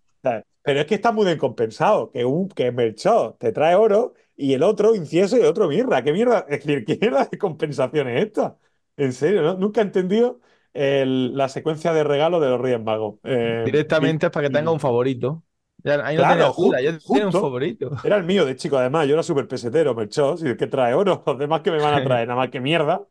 Pero 0.63 0.82
es 0.82 0.88
que 0.88 0.95
está 0.95 1.12
muy 1.13 1.26
bien 1.26 1.38
compensado. 1.39 2.12
Que 2.12 2.26
un 2.26 2.49
que 2.49 2.71
Melchor 2.71 3.38
te 3.39 3.52
trae 3.54 3.76
oro 3.76 4.15
y 4.36 4.54
el 4.54 4.63
otro 4.63 4.95
incienso 4.95 5.38
y 5.38 5.41
el 5.41 5.47
otro 5.47 5.67
mirra. 5.69 6.04
¿Qué 6.04 6.13
mierda? 6.13 6.45
Es 6.49 6.65
decir, 6.65 6.86
¿qué 6.86 6.97
mierda 7.02 7.26
de 7.26 7.38
compensación 7.38 8.08
es 8.10 8.26
esta? 8.26 8.58
En 8.97 9.13
serio, 9.13 9.41
¿no? 9.43 9.56
Nunca 9.58 9.82
he 9.82 9.84
entendido 9.84 10.41
el- 10.73 11.36
la 11.38 11.49
secuencia 11.49 11.93
de 11.93 12.04
regalo 12.04 12.39
de 12.39 12.49
los 12.49 12.62
Reyes 12.62 12.82
Magos. 12.84 13.19
Eh, 13.23 13.71
Directamente 13.71 14.26
es 14.28 14.32
para 14.32 14.47
que 14.47 14.54
tenga 14.54 14.71
un 14.71 14.80
favorito. 14.80 15.43
Ya, 15.84 16.06
ahí 16.06 16.17
no 16.17 16.26
Claro, 16.26 16.28
tenía 16.28 16.54
duda, 16.56 16.82
yo 16.82 16.91
tenía 17.12 17.28
un 17.28 17.34
favorito. 17.34 17.91
Era 18.02 18.17
el 18.17 18.23
mío 18.23 18.45
de 18.45 18.56
chico, 18.56 18.78
además. 18.78 19.08
Yo 19.08 19.13
era 19.13 19.23
súper 19.23 19.47
pesetero, 19.47 19.95
Melchor. 19.95 20.38
Si 20.38 20.47
el 20.47 20.58
que 20.58 20.67
trae 20.67 20.93
oro, 20.93 21.23
los 21.28 21.38
demás 21.39 21.62
que 21.62 21.71
me 21.71 21.80
van 21.80 21.93
a 21.95 22.04
traer, 22.04 22.28
nada 22.28 22.39
más 22.39 22.49
que 22.49 22.60
mierda. 22.62 23.08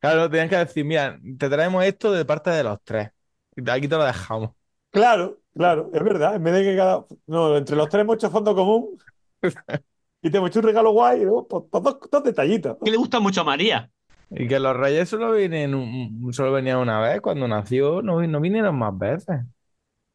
Claro, 0.00 0.28
tenías 0.30 0.50
que 0.50 0.56
decir, 0.56 0.84
mira, 0.84 1.18
te 1.38 1.48
traemos 1.48 1.82
esto 1.84 2.12
de 2.12 2.24
parte 2.26 2.50
de 2.50 2.62
los 2.62 2.78
tres. 2.84 3.10
Aquí 3.66 3.88
te 3.88 3.96
lo 3.96 4.04
dejamos. 4.04 4.50
Claro, 4.90 5.42
claro, 5.54 5.90
es 5.92 6.02
verdad. 6.02 6.36
En 6.36 6.44
vez 6.44 6.54
de 6.54 6.62
que 6.64 6.76
cada. 6.76 7.06
No, 7.26 7.56
entre 7.56 7.76
los 7.76 7.88
tres 7.88 8.02
hemos 8.02 8.16
hecho 8.16 8.30
fondo 8.30 8.54
común 8.54 8.98
y 10.22 10.30
te 10.30 10.38
hemos 10.38 10.50
hecho 10.50 10.60
un 10.60 10.66
regalo 10.66 10.92
guay, 10.92 11.24
¿no? 11.24 11.46
Pues, 11.46 11.64
pues 11.70 11.82
dos, 11.82 11.98
dos 12.10 12.24
detallitos. 12.24 12.78
Que 12.82 12.90
le 12.90 12.96
gusta 12.96 13.20
mucho 13.20 13.42
a 13.42 13.44
María. 13.44 13.90
Y 14.30 14.48
que 14.48 14.58
los 14.58 14.76
reyes 14.76 15.08
solo 15.08 15.32
vienen, 15.32 16.32
solo 16.32 16.52
venían 16.52 16.78
una 16.78 16.98
vez, 17.00 17.20
cuando 17.20 17.46
nació, 17.46 18.02
no, 18.02 18.26
no 18.26 18.40
vinieron 18.40 18.76
más 18.76 18.96
veces. 18.96 19.42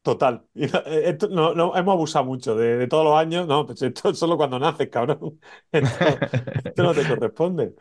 Total. 0.02 0.42
Y, 0.54 0.64
eh, 0.64 0.70
esto, 1.04 1.28
no, 1.28 1.54
no, 1.54 1.76
hemos 1.76 1.92
abusado 1.92 2.24
mucho 2.24 2.56
de, 2.56 2.76
de 2.76 2.86
todos 2.88 3.04
los 3.04 3.14
años. 3.14 3.46
No, 3.46 3.66
pues 3.66 3.82
esto 3.82 4.10
es 4.10 4.18
solo 4.18 4.36
cuando 4.36 4.58
naces, 4.58 4.88
cabrón. 4.88 5.38
Esto, 5.72 6.04
esto 6.64 6.82
no 6.82 6.94
te 6.94 7.06
corresponde. 7.06 7.74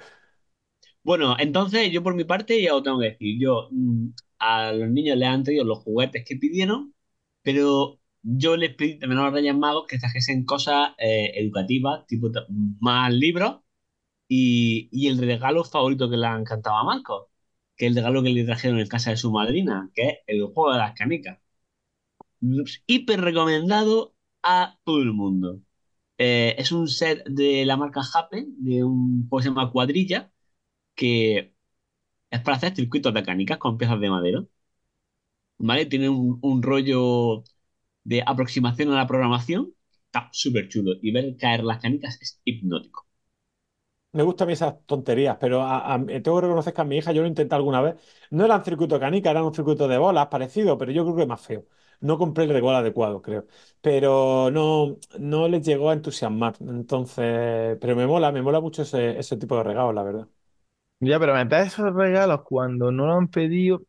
Bueno, 1.03 1.35
entonces 1.39 1.91
yo 1.91 2.03
por 2.03 2.13
mi 2.13 2.23
parte 2.23 2.61
ya 2.61 2.75
os 2.75 2.83
tengo 2.83 2.99
que 2.99 3.11
decir, 3.11 3.39
yo 3.39 3.69
mm, 3.71 4.09
a 4.39 4.71
los 4.73 4.89
niños 4.89 5.17
les 5.17 5.29
han 5.29 5.43
traído 5.43 5.63
los 5.63 5.79
juguetes 5.79 6.23
que 6.27 6.35
pidieron, 6.35 6.93
pero 7.41 7.99
yo 8.21 8.57
les 8.57 8.75
pedí 8.75 8.99
también 8.99 9.19
a 9.21 9.25
los 9.25 9.33
Reyes 9.33 9.55
Magos 9.55 9.87
que 9.87 9.99
trajesen 9.99 10.45
cosas 10.45 10.91
eh, 10.97 11.31
educativas, 11.35 12.05
tipo 12.07 12.29
más 12.79 13.13
libros, 13.13 13.61
y, 14.27 14.89
y 14.91 15.07
el 15.09 15.17
regalo 15.19 15.63
favorito 15.65 16.09
que 16.09 16.17
le 16.17 16.27
ha 16.27 16.37
encantado 16.39 16.77
a 16.77 16.83
Marco, 16.85 17.31
que 17.77 17.85
es 17.87 17.91
el 17.91 17.97
regalo 17.97 18.23
que 18.23 18.29
le 18.31 18.45
trajeron 18.45 18.79
en 18.79 18.87
casa 18.87 19.11
de 19.11 19.17
su 19.17 19.31
madrina, 19.31 19.89
que 19.95 20.09
es 20.09 20.17
el 20.27 20.43
juego 20.45 20.73
de 20.73 20.79
las 20.79 20.93
canicas. 20.95 21.39
Hiper 22.87 23.21
recomendado 23.21 24.15
a 24.43 24.77
todo 24.83 25.01
el 25.01 25.13
mundo. 25.13 25.61
Eh, 26.17 26.55
es 26.57 26.71
un 26.71 26.87
set 26.87 27.23
de 27.27 27.65
la 27.65 27.77
marca 27.77 28.01
Happen, 28.13 28.55
de 28.63 28.83
un 28.83 29.27
juego 29.29 29.39
que 29.39 29.43
se 29.43 29.49
llama 29.49 29.71
Cuadrilla, 29.71 30.31
que 30.95 31.55
es 32.31 32.41
para 32.41 32.57
hacer 32.57 32.75
circuitos 32.75 33.13
de 33.13 33.23
canicas 33.23 33.57
con 33.59 33.77
piezas 33.77 33.99
de 34.01 34.09
madera. 34.11 34.45
¿Vale? 35.59 35.85
Tiene 35.85 36.09
un, 36.09 36.39
un 36.41 36.63
rollo 36.63 37.43
de 38.03 38.23
aproximación 38.25 38.91
a 38.93 38.97
la 38.97 39.07
programación. 39.07 39.73
Está 40.07 40.29
súper 40.33 40.69
chulo. 40.69 40.93
Y 41.01 41.11
ver 41.11 41.35
caer 41.37 41.63
las 41.63 41.81
canicas 41.81 42.19
es 42.21 42.41
hipnótico. 42.45 43.07
Me 44.11 44.23
gustan 44.23 44.45
a 44.45 44.47
mí 44.47 44.53
esas 44.53 44.83
tonterías, 44.87 45.37
pero 45.39 45.61
a- 45.61 45.93
a- 45.93 45.99
tengo 46.05 46.37
que 46.37 46.41
reconocer 46.47 46.73
que 46.73 46.81
a 46.81 46.83
mi 46.83 46.97
hija 46.97 47.11
yo 47.11 47.21
lo 47.21 47.27
intenté 47.27 47.53
alguna 47.55 47.79
vez. 47.81 47.95
No 48.31 48.43
eran 48.45 48.65
circuito 48.65 48.95
de 48.95 49.01
canica, 49.01 49.29
eran 49.29 49.43
un 49.43 49.53
circuito 49.53 49.87
de 49.87 49.99
bolas 49.99 50.27
parecido, 50.27 50.77
pero 50.79 50.91
yo 50.91 51.03
creo 51.05 51.15
que 51.15 51.25
más 51.27 51.41
feo. 51.41 51.65
No 52.01 52.17
compré 52.17 52.45
el 52.45 52.49
regalo 52.49 52.77
adecuado, 52.77 53.21
creo. 53.21 53.45
Pero 53.81 54.49
no, 54.51 54.97
no 55.19 55.47
les 55.47 55.63
llegó 55.65 55.89
a 55.91 55.93
entusiasmar. 55.93 56.55
Entonces, 56.61 57.77
pero 57.79 57.95
me 57.95 58.07
mola, 58.07 58.31
me 58.31 58.41
mola 58.41 58.59
mucho 58.61 58.81
ese, 58.81 59.19
ese 59.19 59.37
tipo 59.37 59.55
de 59.57 59.63
regalos, 59.63 59.93
la 59.93 60.03
verdad. 60.03 60.27
Ya, 61.01 61.17
pero 61.19 61.33
meter 61.33 61.61
esos 61.67 61.93
regalos 61.93 62.41
cuando 62.43 62.91
no 62.91 63.05
lo 63.07 63.13
han 63.13 63.29
pedido, 63.29 63.83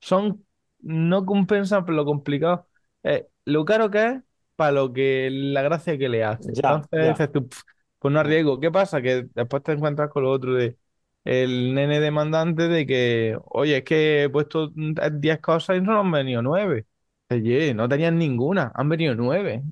son, 0.00 0.46
no 0.82 1.24
compensan 1.26 1.84
por 1.84 1.94
lo 1.94 2.04
complicado. 2.04 2.66
eh, 3.04 3.28
lo 3.44 3.64
caro 3.64 3.90
que 3.90 4.04
es 4.06 4.22
para 4.56 4.72
lo 4.72 4.92
que 4.92 5.28
la 5.32 5.62
gracia 5.62 5.98
que 5.98 6.08
le 6.08 6.24
hace. 6.24 6.52
Ya, 6.52 6.88
Entonces 6.90 6.90
ya. 6.92 7.18
dices 7.18 7.32
tú, 7.32 7.48
"Pf, 7.48 7.62
pues 7.98 8.12
no 8.14 8.20
arriesgo. 8.20 8.60
¿Qué 8.60 8.70
pasa? 8.70 9.02
Que 9.02 9.28
después 9.34 9.62
te 9.62 9.72
encuentras 9.72 10.10
con 10.10 10.22
lo 10.24 10.30
otro 10.30 10.54
de 10.54 10.76
el 11.24 11.74
nene 11.74 12.00
demandante 12.00 12.68
de 12.68 12.86
que, 12.86 13.38
oye, 13.46 13.78
es 13.78 13.84
que 13.84 14.24
he 14.24 14.28
puesto 14.30 14.72
10 15.12 15.40
cosas 15.40 15.76
y 15.78 15.80
no 15.80 15.98
han 16.00 16.10
venido 16.10 16.42
9. 16.42 16.86
Oye, 17.30 17.74
no 17.74 17.88
tenían 17.88 18.18
ninguna, 18.18 18.72
han 18.74 18.88
venido 18.88 19.14
9. 19.14 19.62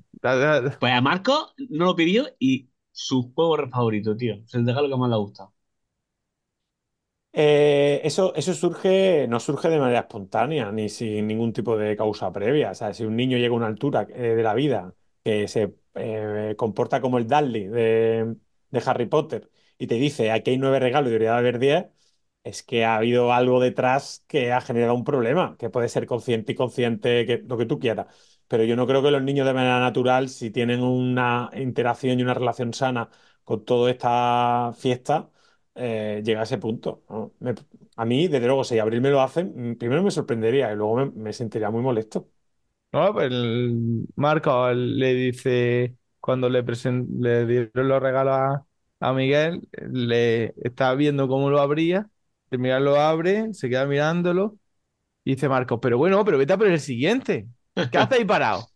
Pues 0.79 0.91
a 0.93 0.99
Marco 1.01 1.53
no 1.69 1.85
lo 1.85 1.95
pidió 1.95 2.27
y 2.39 2.69
su 2.91 3.31
juego 3.33 3.55
favorito, 3.69 4.15
tío. 4.17 4.35
Es 4.35 4.53
el 4.55 4.65
regalo 4.65 4.89
que 4.89 4.97
más 4.97 5.09
le 5.09 5.15
ha 5.15 5.17
gustado. 5.19 5.53
Eh, 7.33 8.01
eso, 8.03 8.35
eso 8.35 8.53
surge, 8.53 9.25
no 9.29 9.39
surge 9.39 9.69
de 9.69 9.79
manera 9.79 10.01
espontánea 10.01 10.69
ni 10.71 10.89
sin 10.89 11.27
ningún 11.27 11.53
tipo 11.53 11.77
de 11.77 11.95
causa 11.95 12.31
previa. 12.31 12.71
O 12.71 12.75
sea, 12.75 12.93
si 12.93 13.05
un 13.05 13.15
niño 13.15 13.37
llega 13.37 13.53
a 13.53 13.57
una 13.57 13.67
altura 13.67 14.05
eh, 14.09 14.35
de 14.35 14.43
la 14.43 14.53
vida 14.53 14.93
que 15.23 15.47
se 15.47 15.73
eh, 15.95 16.55
comporta 16.57 16.99
como 16.99 17.17
el 17.17 17.27
Dudley 17.27 17.67
de, 17.67 18.35
Harry 18.85 19.05
Potter 19.05 19.49
y 19.77 19.87
te 19.87 19.95
dice 19.95 20.31
aquí 20.31 20.51
hay 20.51 20.57
nueve 20.57 20.79
regalos 20.79 21.09
y 21.09 21.11
debería 21.11 21.37
haber 21.37 21.59
diez, 21.59 21.85
es 22.43 22.63
que 22.63 22.83
ha 22.85 22.95
habido 22.95 23.31
algo 23.33 23.59
detrás 23.59 24.23
que 24.27 24.51
ha 24.51 24.61
generado 24.61 24.95
un 24.95 25.03
problema, 25.03 25.55
que 25.57 25.69
puede 25.69 25.89
ser 25.89 26.05
consciente 26.07 26.53
y 26.53 26.55
consciente, 26.55 27.25
que, 27.25 27.37
lo 27.47 27.57
que 27.57 27.65
tú 27.65 27.79
quieras. 27.79 28.07
Pero 28.47 28.63
yo 28.63 28.75
no 28.75 28.87
creo 28.87 29.01
que 29.03 29.11
los 29.11 29.21
niños 29.23 29.47
de 29.47 29.53
manera 29.53 29.79
natural, 29.79 30.27
si 30.29 30.51
tienen 30.51 30.81
una 30.81 31.49
interacción 31.53 32.19
y 32.19 32.23
una 32.23 32.33
relación 32.33 32.73
sana 32.73 33.09
con 33.43 33.63
toda 33.63 33.89
esta 33.91 34.73
fiesta 34.77 35.30
eh, 35.75 36.21
llega 36.23 36.41
a 36.41 36.43
ese 36.43 36.57
punto. 36.57 37.03
¿no? 37.09 37.33
Me- 37.39 37.55
a 37.97 38.05
mí, 38.05 38.27
desde 38.27 38.45
luego, 38.47 38.63
si 38.63 38.79
Abril 38.79 39.01
me 39.01 39.09
lo 39.11 39.21
hace, 39.21 39.43
mm, 39.45 39.75
primero 39.77 40.03
me 40.03 40.11
sorprendería 40.11 40.71
y 40.71 40.75
luego 40.75 40.95
me, 40.97 41.11
me 41.11 41.33
sentiría 41.33 41.69
muy 41.71 41.81
molesto. 41.81 42.29
No, 42.93 43.13
pues 43.13 43.31
el 43.31 44.05
Marco 44.15 44.69
le 44.73 45.13
dice, 45.13 45.95
cuando 46.19 46.49
le, 46.49 46.65
presen- 46.65 47.07
le 47.21 47.45
dieron 47.45 47.87
los 47.87 48.01
regalos 48.03 48.33
a, 48.33 48.65
a 48.99 49.13
Miguel, 49.13 49.61
le 49.89 50.53
está 50.61 50.93
viendo 50.95 51.27
cómo 51.29 51.49
lo 51.49 51.61
abría, 51.61 52.09
de 52.49 52.57
Miguel 52.57 52.83
lo 52.83 52.99
abre, 52.99 53.53
se 53.53 53.69
queda 53.69 53.85
mirándolo 53.85 54.57
y 55.23 55.35
dice 55.35 55.49
Marco, 55.49 55.79
pero 55.81 55.97
bueno, 55.97 56.25
pero 56.25 56.37
vete 56.37 56.53
a 56.53 56.57
por 56.59 56.67
el 56.67 56.79
siguiente. 56.81 57.47
¿Qué 57.91 57.97
haces 57.99 58.19
ahí 58.19 58.25
parado? 58.25 58.71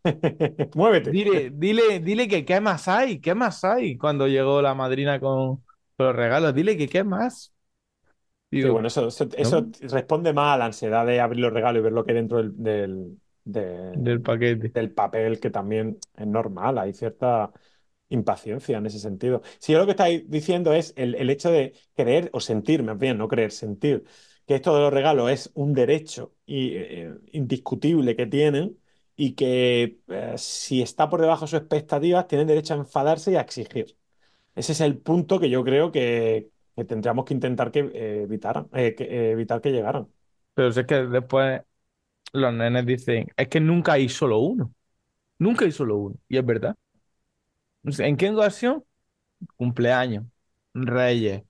Muévete. 0.74 1.14
Dile, 1.14 1.52
dile, 1.54 2.00
dile 2.00 2.28
que 2.28 2.46
qué 2.46 2.60
más 2.60 2.88
hay, 2.88 3.20
qué 3.22 3.36
más 3.36 3.64
hay 3.64 3.96
cuando 3.98 4.28
llegó 4.28 4.62
la 4.62 4.74
madrina 4.74 5.20
con, 5.20 5.64
los 5.98 6.16
regalos, 6.16 6.54
dile 6.56 6.78
que 6.78 6.88
qué 6.90 7.04
más. 7.04 7.54
Sí, 8.62 8.70
bueno, 8.70 8.88
eso, 8.88 9.08
eso, 9.10 9.28
eso 9.38 9.70
responde 9.82 10.32
más 10.34 10.56
a 10.56 10.58
la 10.58 10.66
ansiedad 10.66 11.06
de 11.06 11.20
abrir 11.20 11.42
los 11.42 11.54
regalos 11.54 11.80
y 11.82 11.84
ver 11.84 11.92
lo 11.94 12.06
que 12.06 12.12
hay 12.12 12.16
dentro 12.16 12.38
del, 12.38 12.54
del, 12.64 13.20
de- 13.44 14.04
del 14.04 14.22
paquete. 14.22 14.74
del 14.74 14.92
papel, 14.94 15.40
que 15.40 15.50
también 15.52 16.00
es 16.16 16.26
normal, 16.28 16.78
hay 16.80 16.94
cierta 16.94 17.52
impaciencia 18.10 18.78
en 18.78 18.86
ese 18.86 19.00
sentido. 19.00 19.42
Si 19.60 19.74
yo 19.74 19.80
lo 19.80 19.86
que 19.86 19.92
estáis 19.92 20.30
diciendo 20.30 20.74
es 20.74 20.94
el, 20.98 21.16
el 21.16 21.30
hecho 21.30 21.52
de 21.52 21.74
creer 21.96 22.30
o 22.34 22.40
sentir, 22.40 22.82
más 22.84 22.98
bien, 22.98 23.18
no 23.18 23.28
creer, 23.28 23.52
sentir 23.52 24.04
que 24.48 24.56
esto 24.56 24.74
de 24.76 24.82
los 24.82 24.94
regalos 24.94 25.32
es 25.32 25.52
un 25.56 25.74
derecho 25.74 26.36
y, 26.46 26.76
eh, 26.78 27.14
indiscutible 27.34 28.16
que 28.16 28.26
tienen 28.28 28.80
y 29.18 29.34
que 29.36 30.00
eh, 30.08 30.34
si 30.38 30.82
está 30.82 31.10
por 31.10 31.22
debajo 31.22 31.46
de 31.46 31.50
sus 31.52 31.60
expectativas, 31.60 32.28
tienen 32.28 32.48
derecho 32.48 32.74
a 32.76 32.78
enfadarse 32.78 33.32
y 33.32 33.36
a 33.36 33.42
exigir. 33.42 33.98
Ese 34.56 34.72
es 34.72 34.82
el 34.82 34.98
punto 34.98 35.40
que 35.40 35.50
yo 35.50 35.64
creo 35.64 35.92
que, 35.92 36.50
que 36.76 36.86
tendríamos 36.86 37.26
que 37.26 37.34
intentar 37.34 37.72
que 37.72 37.80
eh, 37.94 38.22
evitaran, 38.24 38.68
eh, 38.74 38.96
que, 38.96 39.04
eh, 39.04 39.32
evitar 39.32 39.62
que 39.62 39.72
llegaran. 39.72 40.08
Pero 40.54 40.72
si 40.72 40.80
es 40.82 40.86
que 40.88 40.96
después 41.08 41.62
los 42.34 42.54
nenes 42.54 42.86
dicen, 42.86 43.28
es 43.38 43.48
que 43.48 43.60
nunca 43.60 43.94
hay 43.94 44.10
solo 44.10 44.40
uno. 44.40 44.74
Nunca 45.40 45.66
hay 45.66 45.72
solo 45.72 45.98
uno. 45.98 46.16
Y 46.30 46.38
es 46.38 46.46
verdad. 46.46 46.76
¿En 48.00 48.18
qué 48.18 48.30
ocasión? 48.30 48.84
Cumpleaños, 49.58 50.26
reyes, 50.74 51.44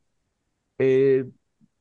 eh, 0.79 1.25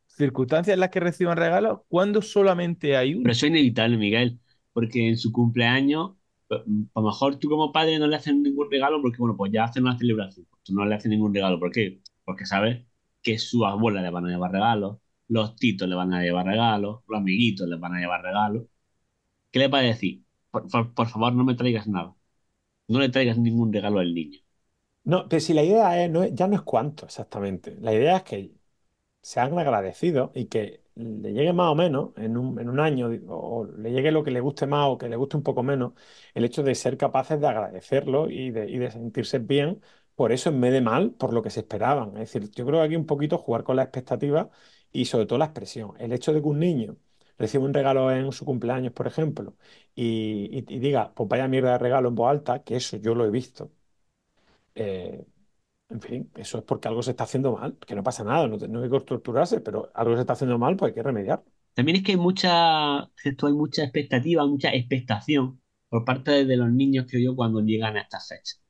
circunstancias 0.06 0.74
en 0.74 0.80
las 0.80 0.90
que 0.90 1.00
reciban 1.00 1.36
regalos, 1.36 1.80
cuando 1.88 2.22
solamente 2.22 2.96
hay 2.96 3.14
uno. 3.14 3.24
Pero 3.24 3.32
eso 3.32 3.46
es 3.46 3.50
inevitable, 3.50 3.96
Miguel, 3.96 4.38
porque 4.72 5.08
en 5.08 5.16
su 5.18 5.32
cumpleaños, 5.32 6.12
a 6.50 7.00
lo 7.00 7.02
mejor 7.06 7.36
tú 7.38 7.48
como 7.48 7.72
padre 7.72 7.98
no 7.98 8.06
le 8.06 8.16
haces 8.16 8.34
ningún 8.34 8.70
regalo 8.70 9.00
porque, 9.02 9.18
bueno, 9.18 9.36
pues 9.36 9.52
ya 9.52 9.64
hacen 9.64 9.84
una 9.84 9.98
celebración. 9.98 10.46
Pues 10.50 10.62
tú 10.62 10.74
no 10.74 10.84
le 10.86 10.94
haces 10.94 11.10
ningún 11.10 11.34
regalo. 11.34 11.58
¿Por 11.60 11.70
qué? 11.72 12.00
Porque 12.24 12.46
sabes 12.46 12.84
que 13.22 13.38
su 13.38 13.64
abuela 13.66 14.02
le 14.02 14.10
van 14.10 14.26
a 14.26 14.28
llevar 14.30 14.52
regalos, 14.52 14.98
los 15.28 15.56
titos 15.56 15.88
le 15.88 15.94
van 15.94 16.12
a 16.12 16.22
llevar 16.22 16.46
regalos, 16.46 17.00
los 17.08 17.18
amiguitos 17.18 17.68
le 17.68 17.76
van 17.76 17.94
a 17.94 18.00
llevar 18.00 18.22
regalos. 18.22 18.64
¿Qué 19.50 19.58
le 19.60 19.68
va 19.68 19.78
a 19.78 19.82
decir? 19.82 20.24
Por, 20.50 20.68
por- 20.94 21.08
favor, 21.08 21.34
no 21.34 21.44
me 21.44 21.54
traigas 21.54 21.86
nada. 21.88 22.14
No 22.88 23.00
le 23.00 23.08
traigas 23.10 23.38
ningún 23.38 23.72
regalo 23.72 24.00
al 24.00 24.14
niño. 24.14 24.40
No, 25.04 25.28
pero 25.28 25.40
si 25.40 25.52
la 25.52 25.62
idea 25.62 26.02
es, 26.02 26.10
no 26.10 26.22
es- 26.22 26.34
ya 26.34 26.46
no 26.48 26.56
es 26.56 26.62
cuánto 26.62 27.04
exactamente. 27.06 27.76
La 27.80 27.92
idea 27.92 28.16
es 28.18 28.22
que 28.22 28.54
sean 29.24 29.58
agradecidos 29.58 30.30
y 30.34 30.46
que 30.46 30.82
le 30.94 31.32
llegue 31.32 31.52
más 31.52 31.70
o 31.72 31.74
menos 31.74 32.10
en 32.16 32.36
un, 32.36 32.58
en 32.60 32.68
un 32.68 32.80
año, 32.80 33.10
o 33.28 33.64
le 33.66 33.90
llegue 33.92 34.12
lo 34.12 34.22
que 34.24 34.30
le 34.30 34.40
guste 34.40 34.66
más 34.66 34.88
o 34.88 34.98
que 34.98 35.08
le 35.08 35.16
guste 35.16 35.36
un 35.36 35.42
poco 35.42 35.62
menos, 35.62 35.92
el 36.34 36.44
hecho 36.44 36.62
de 36.62 36.74
ser 36.74 36.96
capaces 36.96 37.40
de 37.40 37.46
agradecerlo 37.48 38.30
y 38.30 38.50
de, 38.50 38.70
y 38.70 38.78
de 38.78 38.90
sentirse 38.90 39.38
bien 39.38 39.80
por 40.14 40.30
eso 40.32 40.50
en 40.50 40.60
vez 40.60 40.72
de 40.72 40.80
mal, 40.80 41.12
por 41.12 41.32
lo 41.32 41.42
que 41.42 41.50
se 41.50 41.60
esperaban. 41.60 42.10
Es 42.18 42.32
decir, 42.32 42.50
yo 42.52 42.64
creo 42.66 42.80
que 42.80 42.86
aquí 42.86 42.96
un 42.96 43.06
poquito 43.06 43.38
jugar 43.38 43.64
con 43.64 43.76
la 43.76 43.82
expectativa 43.82 44.50
y 44.92 45.06
sobre 45.06 45.26
todo 45.26 45.38
la 45.38 45.46
expresión. 45.46 45.92
El 45.98 46.12
hecho 46.12 46.32
de 46.32 46.40
que 46.40 46.46
un 46.48 46.58
niño 46.60 46.96
reciba 47.38 47.64
un 47.64 47.74
regalo 47.74 48.10
en 48.12 48.30
su 48.32 48.44
cumpleaños, 48.44 48.92
por 48.92 49.06
ejemplo, 49.08 49.56
y, 49.94 50.62
diga, 50.62 51.12
pues 51.14 51.28
vaya 51.28 51.48
mierda 51.48 51.72
de 51.72 51.78
regalo 51.78 52.08
en 52.08 52.14
voz 52.14 52.30
alta, 52.30 52.62
que 52.62 52.76
eso 52.76 52.96
yo 52.98 53.14
lo 53.14 53.24
he 53.26 53.30
visto. 53.30 53.72
Eh, 54.74 55.24
en 55.94 56.00
fin, 56.00 56.30
eso 56.34 56.58
es 56.58 56.64
porque 56.64 56.88
algo 56.88 57.04
se 57.04 57.12
está 57.12 57.22
haciendo 57.22 57.56
mal, 57.56 57.78
que 57.86 57.94
no 57.94 58.02
pasa 58.02 58.24
nada, 58.24 58.48
no, 58.48 58.82
hay 58.82 58.90
que 58.90 59.00
torturarse, 59.00 59.60
pero 59.60 59.92
algo 59.94 60.16
se 60.16 60.22
está 60.22 60.32
haciendo 60.32 60.58
mal, 60.58 60.76
pues 60.76 60.90
hay 60.90 60.94
que 60.94 61.04
remediar. 61.04 61.44
También 61.72 61.98
es 61.98 62.02
que 62.02 62.12
hay 62.12 62.18
mucha, 62.18 62.98
hay 62.98 63.52
mucha 63.52 63.84
expectativa, 63.84 64.44
mucha 64.44 64.74
expectación 64.74 65.60
por 65.88 66.04
parte 66.04 66.44
de 66.46 66.56
los 66.56 66.72
niños, 66.72 67.06
creo 67.08 67.22
yo, 67.22 67.36
cuando 67.36 67.60
llegan 67.60 67.96
a 67.96 68.00
estas 68.00 68.26
fechas. 68.28 68.60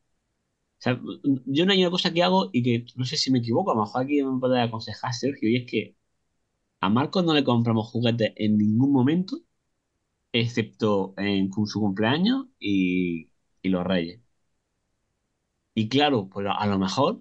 Yo 1.46 1.64
no 1.64 1.72
hay 1.72 1.80
una 1.80 1.90
cosa 1.90 2.12
que 2.12 2.22
hago 2.22 2.50
y 2.52 2.62
que 2.62 2.84
no 2.94 3.06
sé 3.06 3.16
si 3.16 3.30
me 3.30 3.38
equivoco, 3.38 3.72
a 3.72 3.74
lo 3.74 3.84
mejor 3.84 4.02
aquí 4.02 4.22
me 4.22 4.38
puede 4.38 4.60
aconsejar 4.60 5.14
Sergio, 5.14 5.48
y 5.48 5.56
es 5.56 5.70
que 5.70 5.96
a 6.80 6.90
Marcos 6.90 7.24
no 7.24 7.32
le 7.32 7.42
compramos 7.42 7.88
juguetes 7.88 8.34
en 8.36 8.58
ningún 8.58 8.92
momento, 8.92 9.38
excepto 10.32 11.14
en 11.16 11.50
su 11.66 11.80
cumpleaños 11.80 12.48
y 12.58 13.30
los 13.62 13.82
reyes. 13.84 14.23
Y 15.74 15.88
claro, 15.88 16.28
pues 16.28 16.46
a 16.50 16.66
lo 16.66 16.78
mejor 16.78 17.20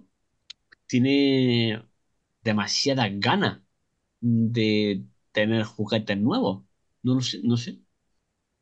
tiene 0.86 1.84
demasiadas 2.42 3.10
ganas 3.14 3.62
de 4.20 5.04
tener 5.32 5.64
juguetes 5.64 6.18
nuevos. 6.18 6.64
No 7.02 7.16
lo 7.16 7.22
sé, 7.22 7.40
no 7.44 7.56
sé. 7.58 7.80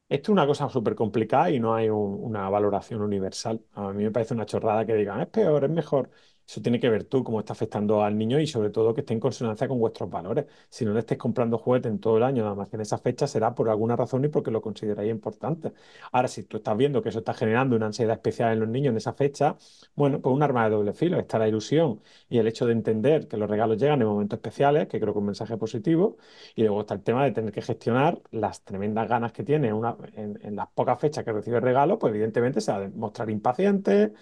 Esto 0.09 0.32
es 0.32 0.34
una 0.34 0.47
cosa 0.47 0.68
súper 0.70 0.95
complicada 0.95 1.51
y 1.51 1.61
no 1.61 1.74
hay 1.74 1.88
un- 1.90 2.18
una 2.22 2.49
valoración 2.51 3.03
universal. 3.03 3.64
A 3.72 3.93
mí 3.93 4.05
me 4.05 4.11
parece 4.12 4.34
una 4.34 4.47
chorrada 4.47 4.86
que 4.86 4.95
digan, 4.95 5.20
es 5.22 5.28
peor, 5.28 5.64
es 5.64 5.70
mejor. 5.70 6.11
Eso 6.47 6.61
tiene 6.61 6.80
que 6.80 6.88
ver 6.88 7.05
tú 7.05 7.24
cómo 7.24 7.40
está 7.40 7.53
afectando 7.53 8.03
al 8.03 8.16
niño 8.16 8.40
y 8.40 8.47
sobre 8.47 8.70
todo 8.70 8.95
que 8.95 9.01
esté 9.01 9.14
en 9.14 9.20
consonancia 9.20 9.68
con 9.68 9.78
vuestros 9.78 10.11
valores. 10.11 10.47
Si 10.68 10.84
no 10.84 10.93
le 10.93 11.01
estés 11.01 11.18
comprando 11.18 11.59
juguetes 11.59 11.90
en 11.90 11.99
todo 11.99 12.16
el 12.16 12.22
año, 12.22 12.43
nada 12.43 12.55
más 12.55 12.68
que 12.68 12.76
en 12.76 12.82
esa 12.82 12.99
fecha, 12.99 13.26
será 13.26 13.55
por 13.55 13.68
alguna 13.68 13.97
razón 13.97 14.24
y 14.24 14.28
porque 14.28 14.51
lo 14.51 14.61
consideráis 14.61 15.11
importante. 15.11 15.72
Ahora, 16.12 16.28
si 16.28 16.45
tú 16.45 16.59
estás 16.59 16.76
viendo 16.76 17.03
que 17.03 17.09
eso 17.11 17.20
está 17.20 17.34
generando 17.34 17.76
una 17.76 17.86
ansiedad 17.86 18.14
especial 18.14 18.53
en 18.53 18.61
los 18.61 18.68
niños 18.68 18.93
en 18.93 18.97
esa 18.99 19.12
fecha, 19.12 19.57
bueno, 19.95 20.20
pues 20.20 20.34
un 20.34 20.43
arma 20.43 20.64
de 20.64 20.70
doble 20.70 20.93
filo. 20.93 21.18
Está 21.18 21.38
la 21.38 21.49
ilusión 21.49 22.01
y 22.28 22.38
el 22.38 22.47
hecho 22.47 22.66
de 22.66 22.72
entender 22.72 23.28
que 23.28 23.36
los 23.36 23.49
regalos 23.49 23.78
llegan 23.78 24.01
en 24.03 24.09
momentos 24.09 24.36
especiales, 24.38 24.88
que 24.88 25.01
creo 25.01 25.12
que 25.12 25.18
es 25.18 25.20
un 25.20 25.26
mensaje 25.26 25.57
positivo. 25.57 26.16
Y 26.55 26.62
luego 26.62 26.80
está 26.82 26.95
el 26.95 27.03
tema 27.03 27.24
de 27.24 27.32
tener 27.32 27.53
que 27.53 27.62
gestionar 27.62 28.20
las 28.30 28.62
tremendas 28.64 29.09
ganas 29.09 29.32
que 29.32 29.43
tiene 29.45 29.68
en, 29.68 30.57
las 30.57 30.68
pocas 30.68 30.99
fechas 31.01 31.24
que 31.24 31.32
recibe 31.32 31.61
regalo, 31.61 31.99
pues 31.99 32.11
evidentemente 32.12 32.61
se 32.61 32.72
va 32.72 32.84
a 32.84 32.88
mostrar 32.88 33.30
impaciente, 33.30 34.12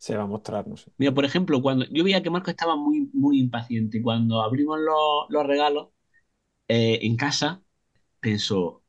se 0.00 0.16
va 0.16 0.24
a 0.24 0.26
mostrar, 0.26 0.68
no 0.68 0.76
sé. 0.78 0.92
Mira, 0.98 1.14
por 1.14 1.24
ejemplo, 1.26 1.62
cuando 1.62 1.86
yo 1.90 2.04
veía 2.04 2.22
que 2.24 2.30
Marco 2.30 2.50
estaba 2.50 2.76
muy, 2.76 3.10
muy 3.14 3.40
impaciente 3.40 4.02
cuando 4.02 4.42
abrimos 4.42 4.78
los, 4.80 5.26
los 5.30 5.46
regalos 5.46 5.90
eh, 6.68 7.00
en 7.02 7.16
casa, 7.16 7.62
pensó, 8.20 8.84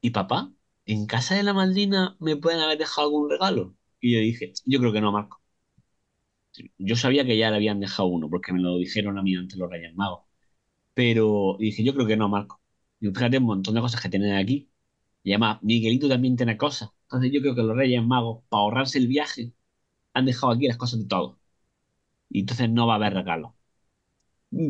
¿y 0.00 0.10
papá? 0.10 0.52
¿En 0.86 1.06
casa 1.06 1.34
de 1.36 1.42
la 1.44 1.54
Maldina 1.54 2.16
me 2.20 2.36
pueden 2.36 2.60
haber 2.60 2.78
dejado 2.78 3.08
algún 3.08 3.30
regalo? 3.30 3.76
Y 4.00 4.14
yo 4.14 4.20
dije, 4.20 4.52
yo 4.66 4.80
creo 4.80 4.92
que 4.92 5.00
no, 5.02 5.12
Marco. 5.12 5.42
Yo 6.78 6.96
sabía 6.96 7.24
que 7.24 7.36
ya 7.36 7.50
le 7.50 7.56
habían 7.56 7.80
dejado 7.80 8.08
uno, 8.08 8.28
porque 8.30 8.52
me 8.52 8.60
lo 8.60 8.78
dijeron 8.78 9.18
a 9.18 9.22
mí 9.22 9.34
antes 9.36 9.58
los 9.58 9.70
Reyes 9.70 9.94
Magos. 9.94 10.24
Pero 10.94 11.56
dije, 11.60 11.84
yo 11.84 11.94
creo 11.94 12.06
que 12.06 12.16
no, 12.18 12.28
Marco. 12.30 12.60
Y 13.00 13.08
fíjate 13.08 13.38
un 13.38 13.44
montón 13.44 13.74
de 13.74 13.82
cosas 13.82 14.00
que 14.02 14.08
tienen 14.10 14.34
aquí. 14.36 14.70
Y 15.24 15.32
además, 15.32 15.60
Miguelito 15.62 16.08
también 16.08 16.36
tiene 16.36 16.56
cosas. 16.58 16.90
Entonces 17.04 17.32
yo 17.32 17.40
creo 17.42 17.54
que 17.56 17.62
los 17.62 17.76
Reyes 17.76 18.04
Magos, 18.04 18.44
para 18.48 18.62
ahorrarse 18.62 18.98
el 18.98 19.08
viaje, 19.08 19.52
han 20.14 20.26
dejado 20.26 20.52
aquí 20.52 20.66
las 20.68 20.76
cosas 20.78 21.00
de 21.00 21.06
todo. 21.06 21.38
Y 22.30 22.40
entonces 22.40 22.70
no 22.70 22.86
va 22.88 22.94
a 22.94 22.96
haber 22.96 23.14
regalo. 23.14 23.56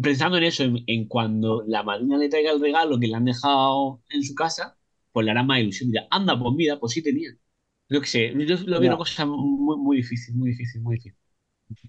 Pensando 0.02 0.38
en 0.38 0.44
eso, 0.44 0.64
en, 0.64 0.82
en 0.86 1.06
cuando 1.08 1.62
la 1.66 1.82
madrina 1.82 2.16
le 2.16 2.28
traiga 2.30 2.50
el 2.52 2.60
regalo 2.60 2.98
que 2.98 3.06
le 3.06 3.14
han 3.16 3.24
dejado 3.26 4.02
en 4.08 4.22
su 4.24 4.34
casa, 4.34 4.78
pues 5.12 5.24
le 5.26 5.30
hará 5.32 5.42
más 5.42 5.60
ilusión. 5.60 5.90
Dirá, 5.90 6.06
anda, 6.10 6.38
pues 6.38 6.54
mira, 6.54 6.78
pues 6.80 6.92
sí 6.94 7.02
tenía. 7.02 7.30
Yo 7.88 8.00
qué 8.00 8.06
sé, 8.06 8.34
yo 8.46 8.56
lo 8.66 8.80
veo 8.80 8.88
una 8.90 8.96
cosa 8.98 9.26
muy, 9.26 9.76
muy 9.78 9.96
difícil, 9.98 10.34
muy 10.36 10.50
difícil, 10.50 10.80
muy 10.82 10.96
difícil. 10.96 11.16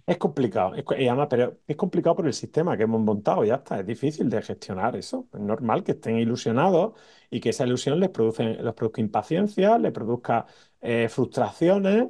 Es 0.08 0.18
complicado, 0.18 0.76
es, 0.76 0.84
y 1.00 1.08
además, 1.08 1.28
pero 1.30 1.60
es 1.68 1.76
complicado 1.76 2.16
por 2.16 2.28
el 2.28 2.34
sistema 2.34 2.78
que 2.78 2.84
hemos 2.84 3.02
montado, 3.02 3.44
ya 3.44 3.56
está, 3.56 3.80
es 3.80 3.86
difícil 3.88 4.30
de 4.30 4.42
gestionar 4.42 4.96
eso. 4.96 5.28
Es 5.34 5.40
normal 5.40 5.84
que 5.84 5.94
estén 5.94 6.18
ilusionados 6.20 6.94
y 7.32 7.40
que 7.40 7.50
esa 7.50 7.66
ilusión 7.66 8.00
les 8.00 8.10
produce, 8.10 8.44
les 8.44 8.74
produzca 8.74 9.02
impaciencia, 9.02 9.78
les 9.80 9.92
produzca 9.92 10.46
eh, 10.82 11.10
frustraciones, 11.10 12.10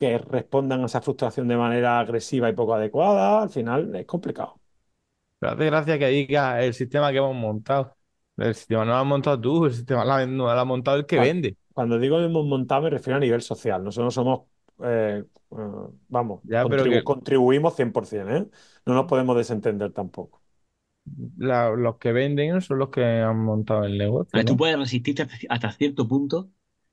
que 0.00 0.18
respondan 0.18 0.82
a 0.82 0.86
esa 0.86 1.02
frustración 1.02 1.48
de 1.48 1.56
manera 1.58 2.00
agresiva 2.00 2.48
y 2.50 2.54
poco 2.54 2.74
adecuada. 2.74 3.42
Al 3.42 3.50
final 3.50 3.94
es 3.96 4.06
complicado. 4.06 4.60
Pero 5.38 5.52
hace 5.52 5.66
gracia 5.66 5.98
que 5.98 6.08
diga 6.08 6.62
el 6.62 6.74
sistema 6.74 7.10
que 7.10 7.18
hemos 7.18 7.34
montado. 7.34 7.96
El 8.36 8.54
sistema 8.54 8.84
no 8.84 8.92
lo 8.92 8.96
has 8.98 9.06
montado 9.06 9.40
tú, 9.40 9.66
el 9.66 9.74
sistema 9.74 10.04
no 10.26 10.44
lo 10.44 10.50
ha 10.50 10.64
montado 10.64 10.96
el 10.98 11.06
que 11.06 11.18
vende. 11.18 11.56
Cuando 11.72 11.98
digo 11.98 12.20
hemos 12.20 12.44
montado 12.46 12.82
me 12.82 12.90
refiero 12.90 13.16
a 13.16 13.20
nivel 13.20 13.42
social. 13.42 13.82
Nosotros 13.84 14.12
somos, 14.14 14.42
eh, 14.84 15.24
vamos, 16.08 16.42
Ya, 16.42 16.66
pero 16.68 16.86
que 16.88 17.02
contribuimos 17.04 17.76
100%, 17.76 18.30
¿eh? 18.36 18.48
No 18.86 18.94
nos 18.94 19.06
podemos 19.06 19.36
desentender 19.36 19.92
tampoco. 19.92 20.42
la- 21.38 21.70
los 21.70 21.98
que 21.98 22.12
venden 22.12 22.60
son 22.60 22.78
los 22.78 22.90
que 22.90 23.02
han 23.04 23.38
montado 23.38 23.84
el 23.84 23.98
negocio, 23.98 24.38
Ah, 24.38 24.44
Tú 24.44 24.56
¿no? 24.56 24.56
puedes 24.56 24.78
resistirte 24.78 25.26
hasta 25.48 25.72
cierto 25.72 26.06
punto 26.06 26.50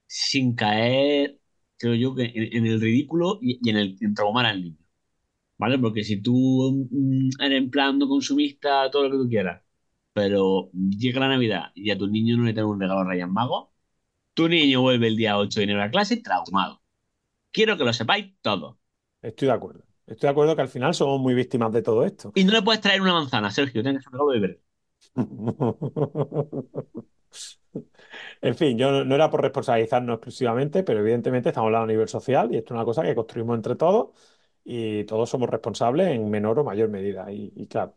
sin 0.08 0.55
caer, 0.55 1.39
creo 1.78 1.95
yo, 1.95 2.15
que 2.15 2.23
en, 2.25 2.57
en 2.57 2.65
el 2.67 2.82
ridículo 2.82 3.39
y, 3.41 3.59
y 3.63 3.69
en 3.69 3.78
el 3.78 3.97
en 4.01 4.13
traumar 4.13 4.45
al 4.45 4.61
niño. 4.63 4.78
¿Vale? 5.57 5.80
Porque 5.80 6.03
si 6.03 6.21
tú 6.21 6.88
mm, 6.91 7.30
eres 7.41 7.57
en 7.57 7.69
plan 7.71 7.97
no 7.99 8.07
consumista, 8.07 8.89
todo 8.91 9.03
lo 9.09 9.11
que 9.11 9.23
tú 9.23 9.30
quieras, 9.30 9.63
pero 10.13 10.69
llega 10.73 11.19
la 11.21 11.30
Navidad 11.30 11.71
y 11.75 11.91
a 11.91 11.97
tu 11.97 12.07
niño 12.07 12.38
no 12.38 12.43
le 12.45 12.53
traen 12.53 12.67
un 12.69 12.80
regalo 12.80 13.01
a 13.01 13.05
Reyes 13.09 13.28
Magos, 13.30 13.69
tu 14.34 14.49
niño 14.49 14.82
vuelve 14.82 15.07
el 15.07 15.17
día 15.17 15.38
8 15.38 15.59
de 15.61 15.65
enero 15.65 15.84
a 15.84 15.91
clase 15.91 16.17
traumado. 16.17 16.82
Quiero 17.51 17.78
que 17.78 17.86
lo 17.86 17.93
sepáis 17.93 18.34
todos. 18.41 18.78
Estoy 19.21 19.47
de 19.47 19.53
acuerdo. 19.53 19.84
Estoy 20.07 20.28
de 20.28 20.32
acuerdo 20.32 20.55
que 20.55 20.61
al 20.63 20.69
final 20.69 20.93
somos 20.93 21.19
muy 21.19 21.34
víctimas 21.34 21.71
de 21.73 21.82
todo 21.82 22.05
esto. 22.05 22.34
Y 22.34 22.43
no 22.45 22.53
le 22.53 22.61
puedes 22.61 22.80
traer 22.82 23.01
una 23.01 23.13
manzana, 23.13 23.51
Sergio, 23.51 23.84
tienes 23.84 24.03
que 24.03 24.09
un 24.09 24.13
regalo 24.13 24.32
de 24.32 24.39
verde. 24.39 24.61
En 28.41 28.56
fin, 28.56 28.78
yo 28.78 29.04
no, 29.06 29.16
era 29.16 29.30
por 29.30 29.41
responsabilizarnos 29.41 30.16
exclusivamente, 30.16 30.84
pero 30.84 31.00
evidentemente 31.00 31.50
estamos 31.50 31.68
hablando 31.68 31.86
a 31.86 31.88
nivel 31.88 32.08
social 32.08 32.54
y 32.54 32.58
esto 32.58 32.74
es 32.74 32.78
una 32.78 32.86
cosa 32.86 33.04
que 33.04 33.16
construimos 33.16 33.56
entre 33.56 33.76
todos 33.76 34.10
y 34.64 35.04
todos 35.06 35.30
somos 35.30 35.50
responsables 35.50 36.08
en 36.10 36.30
menor 36.30 36.60
o 36.60 36.64
mayor 36.64 36.89
medida. 36.89 37.32
Y, 37.32 37.68
claro, 37.68 37.95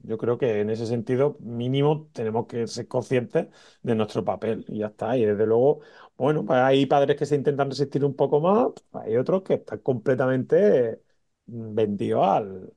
yo 0.00 0.16
creo 0.18 0.38
que 0.38 0.60
en 0.60 0.70
ese 0.70 0.86
sentido 0.86 1.36
mínimo 1.40 2.08
tenemos 2.12 2.46
que 2.46 2.66
ser 2.66 2.88
conscientes 2.88 3.48
de 3.82 3.94
nuestro 3.94 4.24
papel 4.24 4.64
y 4.68 4.78
ya 4.78 4.86
está. 4.88 5.16
Y 5.16 5.24
desde 5.24 5.46
luego, 5.46 5.80
bueno, 6.16 6.44
pues 6.44 6.58
hay 6.60 6.86
padres 6.86 7.16
que 7.16 7.26
se 7.26 7.34
intentan 7.36 7.70
resistir 7.70 8.04
un 8.04 8.14
poco 8.16 8.40
más, 8.40 8.68
pues 8.90 9.04
hay 9.06 9.16
otros 9.16 9.42
que 9.42 9.54
están 9.54 9.78
completamente 9.80 11.02
mm, 11.46 11.74
vendidos 11.74 12.26
al- 12.26 12.72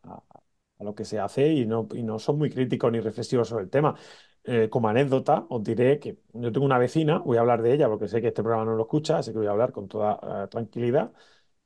a, 0.82 0.84
lo 0.84 0.96
que 0.96 1.06
se 1.06 1.20
hace 1.20 1.48
y 1.54 1.66
no, 1.66 1.88
son 2.20 2.38
muy 2.38 2.50
críticos 2.50 2.92
ni 2.92 3.00
reflexivos 3.00 3.48
sobre 3.48 3.64
el 3.66 3.70
tema. 3.70 3.96
Eh, 4.44 4.70
como 4.70 4.90
anécdota, 4.90 5.46
os 5.50 5.64
diré 5.64 6.00
que 6.00 6.18
yo 6.34 6.52
tengo 6.52 6.66
una 6.66 6.80
vecina, 6.80 7.20
voy 7.20 7.38
a 7.38 7.42
hablar 7.42 7.62
de 7.62 7.74
ella 7.74 7.88
porque 7.88 8.08
sé 8.08 8.22
que 8.22 8.30
este 8.30 8.42
programa 8.42 8.66
no 8.66 8.76
lo 8.76 8.84
escucha, 8.84 9.20
así 9.20 9.32
que 9.32 9.38
voy 9.38 9.48
a 9.48 9.52
hablar 9.52 9.72
con 9.72 9.88
toda 9.88 10.46
eh, 10.46 10.48
tranquilidad, 10.48 11.14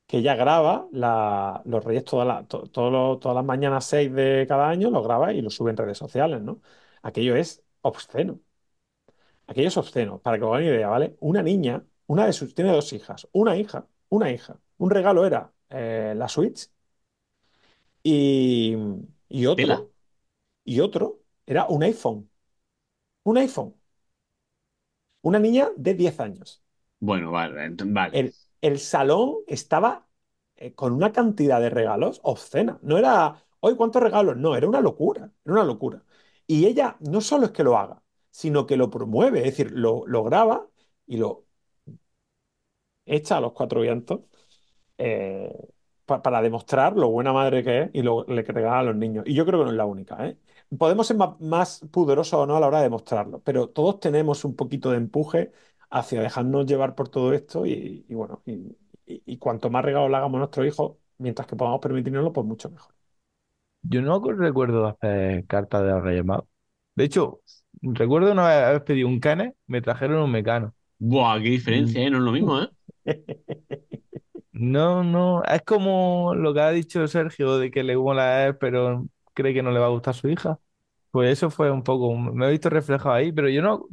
que 0.08 0.20
ella 0.20 0.36
graba 0.36 0.88
los 1.66 1.84
Reyes 1.84 2.06
todas 2.06 3.36
las 3.36 3.46
mañanas 3.46 3.86
6 3.86 4.14
de 4.14 4.46
cada 4.48 4.70
año, 4.70 4.92
los 4.92 5.04
graba 5.04 5.34
y 5.34 5.42
los 5.42 5.56
sube 5.56 5.72
en 5.72 5.78
redes 5.78 5.98
sociales, 5.98 6.42
¿no? 6.42 6.62
Aquello 7.02 7.36
es 7.36 7.64
obsceno. 7.82 8.40
Aquello 9.48 9.68
es 9.68 9.78
obsceno. 9.78 10.20
Para 10.22 10.38
que 10.38 10.44
os 10.44 10.50
hagáis 10.52 10.68
una 10.68 10.76
idea, 10.76 10.88
¿vale? 10.90 11.16
Una 11.20 11.42
niña, 11.44 11.86
una 12.08 12.26
de 12.26 12.34
sus, 12.34 12.54
tiene 12.56 12.72
dos 12.72 12.92
hijas, 12.94 13.28
una 13.32 13.58
hija, 13.58 13.88
una 14.10 14.32
hija. 14.32 14.60
Un 14.78 14.90
regalo 14.90 15.26
era 15.26 15.54
eh, 15.70 16.14
la 16.16 16.28
Switch 16.28 16.70
y, 18.06 18.76
y 19.30 19.48
Tela. 19.56 19.78
otro, 19.78 19.94
y 20.66 20.82
otro 20.82 21.22
era 21.48 21.66
un 21.68 21.84
iPhone. 21.84 22.30
Un 23.26 23.38
iPhone. 23.40 23.76
Una 25.32 25.40
niña 25.40 25.68
de 25.76 25.94
10 25.94 26.22
años. 26.22 26.64
Bueno, 27.00 27.32
vale, 27.32 27.62
ent- 27.70 27.84
vale. 27.94 28.20
El, 28.20 28.36
el 28.62 28.80
salón 28.80 29.38
estaba 29.48 30.08
eh, 30.56 30.74
con 30.74 30.94
una 30.94 31.12
cantidad 31.12 31.60
de 31.62 31.70
regalos 31.70 32.20
obscena. 32.24 32.80
No 32.82 32.98
era, 32.98 33.44
hoy 33.60 33.76
¿cuántos 33.76 34.02
regalos? 34.02 34.38
No, 34.38 34.56
era 34.56 34.68
una 34.68 34.82
locura, 34.82 35.32
era 35.44 35.54
una 35.54 35.64
locura. 35.64 36.04
Y 36.48 36.66
ella 36.66 36.98
no 37.02 37.22
solo 37.22 37.48
es 37.48 37.52
que 37.52 37.64
lo 37.64 37.78
haga, 37.78 38.02
sino 38.32 38.66
que 38.66 38.78
lo 38.78 38.90
promueve, 38.90 39.40
es 39.40 39.46
decir, 39.46 39.72
lo, 39.72 40.06
lo 40.08 40.24
graba 40.24 40.68
y 41.08 41.18
lo 41.18 41.46
echa 43.06 43.38
a 43.38 43.42
los 43.42 43.54
cuatro 43.54 43.82
vientos 43.82 44.22
eh, 44.98 45.52
pa- 46.06 46.22
para 46.22 46.42
demostrar 46.42 46.96
lo 46.96 47.10
buena 47.10 47.34
madre 47.34 47.64
que 47.64 47.82
es 47.84 47.90
y 47.94 48.02
lo 48.02 48.26
le 48.28 48.44
que 48.44 48.52
regala 48.52 48.80
a 48.80 48.84
los 48.84 48.96
niños. 48.96 49.24
Y 49.28 49.34
yo 49.36 49.46
creo 49.46 49.60
que 49.60 49.66
no 49.66 49.72
es 49.72 49.78
la 49.78 49.86
única, 49.86 50.26
¿eh? 50.28 50.38
Podemos 50.78 51.08
ser 51.08 51.18
más, 51.18 51.40
más 51.40 51.80
pudorosos 51.92 52.34
o 52.40 52.46
no 52.46 52.56
a 52.58 52.60
la 52.60 52.68
hora 52.68 52.78
de 52.80 52.84
demostrarlo, 52.86 53.42
pero 53.44 53.70
todos 53.70 54.00
tenemos 54.00 54.44
un 54.46 54.56
poquito 54.56 54.92
de 54.92 54.98
empuje 54.98 55.52
hacia 55.90 56.22
dejarnos 56.22 56.66
llevar 56.66 56.96
por 56.96 57.10
todo 57.10 57.34
esto 57.34 57.66
y, 57.66 58.06
y 58.10 58.14
bueno, 58.16 58.42
y, 58.46 58.54
y- 59.06 59.24
y 59.26 59.38
cuanto 59.38 59.70
más 59.70 59.86
regalos 59.86 60.10
le 60.10 60.18
hagamos 60.18 60.38
a 60.38 60.40
nuestros 60.40 60.66
hijos, 60.68 60.98
mientras 61.18 61.48
que 61.48 61.56
podamos 61.56 61.80
permitirnoslo, 61.80 62.34
pues 62.34 62.46
mucho 62.48 62.70
mejor. 62.70 62.94
Yo 63.84 64.02
no 64.02 64.20
recuerdo 64.34 64.84
de 64.84 64.90
hacer 64.90 65.46
cartas 65.48 65.84
de 65.84 65.90
los 65.90 66.02
Reyes 66.04 66.26
Magos. 66.26 66.48
De 66.96 67.04
hecho, 67.06 67.42
recuerdo 67.82 68.32
una 68.32 68.48
vez 68.48 68.58
haber 68.64 68.84
pedido 68.84 69.08
un 69.08 69.20
cane, 69.20 69.56
me 69.68 69.82
trajeron 69.82 70.22
un 70.24 70.32
mecano. 70.32 70.74
Buah, 71.00 71.40
qué 71.42 71.50
diferencia, 71.50 72.02
¿eh? 72.02 72.10
No 72.10 72.18
es 72.18 72.24
lo 72.24 72.32
mismo, 72.32 72.62
¿eh? 72.62 72.70
No, 74.58 75.04
no, 75.04 75.44
es 75.44 75.64
como 75.64 76.34
lo 76.34 76.54
que 76.54 76.62
ha 76.62 76.70
dicho 76.72 77.06
Sergio 77.10 77.58
de 77.58 77.70
que 77.72 77.84
le 77.84 77.98
mola 77.98 78.24
a 78.24 78.46
él, 78.48 78.58
pero 78.58 79.06
cree 79.34 79.54
que 79.54 79.62
no 79.62 79.72
le 79.72 79.80
va 79.80 79.88
a 79.88 79.90
gustar 79.90 80.14
su 80.14 80.30
hija. 80.30 80.58
Pues 81.12 81.32
eso 81.32 81.50
fue 81.50 81.72
un 81.72 81.84
poco, 81.84 82.16
me 82.18 82.48
he 82.48 82.52
visto 82.52 82.70
reflejado 82.70 83.14
ahí, 83.16 83.32
pero 83.34 83.50
yo 83.50 83.62
no, 83.62 83.88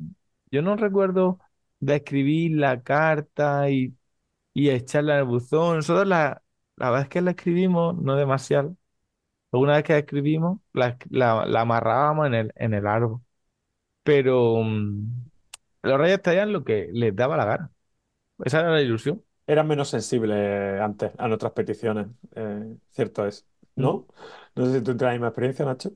yo 0.53 0.63
no 0.63 0.77
recuerdo 0.77 1.41
de 1.81 1.97
escribir 1.97 2.59
la 2.59 2.83
carta 2.83 3.71
y, 3.71 3.97
y 4.55 4.71
echarla 4.71 5.15
en 5.15 5.21
el 5.21 5.27
buzón. 5.27 5.77
Nosotros 5.79 6.07
la, 6.09 6.43
la 6.77 6.91
vez 6.93 7.09
que 7.09 7.23
la 7.23 7.33
escribimos, 7.33 7.97
no 8.03 8.17
demasiado, 8.17 8.77
una 9.53 9.75
vez 9.77 9.85
que 9.85 9.95
la 9.95 10.01
escribimos, 10.01 10.61
la, 10.75 10.99
la- 11.11 11.47
la 11.47 11.63
amarrábamos 11.63 12.27
en 12.29 12.35
el, 12.35 12.53
en 12.57 12.75
el 12.75 12.87
árbol. 12.87 13.23
Pero 14.05 14.57
mm, 14.65 15.27
los 15.83 15.99
reyes 16.01 16.23
traían 16.23 16.53
lo 16.53 16.65
que 16.65 16.89
les 16.93 17.15
daba 17.17 17.37
la 17.37 17.45
gana. 17.47 17.73
Esa 18.45 18.61
era 18.61 18.71
la 18.73 18.83
ilusión. 18.83 19.23
Eran 19.47 19.67
menos 19.67 19.89
sensibles 19.89 20.81
antes 20.81 21.13
a 21.19 21.29
nuestras 21.29 21.53
peticiones, 21.53 22.07
eh, 22.37 22.77
cierto 22.91 23.27
es, 23.27 23.47
¿no? 23.75 24.07
No 24.55 24.67
sé 24.67 24.75
si 24.75 24.79
tú 24.79 24.97
tienes 24.97 25.03
la 25.03 25.13
misma 25.13 25.29
experiencia, 25.29 25.65
Nacho. 25.65 25.93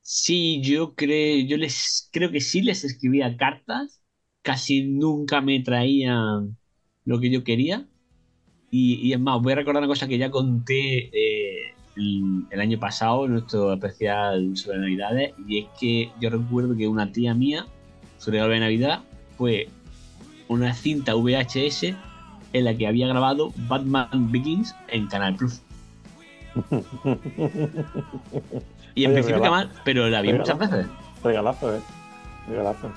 Sí, 0.00 0.60
yo 0.62 0.94
creo, 0.94 1.44
yo 1.46 1.56
les 1.56 2.08
creo 2.12 2.30
que 2.30 2.40
sí 2.40 2.62
les 2.62 2.84
escribía 2.84 3.36
cartas, 3.36 4.00
casi 4.42 4.84
nunca 4.84 5.40
me 5.40 5.60
traían 5.60 6.56
lo 7.04 7.20
que 7.20 7.30
yo 7.30 7.42
quería. 7.44 7.88
Y, 8.70 8.96
y 9.08 9.12
es 9.12 9.20
más, 9.20 9.42
voy 9.42 9.52
a 9.52 9.56
recordar 9.56 9.82
una 9.82 9.88
cosa 9.88 10.08
que 10.08 10.18
ya 10.18 10.30
conté 10.30 11.10
eh, 11.12 11.74
el, 11.96 12.46
el 12.50 12.60
año 12.60 12.78
pasado 12.80 13.26
en 13.26 13.32
nuestro 13.32 13.72
especial 13.74 14.56
sobre 14.56 14.78
Navidades, 14.78 15.34
y 15.48 15.60
es 15.60 15.66
que 15.80 16.12
yo 16.20 16.30
recuerdo 16.30 16.76
que 16.76 16.88
una 16.88 17.12
tía 17.12 17.34
mía, 17.34 17.66
su 18.18 18.30
regalo 18.30 18.52
de 18.52 18.60
Navidad, 18.60 19.04
fue 19.36 19.68
una 20.48 20.74
cinta 20.74 21.14
VHS 21.14 21.96
en 22.58 22.64
la 22.64 22.74
que 22.74 22.86
había 22.86 23.06
grabado 23.08 23.52
Batman 23.68 24.30
Begins 24.32 24.74
en 24.88 25.06
Canal 25.08 25.36
Plus. 25.36 25.60
Y 28.94 29.04
en 29.04 29.10
Oye, 29.10 29.14
principio 29.14 29.42
que 29.42 29.50
mal, 29.50 29.70
pero 29.84 30.08
la 30.08 30.22
vi 30.22 30.32
muchas 30.32 30.58
regalazo. 30.58 30.76
veces. 30.76 30.92
Regalazo, 31.22 31.76
eh. 31.76 31.80
Regalazo. 32.48 32.90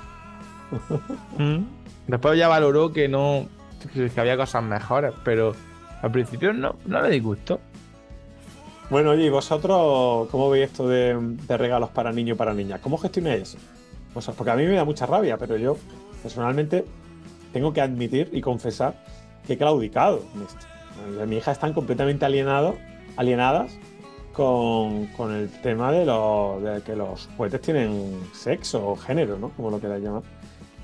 Mm. 1.37 1.63
Después 2.07 2.37
ya 2.39 2.47
valoró 2.47 2.93
que 2.93 3.07
no, 3.09 3.47
que 3.93 4.11
había 4.19 4.37
cosas 4.37 4.63
mejores, 4.63 5.13
pero 5.23 5.53
al 6.01 6.11
principio 6.11 6.53
no, 6.53 6.75
no 6.85 7.01
le 7.01 7.09
disgustó. 7.09 7.59
Bueno, 8.89 9.11
oye, 9.11 9.25
¿y 9.25 9.29
vosotros 9.29 10.29
cómo 10.31 10.49
veis 10.49 10.67
esto 10.67 10.87
de, 10.87 11.15
de 11.19 11.57
regalos 11.57 11.89
para 11.89 12.11
niños 12.11 12.35
y 12.35 12.37
para 12.37 12.53
niñas? 12.53 12.79
¿Cómo 12.81 12.97
gestionáis 12.97 13.41
eso? 13.41 13.57
O 14.15 14.21
sea, 14.21 14.33
porque 14.33 14.51
a 14.51 14.55
mí 14.55 14.65
me 14.65 14.73
da 14.73 14.85
mucha 14.85 15.05
rabia, 15.05 15.37
pero 15.37 15.57
yo 15.57 15.77
personalmente 16.23 16.85
tengo 17.53 17.73
que 17.73 17.81
admitir 17.81 18.29
y 18.31 18.41
confesar 18.41 18.95
que 19.45 19.53
he 19.53 19.57
claudicado 19.57 20.23
en 20.35 20.43
esto. 20.43 21.25
Mi 21.25 21.37
hija 21.37 21.51
están 21.51 21.73
completamente 21.73 22.25
alienados, 22.25 22.75
alienadas 23.15 23.77
con, 24.33 25.07
con 25.07 25.33
el 25.33 25.49
tema 25.61 25.91
de, 25.91 26.05
los, 26.05 26.63
de 26.63 26.81
que 26.81 26.95
los 26.95 27.29
juguetes 27.35 27.61
tienen 27.61 28.19
sexo 28.33 28.89
o 28.89 28.95
género, 28.95 29.37
¿no? 29.37 29.49
Como 29.49 29.69
lo 29.69 29.79
queráis 29.79 30.03
llamar. 30.03 30.23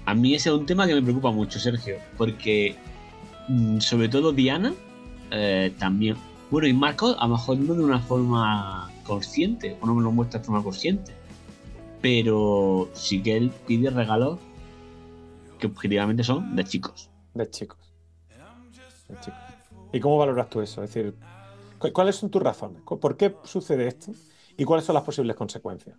A 0.06 0.14
mí 0.14 0.36
ese 0.36 0.49
es 0.49 0.56
un 0.56 0.66
tema 0.66 0.86
que 0.88 0.93
me 0.93 1.01
preocupa 1.01 1.32
mucho, 1.32 1.60
Sergio, 1.60 1.97
porque 2.18 2.76
mm, 3.47 3.80
sobre 3.80 4.08
todo 4.08 4.32
Diana 4.32 4.74
eh, 5.32 5.74
también. 5.80 6.16
Bueno, 6.51 6.68
y 6.68 6.74
Marco 6.74 7.16
a 7.20 7.28
lo 7.28 7.34
mejor 7.34 7.58
no 7.58 7.74
de 7.74 7.84
una 7.84 7.99
forma 7.99 8.91
consciente, 9.03 9.78
o 9.82 9.86
no 9.86 9.95
me 9.95 10.03
lo 10.03 10.12
muestra 10.12 10.39
de 10.39 10.45
forma 10.45 10.64
consciente, 10.64 11.14
pero 12.01 12.89
sí 12.93 13.22
que 13.22 13.36
él 13.36 13.51
pide 13.66 13.89
regalos 13.89 14.39
que 15.60 15.68
objetivamente 15.68 16.24
son 16.24 16.56
de 16.56 16.64
chicos. 16.64 17.10
De 17.34 17.49
chicos. 17.49 17.85
¿Y 19.93 19.99
cómo 19.99 20.18
valoras 20.18 20.49
tú 20.49 20.62
eso? 20.62 20.84
Es 20.84 20.93
decir, 20.93 21.14
¿cu- 21.78 21.91
¿cuáles 21.93 22.16
son 22.16 22.30
tus 22.30 22.41
razones? 22.41 22.82
¿Cu- 22.84 22.99
¿Por 22.99 23.16
qué 23.18 23.36
sucede 23.43 23.88
esto? 23.88 24.12
¿Y 24.58 24.64
cuáles 24.64 24.86
son 24.86 24.95
las 24.95 25.03
posibles 25.03 25.36
consecuencias? 25.36 25.97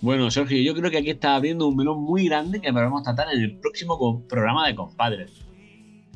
Bueno, 0.00 0.30
Sergio, 0.30 0.60
yo 0.62 0.74
creo 0.74 0.90
que 0.90 0.98
aquí 0.98 1.10
está 1.10 1.36
abriendo 1.36 1.66
un 1.68 1.76
melón 1.76 2.00
muy 2.02 2.26
grande 2.26 2.60
que 2.60 2.70
vamos 2.72 3.02
a 3.02 3.14
tratar 3.14 3.32
en 3.34 3.40
el 3.40 3.56
próximo 3.58 4.22
programa 4.28 4.66
de 4.66 4.74
Compadres. 4.74 5.30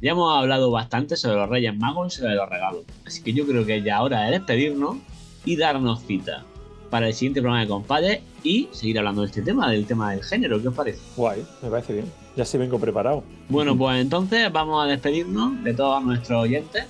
Ya 0.02 0.10
hemos 0.10 0.36
hablado 0.36 0.70
bastante 0.70 1.16
sobre 1.16 1.36
los 1.36 1.48
Reyes 1.48 1.74
Magos 1.76 2.14
y 2.14 2.18
sobre 2.20 2.34
los 2.34 2.48
regalos, 2.48 2.84
así 3.06 3.22
que 3.22 3.32
yo 3.32 3.46
creo 3.46 3.64
que 3.64 3.82
ya 3.82 4.02
hora 4.02 4.22
de 4.22 4.32
despedirnos 4.32 4.96
y 5.44 5.56
darnos 5.56 6.02
cita 6.04 6.44
para 6.90 7.06
el 7.08 7.14
siguiente 7.14 7.40
programa 7.40 7.62
de 7.62 7.68
Compadres 7.68 8.20
y 8.42 8.68
seguir 8.72 8.98
hablando 8.98 9.22
de 9.22 9.28
este 9.28 9.42
tema, 9.42 9.70
del 9.70 9.86
tema 9.86 10.10
del 10.10 10.22
género. 10.24 10.60
¿Qué 10.60 10.68
os 10.68 10.74
parece? 10.74 11.00
Guay, 11.16 11.44
me 11.62 11.70
parece 11.70 11.92
bien. 11.94 12.25
Ya 12.36 12.44
sí 12.44 12.58
vengo 12.58 12.78
preparado. 12.78 13.24
Bueno, 13.48 13.76
pues 13.76 14.00
entonces 14.00 14.52
vamos 14.52 14.84
a 14.84 14.86
despedirnos 14.86 15.64
de 15.64 15.72
todos 15.72 16.04
nuestros 16.04 16.42
oyentes. 16.42 16.84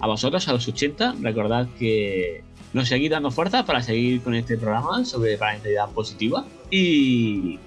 A 0.00 0.06
vosotros, 0.06 0.46
a 0.46 0.52
los 0.52 0.68
80, 0.68 1.16
recordad 1.20 1.66
que 1.78 2.44
nos 2.72 2.88
seguís 2.88 3.10
dando 3.10 3.30
fuerzas 3.30 3.64
para 3.64 3.82
seguir 3.82 4.20
con 4.22 4.34
este 4.34 4.56
programa 4.56 5.04
sobre 5.04 5.38
parentalidad 5.38 5.88
positiva 5.90 6.44
y 6.70 7.58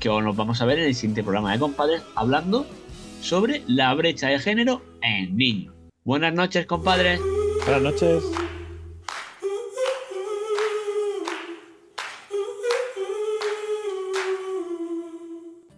que 0.00 0.08
nos 0.08 0.34
vamos 0.34 0.60
a 0.60 0.64
ver 0.64 0.78
en 0.78 0.86
el 0.86 0.94
siguiente 0.94 1.22
programa 1.22 1.52
de 1.52 1.58
compadres 1.58 2.02
hablando 2.14 2.66
sobre 3.20 3.62
la 3.66 3.94
brecha 3.94 4.28
de 4.28 4.38
género 4.38 4.82
en 5.02 5.36
niños. 5.36 5.74
Buenas 6.04 6.34
noches, 6.34 6.66
compadres. 6.66 7.20
Buenas 7.64 7.82
noches. 7.82 8.43